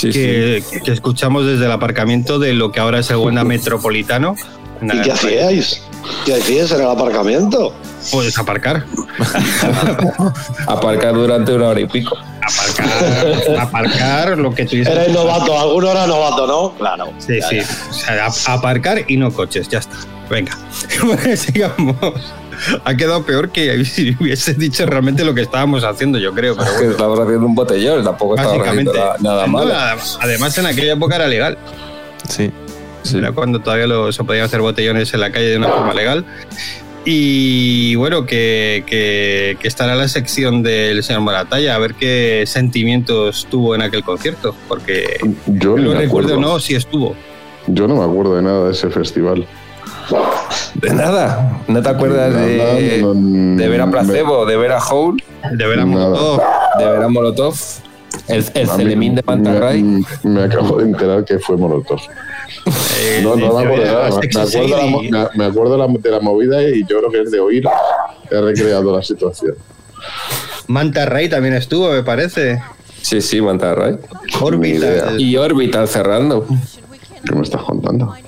que, 0.00 0.62
que 0.84 0.92
escuchamos 0.92 1.46
desde 1.46 1.64
el 1.66 1.72
aparcamiento 1.72 2.38
de 2.38 2.52
lo 2.52 2.70
que 2.72 2.80
ahora 2.80 2.98
es 3.00 3.10
el 3.10 3.16
Wanda 3.16 3.44
Metropolitano. 3.44 4.34
¿Y 4.82 5.00
qué 5.00 5.12
hacíais? 5.12 5.82
¿Qué 6.26 6.34
hacíais 6.34 6.70
en 6.72 6.82
el 6.82 6.88
aparcamiento? 6.88 7.74
Puedes 8.12 8.38
aparcar. 8.38 8.84
Aparcar 10.66 11.14
durante 11.14 11.52
una 11.54 11.68
hora 11.68 11.80
y 11.80 11.86
pico. 11.86 12.16
Aparcar, 12.46 13.58
aparcar 13.60 14.38
lo 14.38 14.54
que 14.54 14.64
tú 14.64 14.76
dices. 14.76 14.94
Eres 14.94 15.12
novato, 15.12 15.58
alguno 15.58 15.90
era 15.90 16.06
novato, 16.06 16.46
¿no? 16.46 16.74
Claro. 16.78 17.12
Sí, 17.18 17.40
sí. 17.48 17.60
O 17.60 17.92
sea, 17.92 18.26
a- 18.26 18.54
aparcar 18.54 19.04
y 19.08 19.16
no 19.16 19.30
coches, 19.32 19.68
ya 19.68 19.78
está. 19.80 19.96
Venga. 20.30 20.52
Sigamos. 21.36 21.96
Ha 22.84 22.94
quedado 22.96 23.24
peor 23.24 23.50
que 23.50 23.84
si 23.84 24.16
hubiese 24.20 24.54
dicho 24.54 24.86
realmente 24.86 25.24
lo 25.24 25.34
que 25.34 25.42
estábamos 25.42 25.84
haciendo, 25.84 26.18
yo 26.18 26.32
creo. 26.34 26.56
Pero 26.56 26.70
Que 26.70 26.76
bueno, 26.76 26.90
estábamos 26.92 27.20
haciendo 27.20 27.46
un 27.46 27.54
botellón, 27.54 28.04
tampoco 28.04 28.34
estábamos 28.36 28.66
haciendo 28.66 28.92
básicamente. 28.92 29.24
nada, 29.28 29.46
nada- 29.46 29.96
Además, 30.20 30.56
en 30.58 30.66
aquella 30.66 30.92
época 30.94 31.16
era 31.16 31.26
legal. 31.28 31.58
Sí. 32.28 32.50
Era 33.14 33.30
cuando 33.32 33.60
todavía 33.60 33.86
lo- 33.86 34.10
se 34.10 34.24
podían 34.24 34.46
hacer 34.46 34.60
botellones 34.60 35.12
en 35.14 35.20
la 35.20 35.30
calle 35.30 35.50
de 35.50 35.56
una 35.58 35.68
forma 35.68 35.94
legal. 35.94 36.24
Y 37.08 37.94
bueno, 37.94 38.26
que, 38.26 38.82
que, 38.84 39.56
que 39.60 39.68
estará 39.68 39.94
la 39.94 40.08
sección 40.08 40.64
del 40.64 41.04
señor 41.04 41.22
Moratalla, 41.22 41.76
a 41.76 41.78
ver 41.78 41.94
qué 41.94 42.42
sentimientos 42.48 43.46
tuvo 43.48 43.76
en 43.76 43.82
aquel 43.82 44.02
concierto, 44.02 44.56
porque 44.66 45.16
Yo 45.46 45.76
no 45.78 45.94
recuerdo 45.94 46.36
no 46.40 46.58
si 46.58 46.74
estuvo. 46.74 47.14
Yo 47.68 47.86
no 47.86 47.94
me 47.94 48.04
acuerdo 48.04 48.34
de 48.34 48.42
nada 48.42 48.64
de 48.66 48.72
ese 48.72 48.90
festival. 48.90 49.46
De 50.74 50.92
nada. 50.92 51.62
¿No 51.68 51.80
te 51.80 51.88
acuerdas 51.88 52.34
de, 52.34 53.04
de 53.56 53.68
ver 53.68 53.80
a 53.82 53.88
Placebo, 53.88 54.44
de 54.44 54.56
ver 54.56 54.72
a 54.72 54.78
Hole, 54.84 55.22
de 55.52 55.64
ver 55.64 55.78
a 55.78 55.84
Nada. 55.84 56.08
Molotov? 56.08 56.42
de 56.78 56.90
ver 56.90 57.02
a 57.02 57.08
Molotov, 57.08 57.54
el, 58.26 58.44
el 58.54 58.68
Celemín 58.68 59.14
de 59.14 59.22
Mantarray? 59.24 59.80
Me, 59.82 60.04
me 60.24 60.42
acabo 60.42 60.78
de 60.78 60.86
enterar 60.86 61.24
que 61.24 61.38
fue 61.38 61.56
Molotov. 61.56 62.00
Eh, 63.00 63.20
No, 63.22 63.36
no 63.36 63.54
me 63.54 63.64
acuerdo 63.64 63.84
de 63.84 63.84
nada. 63.92 64.10
Me 64.10 64.40
acuerdo, 64.40 64.76
la, 64.76 65.30
me- 65.34 65.44
acuerdo 65.44 65.72
de 65.72 65.78
la, 65.78 65.86
de 65.98 66.10
la 66.10 66.20
movida 66.20 66.62
y 66.62 66.80
yo 66.86 66.98
creo 66.98 67.10
que 67.10 67.20
es 67.22 67.30
de 67.30 67.40
oír. 67.40 67.64
He 68.30 68.40
recreado 68.40 68.94
la 68.96 69.02
situación. 69.02 69.54
Manta 70.68 71.06
Ray 71.06 71.28
también 71.28 71.54
estuvo, 71.54 71.90
me 71.90 72.02
parece. 72.02 72.60
Sí, 73.02 73.20
sí, 73.20 73.40
Mantarray. 73.40 73.96
Orbital. 74.40 75.20
Y 75.20 75.36
Orbital 75.36 75.86
cerrando. 75.86 76.44
¿Qué 77.24 77.34
me 77.34 77.42
estás 77.42 77.62
contando? 77.62 78.12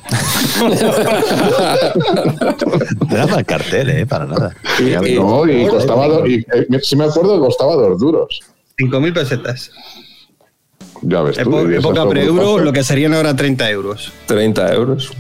No 3.09 3.17
era 3.17 3.27
mal 3.27 3.45
cartel, 3.45 3.91
¿eh? 3.91 4.07
Para 4.07 4.27
nada. 4.27 4.55
Y- 4.81 5.15
no, 5.17 5.47
y 5.49 5.67
costaba. 5.67 6.09
do- 6.09 6.27
y, 6.27 6.45
eh, 6.53 6.81
si 6.83 6.97
me 6.97 7.05
acuerdo 7.05 7.39
costaba 7.41 7.75
dos 7.75 7.99
duros. 8.01 8.41
5.000 8.79 9.13
pesetas. 9.15 9.71
Ya 11.03 11.23
ves 11.23 11.37
tú. 11.37 11.51
Epo- 11.51 11.69
época 11.71 12.09
pre-euro, 12.09 12.59
lo 12.59 12.73
que 12.73 12.83
serían 12.85 13.15
ahora 13.15 13.35
30 13.37 13.71
euros. 13.71 14.13
30 14.27 14.73
euros. 14.75 15.13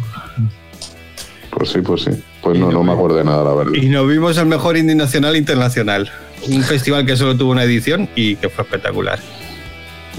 Pues 1.50 1.70
sí, 1.70 1.80
pues 1.80 2.02
sí. 2.02 2.10
Pues 2.42 2.58
no, 2.58 2.70
no 2.70 2.82
me 2.84 2.92
acuerdo 2.92 3.16
de 3.16 3.24
nada, 3.24 3.42
la 3.44 3.52
verdad. 3.54 3.72
Y 3.74 3.86
nos 3.88 4.08
vimos 4.08 4.36
el 4.38 4.46
mejor 4.46 4.76
indie 4.76 4.94
nacional 4.94 5.36
internacional. 5.36 6.10
Un 6.48 6.62
festival 6.62 7.04
que 7.04 7.16
solo 7.16 7.36
tuvo 7.36 7.50
una 7.52 7.64
edición 7.64 8.08
y 8.14 8.36
que 8.36 8.48
fue 8.48 8.64
espectacular. 8.64 9.18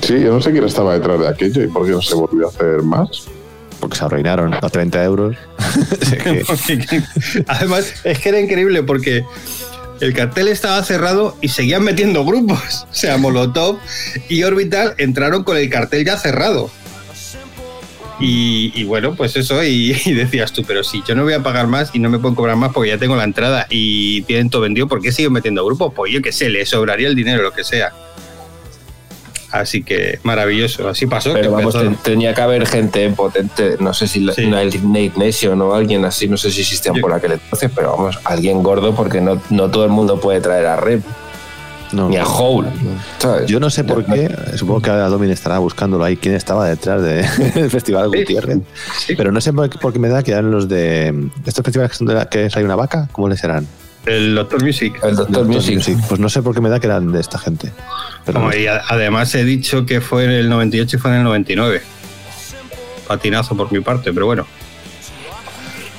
Sí, 0.01 0.19
yo 0.21 0.33
no 0.33 0.41
sé 0.41 0.51
quién 0.51 0.63
estaba 0.65 0.93
detrás 0.93 1.19
de 1.19 1.27
aquello 1.27 1.63
y 1.63 1.67
por 1.67 1.85
qué 1.85 1.91
no 1.91 2.01
se 2.01 2.15
volvió 2.15 2.47
a 2.47 2.49
hacer 2.49 2.81
más. 2.83 3.27
Porque 3.79 3.95
se 3.97 4.03
arruinaron 4.05 4.53
a 4.53 4.59
30 4.69 5.03
euros. 5.03 5.37
Además, 7.47 7.93
es 8.03 8.19
que 8.19 8.29
era 8.29 8.39
increíble 8.39 8.83
porque 8.83 9.23
el 10.01 10.13
cartel 10.13 10.47
estaba 10.47 10.83
cerrado 10.83 11.37
y 11.41 11.49
seguían 11.49 11.83
metiendo 11.83 12.25
grupos. 12.25 12.85
O 12.91 13.01
sea, 13.01 13.17
Molotov 13.17 13.77
y 14.27 14.43
Orbital 14.43 14.93
entraron 14.97 15.43
con 15.43 15.57
el 15.57 15.69
cartel 15.69 16.05
ya 16.05 16.17
cerrado. 16.17 16.69
Y, 18.21 18.83
bueno, 18.83 19.15
pues 19.15 19.37
eso, 19.37 19.63
y, 19.63 19.95
y 20.05 20.13
decías 20.13 20.51
tú, 20.51 20.63
pero 20.67 20.83
si 20.83 21.01
yo 21.07 21.15
no 21.15 21.23
voy 21.23 21.33
a 21.33 21.41
pagar 21.41 21.67
más 21.67 21.91
y 21.93 21.99
no 21.99 22.09
me 22.09 22.19
pueden 22.19 22.35
cobrar 22.35 22.57
más 22.57 22.73
porque 22.73 22.89
ya 22.89 22.97
tengo 22.97 23.15
la 23.15 23.23
entrada 23.23 23.65
y 23.69 24.23
tienen 24.23 24.49
todo 24.49 24.63
vendido, 24.63 24.87
¿por 24.87 25.01
qué 25.01 25.13
siguen 25.13 25.31
metiendo 25.31 25.65
grupos? 25.65 25.93
Pues 25.95 26.11
yo 26.11 26.21
qué 26.21 26.33
sé, 26.33 26.49
le 26.49 26.65
sobraría 26.65 27.07
el 27.07 27.15
dinero, 27.15 27.41
lo 27.41 27.53
que 27.53 27.63
sea. 27.63 27.93
Así 29.51 29.81
que 29.83 30.19
maravilloso, 30.23 30.87
así 30.87 31.07
pasó. 31.07 31.33
Pero 31.33 31.49
que 31.49 31.55
vamos, 31.55 31.73
ten- 31.73 31.95
tenía 31.95 32.33
que 32.33 32.41
haber 32.41 32.67
gente 32.67 33.09
potente, 33.09 33.77
no 33.79 33.93
sé 33.93 34.07
si 34.07 34.19
la- 34.19 34.33
Sí. 34.33 34.45
Nate 34.47 35.11
Nation 35.15 35.59
o 35.61 35.73
alguien 35.73 36.05
así, 36.05 36.27
no 36.27 36.37
sé 36.37 36.51
si 36.51 36.61
existían 36.61 36.95
Yo- 36.95 37.01
por 37.01 37.13
aquel 37.13 37.33
entonces, 37.33 37.71
pero 37.73 37.91
vamos, 37.97 38.19
alguien 38.25 38.61
gordo 38.61 38.93
porque 38.95 39.21
no, 39.21 39.41
no 39.49 39.69
todo 39.71 39.85
el 39.85 39.89
mundo 39.91 40.19
puede 40.19 40.39
traer 40.41 40.67
a 40.67 40.75
Rep 40.75 41.01
no. 41.91 42.07
ni 42.09 42.17
a 42.17 42.25
Hole. 42.27 42.69
Yo 43.47 43.59
no 43.59 43.71
sé 43.71 43.83
por 43.83 44.05
qué, 44.05 44.29
supongo 44.55 44.81
que 44.81 44.91
ahora 44.91 45.07
Domin 45.07 45.31
estará 45.31 45.57
buscándolo 45.57 46.03
ahí, 46.03 46.15
quién 46.17 46.35
estaba 46.35 46.67
detrás 46.69 47.01
de- 47.01 47.23
del 47.55 47.71
Festival 47.71 48.09
Sí, 48.13 48.19
Gutiérrez. 48.19 48.59
sí. 48.99 49.15
Pero 49.15 49.31
no 49.31 49.41
sé 49.41 49.51
por 49.53 49.67
qué, 49.69 49.79
por 49.79 49.91
qué 49.93 49.97
me 49.99 50.09
da 50.09 50.21
que 50.21 50.31
eran 50.31 50.51
los 50.51 50.69
de. 50.69 51.29
¿Estos 51.45 51.63
festivales 51.63 51.91
que, 51.91 51.97
son 51.97 52.05
de 52.07 52.13
la- 52.13 52.29
que 52.29 52.47
hay 52.53 52.63
una 52.63 52.75
vaca? 52.75 53.09
¿Cómo 53.11 53.27
les 53.27 53.39
serán? 53.39 53.65
El 54.05 54.35
Doctor 54.35 54.63
Music. 54.63 54.99
El 55.03 55.15
Doctor 55.15 55.45
Music. 55.45 55.81
Pues 56.07 56.19
no 56.19 56.29
sé 56.29 56.41
por 56.41 56.55
qué 56.55 56.61
me 56.61 56.69
da 56.69 56.79
que 56.79 56.87
eran 56.87 57.11
de 57.11 57.19
esta 57.19 57.37
gente. 57.37 57.71
Pero 58.25 58.39
Como, 58.39 58.53
y 58.53 58.65
a- 58.67 58.81
además 58.87 59.33
he 59.35 59.43
dicho 59.43 59.85
que 59.85 60.01
fue 60.01 60.23
en 60.25 60.31
el 60.31 60.49
98 60.49 60.97
y 60.97 60.99
fue 60.99 61.11
en 61.11 61.17
el 61.17 61.23
99. 61.23 61.81
Patinazo 63.07 63.55
por 63.57 63.71
mi 63.71 63.79
parte, 63.81 64.13
pero 64.13 64.25
bueno, 64.27 64.45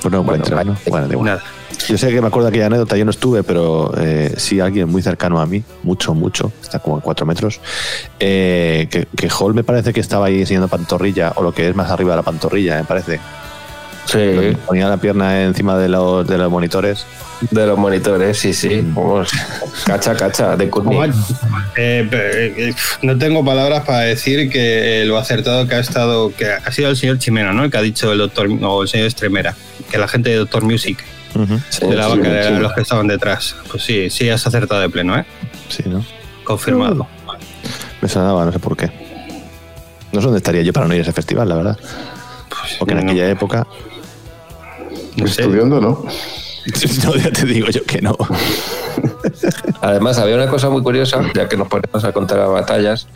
pues 0.01 0.11
no. 0.11 0.23
Bueno, 0.23 0.43
¿no? 0.49 0.77
Bueno, 0.87 1.07
da 1.07 1.13
igual. 1.13 1.25
nada. 1.25 1.43
Yo 1.87 1.97
sé 1.97 2.09
que 2.09 2.21
me 2.21 2.27
acuerdo 2.27 2.45
de 2.45 2.49
aquella 2.51 2.67
anécdota, 2.67 2.95
yo 2.95 3.05
no 3.05 3.11
estuve, 3.11 3.43
pero 3.43 3.91
eh, 3.97 4.33
sí 4.37 4.59
alguien 4.59 4.87
muy 4.87 5.01
cercano 5.01 5.39
a 5.41 5.45
mí, 5.45 5.63
mucho, 5.83 6.13
mucho, 6.13 6.51
está 6.61 6.79
como 6.79 6.97
a 6.97 7.01
cuatro 7.01 7.25
metros, 7.25 7.59
eh, 8.19 8.87
que, 8.91 9.07
que 9.15 9.29
Hall 9.29 9.53
me 9.53 9.63
parece 9.63 9.91
que 9.91 9.99
estaba 9.99 10.27
ahí 10.27 10.41
enseñando 10.41 10.67
pantorrilla, 10.67 11.33
o 11.35 11.43
lo 11.43 11.53
que 11.53 11.67
es 11.69 11.75
más 11.75 11.89
arriba 11.89 12.11
de 12.11 12.17
la 12.17 12.23
pantorrilla, 12.23 12.77
me 12.77 12.83
parece. 12.83 13.19
Sí. 14.05 14.55
Ponía 14.67 14.87
la 14.89 14.97
pierna 14.97 15.43
encima 15.43 15.77
de 15.77 15.89
los, 15.89 16.27
de 16.27 16.37
los 16.37 16.51
monitores. 16.51 17.05
De 17.49 17.65
los 17.65 17.77
monitores, 17.77 18.37
sí, 18.37 18.53
sí. 18.53 18.81
Vamos, 18.83 19.31
cacha, 19.85 20.15
cacha, 20.15 20.55
de 20.55 20.69
Courtney. 20.69 21.11
Eh, 21.75 22.07
eh, 22.11 22.73
no 23.01 23.17
tengo 23.17 23.43
palabras 23.43 23.83
para 23.83 24.01
decir 24.01 24.49
que 24.49 25.01
eh, 25.01 25.05
lo 25.05 25.17
acertado 25.17 25.67
que 25.67 25.75
ha 25.75 25.79
estado, 25.79 26.31
que 26.35 26.45
ha 26.45 26.71
sido 26.71 26.89
el 26.89 26.97
señor 26.97 27.17
Chimeno, 27.17 27.51
¿no? 27.53 27.63
El 27.63 27.71
que 27.71 27.77
ha 27.77 27.81
dicho 27.81 28.11
el 28.11 28.19
doctor 28.19 28.47
o 28.61 28.83
el 28.83 28.87
señor 28.87 29.07
Estremera, 29.07 29.55
que 29.89 29.97
la 29.97 30.07
gente 30.07 30.29
de 30.29 30.35
Doctor 30.35 30.63
Music, 30.63 31.03
de 31.33 31.95
la 31.95 32.07
vaca, 32.07 32.23
sí, 32.23 32.29
de 32.29 32.47
sí. 32.47 32.53
los 32.61 32.73
que 32.73 32.81
estaban 32.81 33.07
detrás. 33.07 33.55
Pues 33.69 33.83
sí, 33.83 34.09
sí 34.11 34.29
has 34.29 34.45
acertado 34.45 34.81
de 34.81 34.89
pleno, 34.89 35.17
¿eh? 35.17 35.25
Sí, 35.69 35.83
¿no? 35.87 36.05
Confirmado. 36.43 37.07
Me 38.01 38.07
sonaba, 38.07 38.45
no 38.45 38.51
sé 38.51 38.59
por 38.59 38.77
qué. 38.77 38.91
No 40.11 40.19
sé 40.19 40.25
dónde 40.25 40.37
estaría 40.37 40.61
yo 40.61 40.73
para 40.73 40.87
no 40.87 40.93
ir 40.93 40.99
a 40.99 41.03
ese 41.03 41.13
festival, 41.13 41.49
la 41.49 41.55
verdad. 41.55 41.79
Porque 42.77 42.93
en 42.93 42.99
aquella 42.99 43.29
época. 43.29 43.65
Estudiando, 45.17 45.81
¿no? 45.81 46.05
No, 47.03 47.15
ya 47.15 47.31
te 47.31 47.45
digo 47.45 47.67
yo 47.69 47.83
que 47.83 48.01
no. 48.01 48.15
Además, 49.81 50.19
había 50.19 50.35
una 50.35 50.47
cosa 50.47 50.69
muy 50.69 50.83
curiosa, 50.83 51.21
ya 51.33 51.49
que 51.49 51.57
nos 51.57 51.67
ponemos 51.67 52.03
a 52.03 52.11
contar 52.11 52.37
las 52.37 52.49
batallas, 52.49 53.07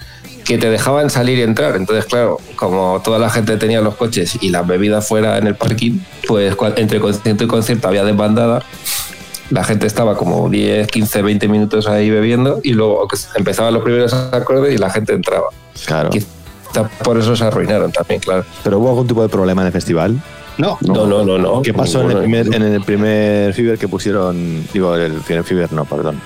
que 0.43 0.57
te 0.57 0.69
dejaban 0.69 1.09
salir 1.09 1.37
y 1.39 1.41
entrar. 1.41 1.75
Entonces, 1.75 2.05
claro, 2.05 2.39
como 2.55 3.01
toda 3.03 3.19
la 3.19 3.29
gente 3.29 3.57
tenía 3.57 3.81
los 3.81 3.95
coches 3.95 4.37
y 4.41 4.49
las 4.49 4.65
bebidas 4.65 5.07
fuera 5.07 5.37
en 5.37 5.47
el 5.47 5.55
parking, 5.55 5.99
pues 6.27 6.55
entre 6.77 6.99
concierto 6.99 7.43
y 7.43 7.47
concierto 7.47 7.87
había 7.87 8.03
desbandada. 8.03 8.63
La 9.51 9.63
gente 9.63 9.85
estaba 9.85 10.17
como 10.17 10.49
10, 10.49 10.87
15, 10.87 11.21
20 11.21 11.47
minutos 11.47 11.87
ahí 11.87 12.09
bebiendo 12.09 12.59
y 12.63 12.73
luego 12.73 13.07
que 13.07 13.17
empezaban 13.35 13.73
los 13.75 13.83
primeros 13.83 14.11
acordes 14.13 14.73
y 14.73 14.77
la 14.77 14.89
gente 14.89 15.13
entraba. 15.13 15.49
Claro. 15.85 16.09
Quizá 16.09 16.89
por 17.03 17.19
eso 17.19 17.35
se 17.35 17.43
arruinaron 17.43 17.91
también, 17.91 18.21
claro. 18.21 18.43
¿Pero 18.63 18.79
hubo 18.79 18.89
algún 18.89 19.07
tipo 19.07 19.21
de 19.21 19.29
problema 19.29 19.61
en 19.61 19.67
el 19.67 19.73
festival? 19.73 20.19
No, 20.57 20.77
no, 20.81 21.05
no, 21.05 21.23
no. 21.23 21.37
no. 21.37 21.61
¿Qué 21.61 21.73
pasó 21.73 22.01
en 22.03 22.11
el, 22.11 22.17
primer, 22.19 22.53
en 22.53 22.63
el 22.63 22.81
primer 22.81 23.53
Fever 23.53 23.77
que 23.77 23.87
pusieron? 23.87 24.65
Digo, 24.73 24.95
el 24.95 25.13
primer 25.21 25.43
Fever, 25.43 25.71
no, 25.73 25.85
perdón. 25.85 26.21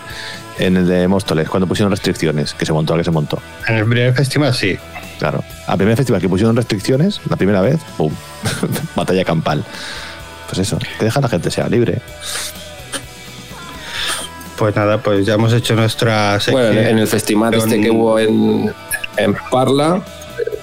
En 0.58 0.78
el 0.78 0.88
de 0.88 1.08
Móstoles, 1.08 1.50
cuando 1.50 1.68
pusieron 1.68 1.90
restricciones, 1.92 2.54
que 2.54 2.66
se 2.66 2.74
montó, 2.74 2.96
que 2.98 3.04
se 3.04 3.12
montó. 3.12 3.42
En 3.68 3.78
el 3.78 3.86
primer 3.86 4.14
festival 4.14 4.54
sí. 4.54 4.78
Claro. 5.18 5.44
Al 5.68 5.78
primer 5.78 5.96
festival 5.98 6.22
que 6.22 6.30
pusieron 6.30 6.56
restricciones, 6.56 7.22
la 7.30 7.36
primera 7.38 7.62
vez, 7.62 7.80
¡pum! 7.98 8.12
Batalla 8.96 9.24
campal. 9.26 9.64
Pues 10.48 10.60
eso, 10.60 10.78
que 10.78 11.06
deja 11.06 11.22
la 11.22 11.30
gente 11.30 11.50
sea 11.52 11.68
libre. 11.70 12.02
Pues 14.58 14.76
nada, 14.76 14.98
pues 14.98 15.26
ya 15.26 15.36
hemos 15.36 15.54
hecho 15.54 15.74
nuestra 15.76 16.38
Bueno, 16.52 16.68
sección. 16.74 16.88
en 16.88 17.00
el 17.00 17.08
festival 17.08 17.54
este 17.54 17.80
que 17.80 17.92
hubo 17.92 18.20
en, 18.20 18.74
en 19.16 19.36
Parla, 19.50 20.02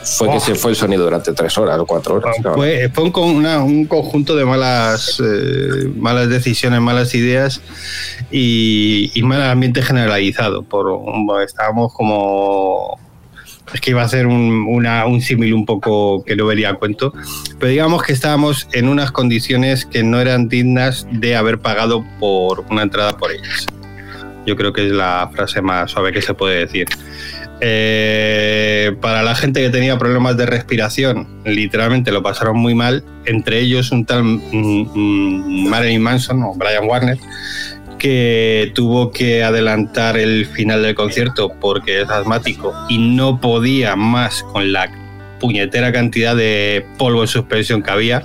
fue 0.03 0.29
que 0.29 0.37
Oh. 0.37 0.41
se 0.41 0.55
fue 0.55 0.71
el 0.73 0.77
sonido 0.77 1.05
durante 1.05 1.33
tres 1.33 1.57
horas 1.59 1.79
o 1.79 1.87
cuatro 1.87 2.17
horas. 2.17 2.37
Fue, 2.55 2.91
fue 2.93 3.05
un, 3.05 3.37
una- 3.37 3.63
un 3.63 3.87
conjunto 3.87 4.35
de 4.37 4.45
malas, 4.45 5.21
eh, 5.25 5.91
malas 5.97 6.29
decisiones, 6.29 6.81
malas 6.81 7.15
ideas 7.15 7.61
y, 8.31 9.11
y 9.15 9.23
mal 9.23 9.43
ambiente 9.43 9.83
generalizado. 9.83 10.63
Por, 10.63 10.87
estábamos 11.45 11.93
como. 11.95 12.99
Es 13.75 13.81
que 13.81 13.91
iba 13.91 14.03
a 14.03 14.09
ser 14.09 14.27
un, 14.29 14.65
una- 14.69 15.07
un 15.07 15.21
símil 15.21 15.53
un 15.53 15.67
poco 15.67 16.23
que 16.25 16.37
no 16.37 16.47
venía 16.47 16.71
a 16.71 16.75
cuento, 16.75 17.13
pero 17.59 17.71
digamos 17.71 18.03
que 18.05 18.13
estábamos 18.13 18.69
en 18.73 18.89
unas 18.89 19.11
condiciones 19.11 19.85
que 19.87 20.05
no 20.05 20.21
eran 20.21 20.49
dignas 20.49 21.07
de 21.11 21.35
haber 21.35 21.59
pagado 21.59 22.05
por 22.21 22.61
una 22.71 22.83
entrada 22.83 23.17
por 23.17 23.33
ellas. 23.33 23.67
Yo 24.47 24.55
creo 24.55 24.73
que 24.73 24.87
es 24.87 24.93
la 24.93 25.29
frase 25.35 25.61
más 25.63 25.91
suave 25.91 26.13
que 26.13 26.23
se 26.23 26.33
puede 26.33 26.61
decir. 26.67 26.87
Eh, 27.61 28.95
para 29.01 29.23
la 29.23 29.35
gente 29.35 29.63
que 29.63 29.71
tenía 29.71 29.99
problemas 29.99 30.37
de 30.37 30.47
respiración, 30.47 31.27
literalmente 31.45 32.13
lo 32.13 32.23
pasaron 32.23 32.59
muy 32.59 32.75
mal, 32.75 33.03
entre 33.25 33.61
ellos 33.61 33.93
un 33.93 34.05
tal 34.05 34.25
mm, 34.25 34.41
mm, 34.53 35.69
Marilyn 35.69 36.03
Manson 36.03 36.43
o 36.43 36.55
Brian 36.55 36.85
Warner, 36.85 37.19
que 37.99 38.73
tuvo 38.75 39.11
que 39.11 39.43
adelantar 39.43 40.19
el 40.19 40.47
final 40.47 40.83
del 40.83 40.95
concierto 40.95 41.53
porque 41.59 42.03
es 42.03 42.11
asmático 42.11 42.75
y 42.91 42.99
no 42.99 43.41
podía 43.41 43.97
más 43.97 44.43
con 44.43 44.73
la 44.73 44.91
puñetera 45.41 45.93
cantidad 45.93 46.37
de 46.37 46.85
polvo 46.99 47.23
en 47.23 47.29
suspensión 47.29 47.83
que 47.83 47.91
había. 47.91 48.23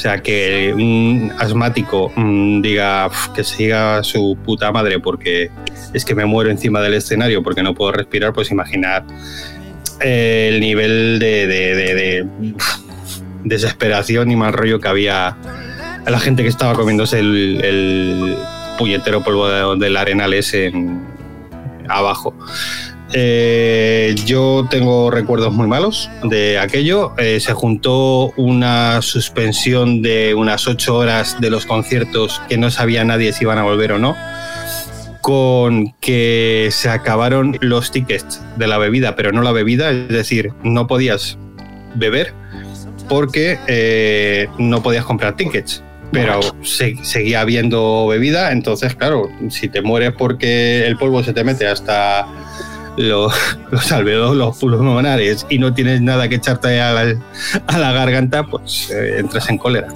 O 0.00 0.02
sea, 0.02 0.22
que 0.22 0.72
un 0.74 1.30
asmático 1.38 2.10
mm, 2.16 2.62
diga 2.62 3.06
"Uf, 3.08 3.28
que 3.34 3.44
siga 3.44 4.02
su 4.02 4.34
puta 4.42 4.72
madre 4.72 4.98
porque 4.98 5.50
es 5.92 6.06
que 6.06 6.14
me 6.14 6.24
muero 6.24 6.50
encima 6.50 6.80
del 6.80 6.94
escenario 6.94 7.42
porque 7.42 7.62
no 7.62 7.74
puedo 7.74 7.92
respirar, 7.92 8.32
pues 8.32 8.50
imaginar 8.50 9.04
eh, 10.00 10.48
el 10.54 10.60
nivel 10.60 11.18
de, 11.18 12.26
desesperación 13.44 14.30
y 14.30 14.36
mal 14.36 14.54
rollo 14.54 14.80
que 14.80 14.88
había 14.88 15.36
a 16.06 16.10
la 16.10 16.18
gente 16.18 16.42
que 16.44 16.48
estaba 16.48 16.72
comiéndose 16.72 17.18
el, 17.18 17.60
el 17.62 18.36
puñetero 18.78 19.22
polvo 19.22 19.48
de- 19.50 19.84
del 19.84 19.98
arenal 19.98 20.32
ese 20.32 20.68
en- 20.68 21.02
abajo. 21.90 22.34
Eh, 23.12 24.14
yo 24.24 24.66
tengo 24.70 25.10
recuerdos 25.10 25.52
muy 25.52 25.66
malos 25.66 26.10
de 26.24 26.58
aquello. 26.58 27.12
Eh, 27.18 27.40
se 27.40 27.52
juntó 27.52 28.30
una 28.36 29.02
suspensión 29.02 30.00
de 30.02 30.34
unas 30.34 30.66
ocho 30.68 30.96
horas 30.96 31.36
de 31.40 31.50
los 31.50 31.66
conciertos 31.66 32.40
que 32.48 32.56
no 32.56 32.70
sabía 32.70 33.04
nadie 33.04 33.32
si 33.32 33.44
iban 33.44 33.58
a 33.58 33.62
volver 33.64 33.92
o 33.92 33.98
no, 33.98 34.16
con 35.20 35.92
que 36.00 36.68
se 36.70 36.88
acabaron 36.88 37.58
los 37.60 37.90
tickets 37.90 38.40
de 38.56 38.66
la 38.66 38.78
bebida, 38.78 39.16
pero 39.16 39.32
no 39.32 39.42
la 39.42 39.52
bebida, 39.52 39.90
es 39.90 40.08
decir, 40.08 40.52
no 40.62 40.86
podías 40.86 41.36
beber 41.94 42.32
porque 43.08 43.58
eh, 43.66 44.48
no 44.58 44.82
podías 44.82 45.04
comprar 45.04 45.36
tickets. 45.36 45.82
Pero 46.12 46.40
se- 46.62 46.96
seguía 47.04 47.40
habiendo 47.40 48.08
bebida, 48.08 48.50
entonces, 48.50 48.96
claro, 48.96 49.30
si 49.48 49.68
te 49.68 49.80
mueres 49.80 50.12
porque 50.18 50.84
el 50.86 50.96
polvo 50.96 51.22
se 51.22 51.32
te 51.32 51.44
mete 51.44 51.68
hasta 51.68 52.26
los, 52.96 53.32
los 53.70 53.92
alveolos, 53.92 54.36
los 54.36 54.58
pulmonares 54.58 55.46
y 55.48 55.58
no 55.58 55.72
tienes 55.72 56.00
nada 56.00 56.28
que 56.28 56.36
echarte 56.36 56.80
a 56.80 56.92
la, 56.92 57.14
a 57.66 57.78
la 57.78 57.92
garganta, 57.92 58.44
pues 58.44 58.90
eh, 58.90 59.18
entras 59.18 59.48
en 59.50 59.58
cólera. 59.58 59.88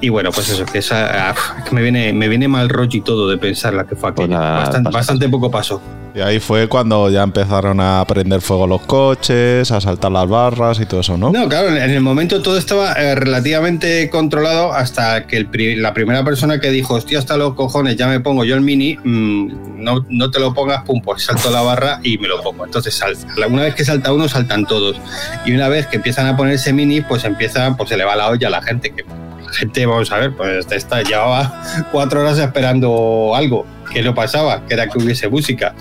Y 0.00 0.10
bueno, 0.10 0.30
pues 0.30 0.50
eso, 0.50 0.66
que, 0.66 0.78
esa, 0.78 1.30
ah, 1.30 1.34
que 1.64 1.74
me, 1.74 1.82
viene, 1.82 2.12
me 2.12 2.28
viene 2.28 2.48
mal 2.48 2.68
rollo 2.68 2.98
y 2.98 3.00
todo 3.00 3.28
de 3.28 3.38
pensar 3.38 3.72
la 3.72 3.86
que 3.86 3.96
fue 3.96 4.10
aquello. 4.10 4.38
bastante, 4.38 4.90
bastante 4.90 5.28
poco 5.28 5.50
pasó. 5.50 5.80
Y 6.16 6.20
ahí 6.22 6.40
fue 6.40 6.66
cuando 6.66 7.10
ya 7.10 7.22
empezaron 7.22 7.78
a 7.78 8.02
prender 8.08 8.40
fuego 8.40 8.66
los 8.66 8.80
coches, 8.86 9.70
a 9.70 9.82
saltar 9.82 10.10
las 10.10 10.26
barras 10.26 10.80
y 10.80 10.86
todo 10.86 11.00
eso, 11.00 11.18
¿no? 11.18 11.30
No, 11.30 11.46
claro, 11.46 11.68
en 11.68 11.90
el 11.90 12.00
momento 12.00 12.40
todo 12.40 12.56
estaba 12.56 12.94
eh, 12.94 13.14
relativamente 13.14 14.08
controlado 14.08 14.72
hasta 14.72 15.26
que 15.26 15.36
el 15.36 15.46
pri- 15.46 15.76
la 15.76 15.92
primera 15.92 16.24
persona 16.24 16.58
que 16.58 16.70
dijo, 16.70 16.94
hostia, 16.94 17.18
hasta 17.18 17.36
los 17.36 17.52
cojones, 17.52 17.96
ya 17.96 18.06
me 18.08 18.20
pongo 18.20 18.44
yo 18.44 18.54
el 18.54 18.62
mini, 18.62 18.96
mm, 19.04 19.84
no, 19.84 20.06
no 20.08 20.30
te 20.30 20.40
lo 20.40 20.54
pongas, 20.54 20.84
pum, 20.84 21.02
pues 21.02 21.22
salto 21.24 21.50
la 21.50 21.60
barra 21.60 22.00
y 22.02 22.16
me 22.16 22.28
lo 22.28 22.40
pongo. 22.42 22.64
Entonces, 22.64 22.94
sal- 22.94 23.14
una 23.50 23.64
vez 23.64 23.74
que 23.74 23.84
salta 23.84 24.10
uno, 24.14 24.26
saltan 24.26 24.64
todos. 24.64 24.96
Y 25.44 25.52
una 25.52 25.68
vez 25.68 25.86
que 25.86 25.96
empiezan 25.96 26.26
a 26.28 26.34
ponerse 26.34 26.72
mini, 26.72 27.02
pues 27.02 27.24
empieza, 27.24 27.76
pues 27.76 27.90
se 27.90 27.96
le 27.98 28.04
va 28.04 28.16
la 28.16 28.30
olla 28.30 28.48
a 28.48 28.50
la 28.52 28.62
gente, 28.62 28.90
que 28.94 29.04
la 29.44 29.52
gente, 29.52 29.84
vamos 29.84 30.10
a 30.10 30.16
ver, 30.16 30.32
pues 30.34 30.66
está, 30.72 31.02
llevaba 31.02 31.62
cuatro 31.92 32.22
horas 32.22 32.38
esperando 32.38 33.32
algo 33.36 33.66
que 33.92 34.02
no 34.02 34.14
pasaba, 34.14 34.64
que 34.66 34.74
era 34.74 34.88
que 34.88 34.98
hubiese 34.98 35.28
música 35.28 35.74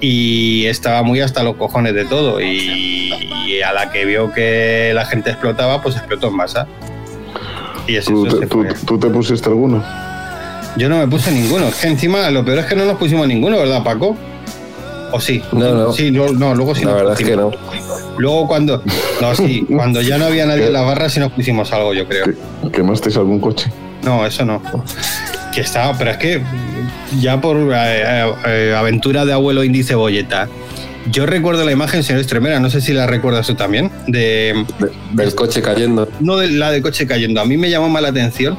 y 0.00 0.66
estaba 0.66 1.02
muy 1.02 1.20
hasta 1.20 1.42
los 1.42 1.56
cojones 1.56 1.94
de 1.94 2.04
todo 2.04 2.40
y, 2.40 3.12
y 3.46 3.62
a 3.62 3.72
la 3.72 3.90
que 3.90 4.04
vio 4.04 4.32
que 4.32 4.92
la 4.94 5.06
gente 5.06 5.30
explotaba 5.30 5.80
pues 5.82 5.96
explotó 5.96 6.28
en 6.28 6.36
masa 6.36 6.66
y 7.86 7.96
así 7.96 8.10
¿Tú, 8.12 8.26
eso 8.26 8.38
te, 8.38 8.46
tú- 8.46 8.66
tú 8.86 8.98
te 8.98 9.08
pusiste 9.08 9.48
alguno? 9.48 9.82
yo 10.76 10.88
no 10.88 10.98
me 10.98 11.06
puse 11.06 11.30
ninguno 11.30 11.68
es 11.68 11.76
que 11.76 11.86
encima 11.88 12.28
lo 12.30 12.44
peor 12.44 12.58
es 12.58 12.66
que 12.66 12.74
no 12.74 12.84
nos 12.84 12.96
pusimos 12.98 13.26
ninguno 13.28 13.58
¿verdad 13.58 13.82
Paco? 13.84 14.16
¿o 15.12 15.20
sí? 15.20 15.40
No, 15.52 15.72
no. 15.74 15.92
sí, 15.92 16.10
no, 16.10 16.26
no, 16.32 16.54
luego 16.54 16.74
sí 16.74 16.82
La 16.84 16.90
nos 16.90 16.96
verdad 17.00 17.12
es 17.20 17.26
que 17.26 17.36
pusimos. 17.36 17.56
luego 18.18 18.48
cuando 18.48 18.82
no, 19.20 19.34
sí, 19.34 19.64
cuando 19.74 20.02
ya 20.02 20.18
no 20.18 20.26
había 20.26 20.44
nadie 20.44 20.66
en 20.66 20.72
la 20.72 20.82
barra 20.82 21.08
sí 21.08 21.20
nos 21.20 21.32
pusimos 21.32 21.72
algo 21.72 21.94
yo 21.94 22.06
creo 22.08 22.26
¿Quemasteis 22.72 23.16
algún 23.16 23.38
coche? 23.40 23.70
No, 24.02 24.26
eso 24.26 24.44
no. 24.44 24.60
Que 25.54 25.62
estaba, 25.62 25.96
pero 25.96 26.10
es 26.10 26.16
que 26.18 26.42
ya 27.20 27.40
por 27.40 27.56
eh, 27.74 28.32
eh, 28.46 28.74
aventura 28.76 29.24
de 29.24 29.32
abuelo 29.32 29.64
índice 29.64 29.94
bolleta. 29.94 30.48
Yo 31.10 31.26
recuerdo 31.26 31.64
la 31.64 31.72
imagen, 31.72 32.02
señor 32.02 32.20
Estremera, 32.20 32.60
no 32.60 32.70
sé 32.70 32.80
si 32.80 32.92
la 32.94 33.06
recuerdas 33.06 33.46
tú 33.46 33.54
también, 33.54 33.90
de, 34.06 34.64
del 35.12 35.34
coche 35.34 35.60
cayendo. 35.60 36.08
No 36.20 36.38
de 36.38 36.50
la 36.50 36.70
del 36.70 36.82
coche 36.82 37.06
cayendo. 37.06 37.40
A 37.40 37.44
mí 37.44 37.58
me 37.58 37.68
llamó 37.68 37.90
más 37.90 38.02
la 38.02 38.08
atención 38.08 38.56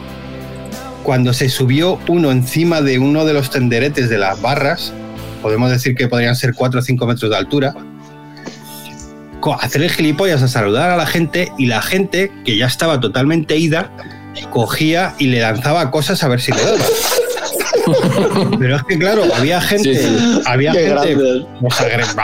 cuando 1.06 1.34
se 1.34 1.50
subió 1.50 2.00
uno 2.08 2.32
encima 2.32 2.82
de 2.82 2.98
uno 2.98 3.26
de 3.26 3.34
los 3.34 3.52
tenderetes 3.52 4.10
de 4.10 4.18
las 4.18 4.42
barras, 4.42 4.92
podemos 5.42 5.70
decir 5.70 5.96
que 5.96 6.08
podrían 6.08 6.36
ser 6.36 6.56
4 6.56 6.80
o 6.80 6.84
5 6.84 7.06
metros 7.06 7.30
de 7.30 7.38
altura, 7.38 7.76
hacer 9.60 9.84
el 9.84 9.92
gilipollas 9.92 10.42
a 10.42 10.48
saludar 10.48 10.90
a 10.90 10.98
la 10.98 11.06
gente 11.06 11.52
y 11.58 11.68
la 11.68 11.84
gente, 11.84 12.32
que 12.44 12.58
ya 12.58 12.66
estaba 12.66 13.00
totalmente 13.00 13.56
ida, 13.58 13.92
cogía 14.50 15.14
y 15.20 15.28
le 15.28 15.42
lanzaba 15.42 15.92
cosas 15.92 16.24
a 16.24 16.28
ver 16.28 16.42
si 16.42 16.52
le 16.52 16.64
daba. 16.64 16.78
Pero 18.60 18.76
es 18.78 18.84
que, 18.84 18.98
claro, 18.98 19.24
había 19.36 19.62
gente, 19.62 19.96
Sí, 19.96 20.08
sí. 20.08 20.42
había 20.46 20.72
Qué 20.72 20.88
gente 20.88 21.46
pues, 21.62 22.16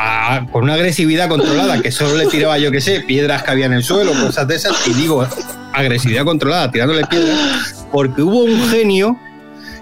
con 0.52 0.64
una 0.64 0.74
agresividad 0.74 1.30
controlada 1.30 1.82
que 1.82 1.92
solo 1.92 2.16
le 2.16 2.28
tiraba, 2.28 2.58
yo 2.58 2.72
qué 2.72 2.82
sé, 2.82 3.02
piedras 3.02 3.44
que 3.44 3.52
había 3.52 3.66
en 3.66 3.74
el 3.74 3.84
suelo, 3.84 4.12
cosas 4.14 4.48
de 4.48 4.56
esas, 4.56 4.88
y 4.88 4.94
digo, 4.94 5.26
agresividad 5.74 6.26
controlada, 6.26 6.72
tirándole 6.72 7.06
piedras, 7.06 7.86
porque 7.92 8.22
hubo 8.22 8.44
un 8.44 8.70
genio 8.70 9.18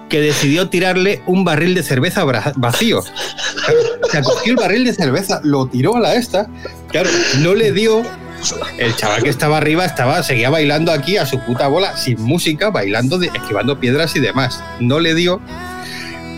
que 0.10 0.20
decidió 0.20 0.70
tirarle 0.70 1.22
un 1.28 1.44
barril 1.46 1.76
de 1.76 1.84
cerveza 1.84 2.26
vacío. 2.56 3.00
O 3.00 4.10
sea, 4.10 4.24
cogió 4.24 4.54
el 4.54 4.58
barril 4.58 4.84
de 4.84 4.94
cerveza, 4.94 5.40
lo 5.44 5.68
tiró 5.68 5.96
a 5.96 6.00
la 6.00 6.16
esta, 6.16 6.48
claro, 6.92 7.10
no 7.40 7.54
le 7.54 7.72
dio. 7.72 8.02
El 8.78 8.96
chaval 8.96 9.22
que 9.22 9.30
estaba 9.30 9.58
arriba 9.58 9.84
estaba, 9.84 10.24
seguía 10.24 10.50
bailando 10.50 10.94
aquí 10.94 11.18
a 11.18 11.26
su 11.26 11.40
puta 11.40 11.68
bola, 11.68 11.98
sin 11.98 12.22
música, 12.22 12.70
bailando, 12.70 13.22
esquivando 13.22 13.80
piedras 13.80 14.16
y 14.16 14.22
demás. 14.22 14.64
No 14.80 15.00
le 15.02 15.14
dio, 15.14 15.42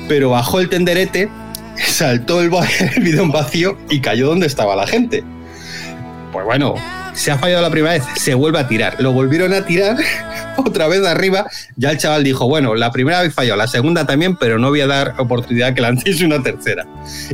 pero 0.07 0.31
bajó 0.31 0.59
el 0.59 0.69
tenderete, 0.69 1.29
saltó 1.85 2.41
el, 2.41 2.49
bidón 3.01 3.31
vacío 3.31 3.77
y 3.89 4.01
cayó 4.01 4.27
donde 4.27 4.47
estaba 4.47 4.75
la 4.75 4.87
gente. 4.87 5.23
Pues 6.31 6.45
bueno, 6.45 6.75
se 7.13 7.31
ha 7.31 7.37
fallado 7.37 7.61
la 7.61 7.69
primera 7.69 7.93
vez, 7.93 8.03
se 8.15 8.33
vuelve 8.33 8.59
a 8.59 8.67
tirar. 8.67 8.95
Lo 8.99 9.11
volvieron 9.11 9.53
a 9.53 9.65
tirar 9.65 9.97
otra 10.57 10.87
vez 10.87 11.05
arriba. 11.05 11.45
Ya 11.75 11.91
el 11.91 11.97
chaval 11.97 12.23
dijo, 12.23 12.47
bueno, 12.47 12.75
la 12.75 12.91
primera 12.91 13.21
vez 13.21 13.33
falló, 13.33 13.55
la 13.55 13.67
segunda 13.67 14.05
también, 14.05 14.35
pero 14.37 14.57
no 14.57 14.69
voy 14.69 14.81
a 14.81 14.87
dar 14.87 15.15
oportunidad 15.17 15.73
que 15.73 15.81
lancéis 15.81 16.21
una 16.21 16.41
tercera. 16.41 16.85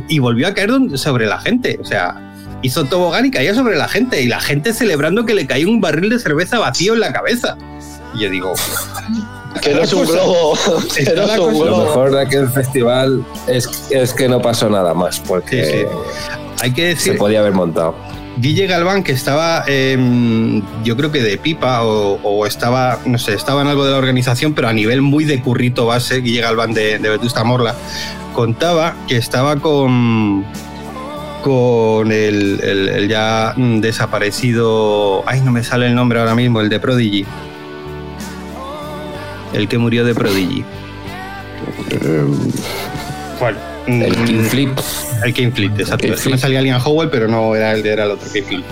Y 0.08 0.18
volvió 0.18 0.48
a 0.48 0.54
caer 0.54 0.70
sobre 0.94 1.26
la 1.26 1.38
gente. 1.40 1.78
O 1.80 1.84
sea, 1.84 2.16
hizo 2.62 2.84
tobogán 2.84 3.26
y 3.26 3.30
caía 3.30 3.54
sobre 3.54 3.76
la 3.76 3.88
gente. 3.88 4.20
Y 4.22 4.26
la 4.26 4.40
gente 4.40 4.72
celebrando 4.72 5.24
que 5.24 5.34
le 5.34 5.46
caía 5.46 5.68
un 5.68 5.80
barril 5.80 6.10
de 6.10 6.18
cerveza 6.18 6.58
vacío 6.58 6.94
en 6.94 7.00
la 7.00 7.12
cabeza. 7.12 7.56
Y 8.14 8.22
yo 8.22 8.30
digo, 8.30 8.54
Que 9.62 9.74
no 9.74 9.82
es 9.82 9.92
un 9.92 10.06
globo. 10.06 10.56
Que 10.94 11.02
Está 11.02 11.14
no 11.20 11.26
la 11.26 11.34
es 11.34 11.40
un 11.40 11.52
cosa- 11.58 11.70
Lo 11.70 11.78
mejor 11.78 12.10
de 12.12 12.20
aquel 12.22 12.48
festival 12.50 13.24
es, 13.46 13.88
es 13.90 14.12
que 14.14 14.28
no 14.28 14.40
pasó 14.40 14.68
nada 14.70 14.94
más, 14.94 15.18
porque 15.20 15.64
Sí, 15.64 15.72
sí. 15.72 15.86
hay 16.62 16.70
que 16.72 16.82
se 16.82 16.88
decir, 16.88 17.18
podía 17.18 17.40
haber 17.40 17.52
montado. 17.52 17.94
Guille 18.40 18.68
Galván, 18.68 19.02
que 19.02 19.10
estaba, 19.10 19.64
em, 19.66 20.62
yo 20.84 20.96
creo 20.96 21.10
que 21.10 21.20
de 21.22 21.38
pipa 21.38 21.82
o, 21.82 22.20
o 22.22 22.46
estaba, 22.46 23.00
no 23.04 23.18
sé, 23.18 23.34
estaba 23.34 23.62
en 23.62 23.66
algo 23.68 23.84
de 23.84 23.90
la 23.90 23.98
organización, 23.98 24.54
pero 24.54 24.68
a 24.68 24.72
nivel 24.72 25.02
muy 25.02 25.24
de 25.24 25.40
currito 25.42 25.86
base, 25.86 26.20
Guille 26.20 26.40
Galván 26.40 26.72
de, 26.72 27.00
de 27.00 27.08
Vetusta 27.08 27.42
Morla, 27.42 27.74
contaba 28.34 28.94
que 29.08 29.16
estaba 29.16 29.56
con 29.56 30.44
con 31.42 32.10
el, 32.12 32.60
el- 32.62 32.88
el 32.88 33.08
ya 33.08 33.54
desaparecido, 33.56 35.22
ay, 35.26 35.40
no 35.40 35.50
me 35.52 35.62
sale 35.64 35.86
el 35.86 35.94
nombre 35.94 36.18
ahora 36.20 36.34
mismo, 36.34 36.60
el 36.60 36.68
de 36.68 36.80
Prodigy. 36.80 37.24
El 39.58 39.68
que 39.68 39.76
murió 39.78 40.04
de 40.04 40.14
Prodigy. 40.14 40.64
Eh, 41.90 42.24
Bueno, 43.40 43.58
El 43.86 44.16
mm, 44.18 44.24
King 44.24 44.42
Flip. 44.44 44.70
el 45.24 45.32
King 45.34 45.50
Flip, 45.52 45.72
exacto. 45.80 46.06
King 46.06 46.12
Es 46.12 46.20
que 46.22 46.28
me 46.30 46.38
salía 46.38 46.60
Liam 46.60 46.80
Howell, 46.84 47.08
pero 47.10 47.26
no 47.28 47.54
era 47.56 47.72
el, 47.72 47.86
era 47.86 48.04
el 48.04 48.10
otro 48.12 48.30
King 48.32 48.42
Flip. 48.46 48.64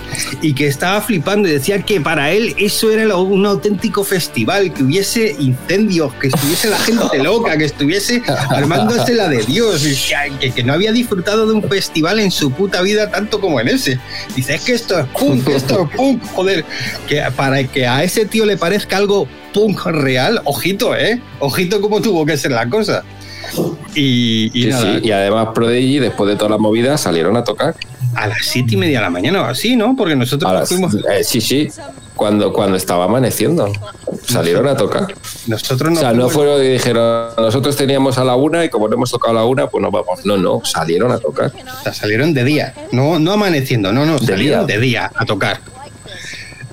Y 0.42 0.54
que 0.54 0.66
estaba 0.66 1.00
flipando 1.00 1.48
y 1.48 1.52
decía 1.52 1.82
que 1.82 2.00
para 2.00 2.32
él 2.32 2.54
eso 2.58 2.90
era 2.90 3.04
lo- 3.04 3.22
un 3.22 3.46
auténtico 3.46 4.02
festival, 4.04 4.72
que 4.74 4.82
hubiese 4.82 5.34
incendios, 5.38 6.12
que 6.14 6.28
estuviese 6.28 6.68
la 6.68 6.78
gente 6.78 7.18
loca, 7.22 7.56
que 7.56 7.64
estuviese 7.64 8.22
armándose 8.50 9.14
la 9.14 9.28
de 9.28 9.42
Dios, 9.44 9.84
y 9.86 9.94
que, 9.94 10.38
que- 10.48 10.52
que 10.52 10.62
no 10.64 10.72
había 10.72 10.92
disfrutado 10.92 11.46
de 11.46 11.52
un 11.54 11.62
festival 11.68 12.18
en 12.20 12.30
su 12.30 12.50
puta 12.52 12.82
vida 12.82 13.10
tanto 13.10 13.40
como 13.40 13.60
en 13.60 13.68
ese. 13.68 13.98
Dice, 14.34 14.54
es 14.56 14.62
que 14.62 14.74
esto 14.74 14.98
es 14.98 15.06
punk, 15.06 15.48
esto 15.48 15.82
es 15.90 15.96
punk, 15.96 16.22
joder. 16.34 16.64
Que 17.08 17.22
para 17.36 17.62
que 17.64 17.86
a 17.86 18.02
ese 18.04 18.26
tío 18.26 18.44
le 18.44 18.56
parezca 18.56 18.96
algo 18.96 19.26
punk 19.56 19.86
real, 19.86 20.40
ojito, 20.44 20.94
¿eh? 20.94 21.20
Ojito 21.40 21.80
cómo 21.80 22.00
tuvo 22.02 22.24
que 22.26 22.36
ser 22.36 22.52
la 22.52 22.68
cosa. 22.68 23.02
Y, 23.94 24.50
y 24.52 24.64
Sí, 24.64 24.68
nada, 24.68 24.94
sí, 24.98 25.00
Y 25.08 25.10
además 25.12 25.48
Prodigy, 25.54 25.98
después 25.98 26.28
de 26.28 26.36
toda 26.36 26.50
la 26.50 26.58
movida, 26.58 26.98
salieron 26.98 27.36
a 27.36 27.44
tocar. 27.44 27.74
a 28.14 28.26
las 28.26 28.38
siete 28.42 28.74
y 28.74 28.76
media 28.76 28.98
de 28.98 29.04
la 29.04 29.10
mañana 29.10 29.42
o 29.42 29.44
así, 29.46 29.76
¿no? 29.76 29.94
Porque 29.96 30.16
nosotros 30.16 30.52
las- 30.52 30.68
fuimos. 30.68 30.94
eh, 30.94 31.22
sí, 31.24 31.40
sí. 31.40 31.68
Cuando, 32.14 32.50
cuando 32.52 32.76
estaba 32.78 33.04
amaneciendo. 33.04 33.70
Salieron 34.26 34.66
a 34.66 34.74
tocar. 34.76 35.06
Nosotros 35.46 35.90
O 35.90 35.94
no 35.94 36.00
sea, 36.00 36.12
no 36.14 36.28
fueron 36.30 36.64
y 36.64 36.68
dijeron, 36.68 37.28
nosotros 37.36 37.76
teníamos 37.76 38.16
a 38.16 38.24
la 38.24 38.34
una 38.36 38.64
y 38.64 38.70
como 38.70 38.88
no 38.88 38.94
hemos 38.94 39.10
tocado 39.10 39.36
a 39.36 39.40
la 39.42 39.44
una, 39.46 39.68
pues 39.68 39.82
nos 39.82 39.92
vamos. 39.92 40.24
No, 40.24 40.36
no, 40.38 40.62
salieron 40.64 41.12
a 41.12 41.18
tocar. 41.18 41.52
o 41.54 41.82
sea, 41.82 41.92
salieron 41.92 42.32
de 42.32 42.42
día, 42.44 42.74
no, 42.92 43.18
no 43.18 43.32
amaneciendo, 43.32 43.92
no, 43.92 44.06
no, 44.06 44.18
De 44.18 44.26
salieron 44.26 44.66
día. 44.66 44.76
de 44.76 44.80
día 44.82 45.12
a 45.14 45.24
tocar. 45.26 45.60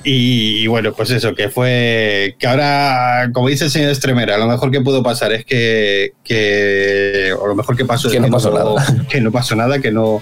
Y, 0.03 0.63
y 0.63 0.67
bueno, 0.67 0.93
pues 0.93 1.11
eso, 1.11 1.33
que 1.33 1.49
fue. 1.49 2.35
Que 2.37 2.47
ahora, 2.47 3.29
como 3.33 3.47
dice 3.47 3.65
el 3.65 3.71
señor 3.71 3.91
Estremera, 3.91 4.37
lo 4.37 4.47
mejor 4.47 4.69
que 4.69 4.81
pudo 4.81 5.01
pasar 5.01 5.31
es 5.31 5.45
que. 5.45 6.13
que 6.23 7.33
o 7.39 7.47
lo 7.47 7.55
mejor 7.55 7.77
que 7.77 7.85
pasó 7.85 8.09
Que 8.09 8.17
es 8.17 8.21
no 8.21 8.29
pasó 8.29 8.51
nada. 8.51 8.85
Que 9.09 9.21
no 9.21 9.31
pasó 9.31 9.55
nada, 9.55 9.79
que 9.79 9.91
no, 9.91 10.21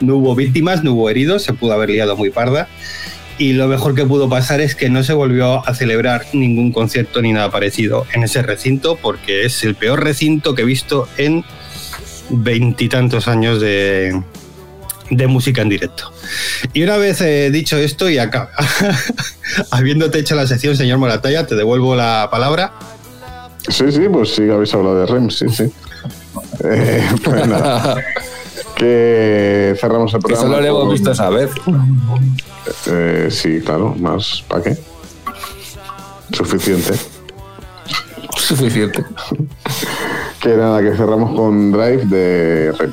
no 0.00 0.16
hubo 0.16 0.34
víctimas, 0.34 0.82
no 0.82 0.92
hubo 0.92 1.10
heridos, 1.10 1.42
se 1.42 1.52
pudo 1.52 1.74
haber 1.74 1.90
liado 1.90 2.16
muy 2.16 2.30
parda. 2.30 2.68
Y 3.36 3.52
lo 3.52 3.68
mejor 3.68 3.94
que 3.94 4.04
pudo 4.04 4.28
pasar 4.28 4.60
es 4.60 4.74
que 4.74 4.88
no 4.88 5.04
se 5.04 5.12
volvió 5.12 5.66
a 5.68 5.74
celebrar 5.74 6.24
ningún 6.32 6.72
concierto 6.72 7.22
ni 7.22 7.32
nada 7.32 7.50
parecido 7.50 8.04
en 8.12 8.24
ese 8.24 8.42
recinto, 8.42 8.96
porque 8.96 9.44
es 9.44 9.62
el 9.62 9.76
peor 9.76 10.02
recinto 10.02 10.54
que 10.54 10.62
he 10.62 10.64
visto 10.64 11.08
en 11.18 11.44
veintitantos 12.30 13.28
años 13.28 13.60
de, 13.60 14.20
de 15.10 15.26
música 15.26 15.62
en 15.62 15.68
directo. 15.68 16.12
Y 16.72 16.82
una 16.82 16.96
vez 16.96 17.20
eh, 17.20 17.50
dicho 17.50 17.76
esto 17.76 18.08
y 18.08 18.18
acá, 18.18 18.50
habiéndote 19.70 20.18
hecho 20.18 20.34
la 20.34 20.46
sección, 20.46 20.76
señor 20.76 20.98
Moratalla, 20.98 21.46
te 21.46 21.54
devuelvo 21.54 21.94
la 21.94 22.28
palabra. 22.30 22.72
Sí, 23.68 23.90
sí, 23.90 24.08
pues 24.10 24.34
sí, 24.34 24.48
habéis 24.48 24.72
hablado 24.74 25.00
de 25.00 25.06
REM, 25.06 25.30
sí, 25.30 25.48
sí. 25.48 25.64
Eh, 26.64 27.06
pues 27.22 27.46
nada. 27.46 28.02
que 28.76 29.76
cerramos 29.80 30.12
el 30.14 30.20
programa. 30.20 30.42
solo 30.42 30.60
lo 30.60 30.66
hemos 30.66 30.92
visto 30.92 31.12
esa 31.12 31.28
vez. 31.28 31.50
Eh, 32.86 33.28
sí, 33.30 33.60
claro, 33.60 33.94
más. 33.98 34.44
¿Para 34.48 34.62
qué? 34.62 34.78
Suficiente. 36.32 36.94
Suficiente. 38.36 39.04
Que 40.40 40.50
nada, 40.50 40.80
que 40.80 40.96
cerramos 40.96 41.34
con 41.34 41.72
Drive 41.72 42.06
de 42.06 42.72
REM. 42.78 42.92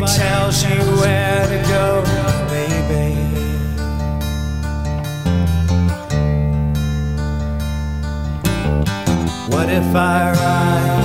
Nobody 0.00 0.16
tells 0.16 0.62
you 0.62 0.78
where 1.00 1.46
to 1.48 1.68
go, 1.68 2.04
baby. 2.48 3.14
What 9.50 9.68
if 9.68 9.96
I 9.96 10.32
ride? 10.34 10.97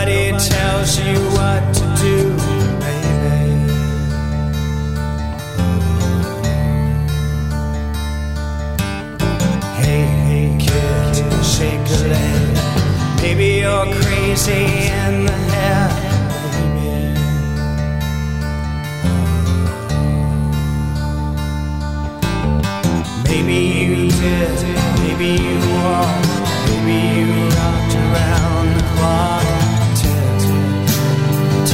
Nobody 0.00 0.30
tells 0.48 0.98
you 0.98 1.18
what 1.36 1.62
to 1.74 1.84
do, 2.00 2.16
baby. 2.80 3.36
Hey, 9.76 10.04
hey, 10.24 10.48
kid, 10.58 11.14
shake 11.44 11.86
a 11.86 12.08
leg. 12.08 12.56
Maybe 13.20 13.48
you're 13.60 13.88
crazy 14.00 14.64
in 14.88 15.26
the 15.26 15.38
head. 15.52 15.92
Maybe 23.28 23.58
you 23.84 24.10
did, 24.10 24.58
maybe 25.02 25.30
you 25.44 25.49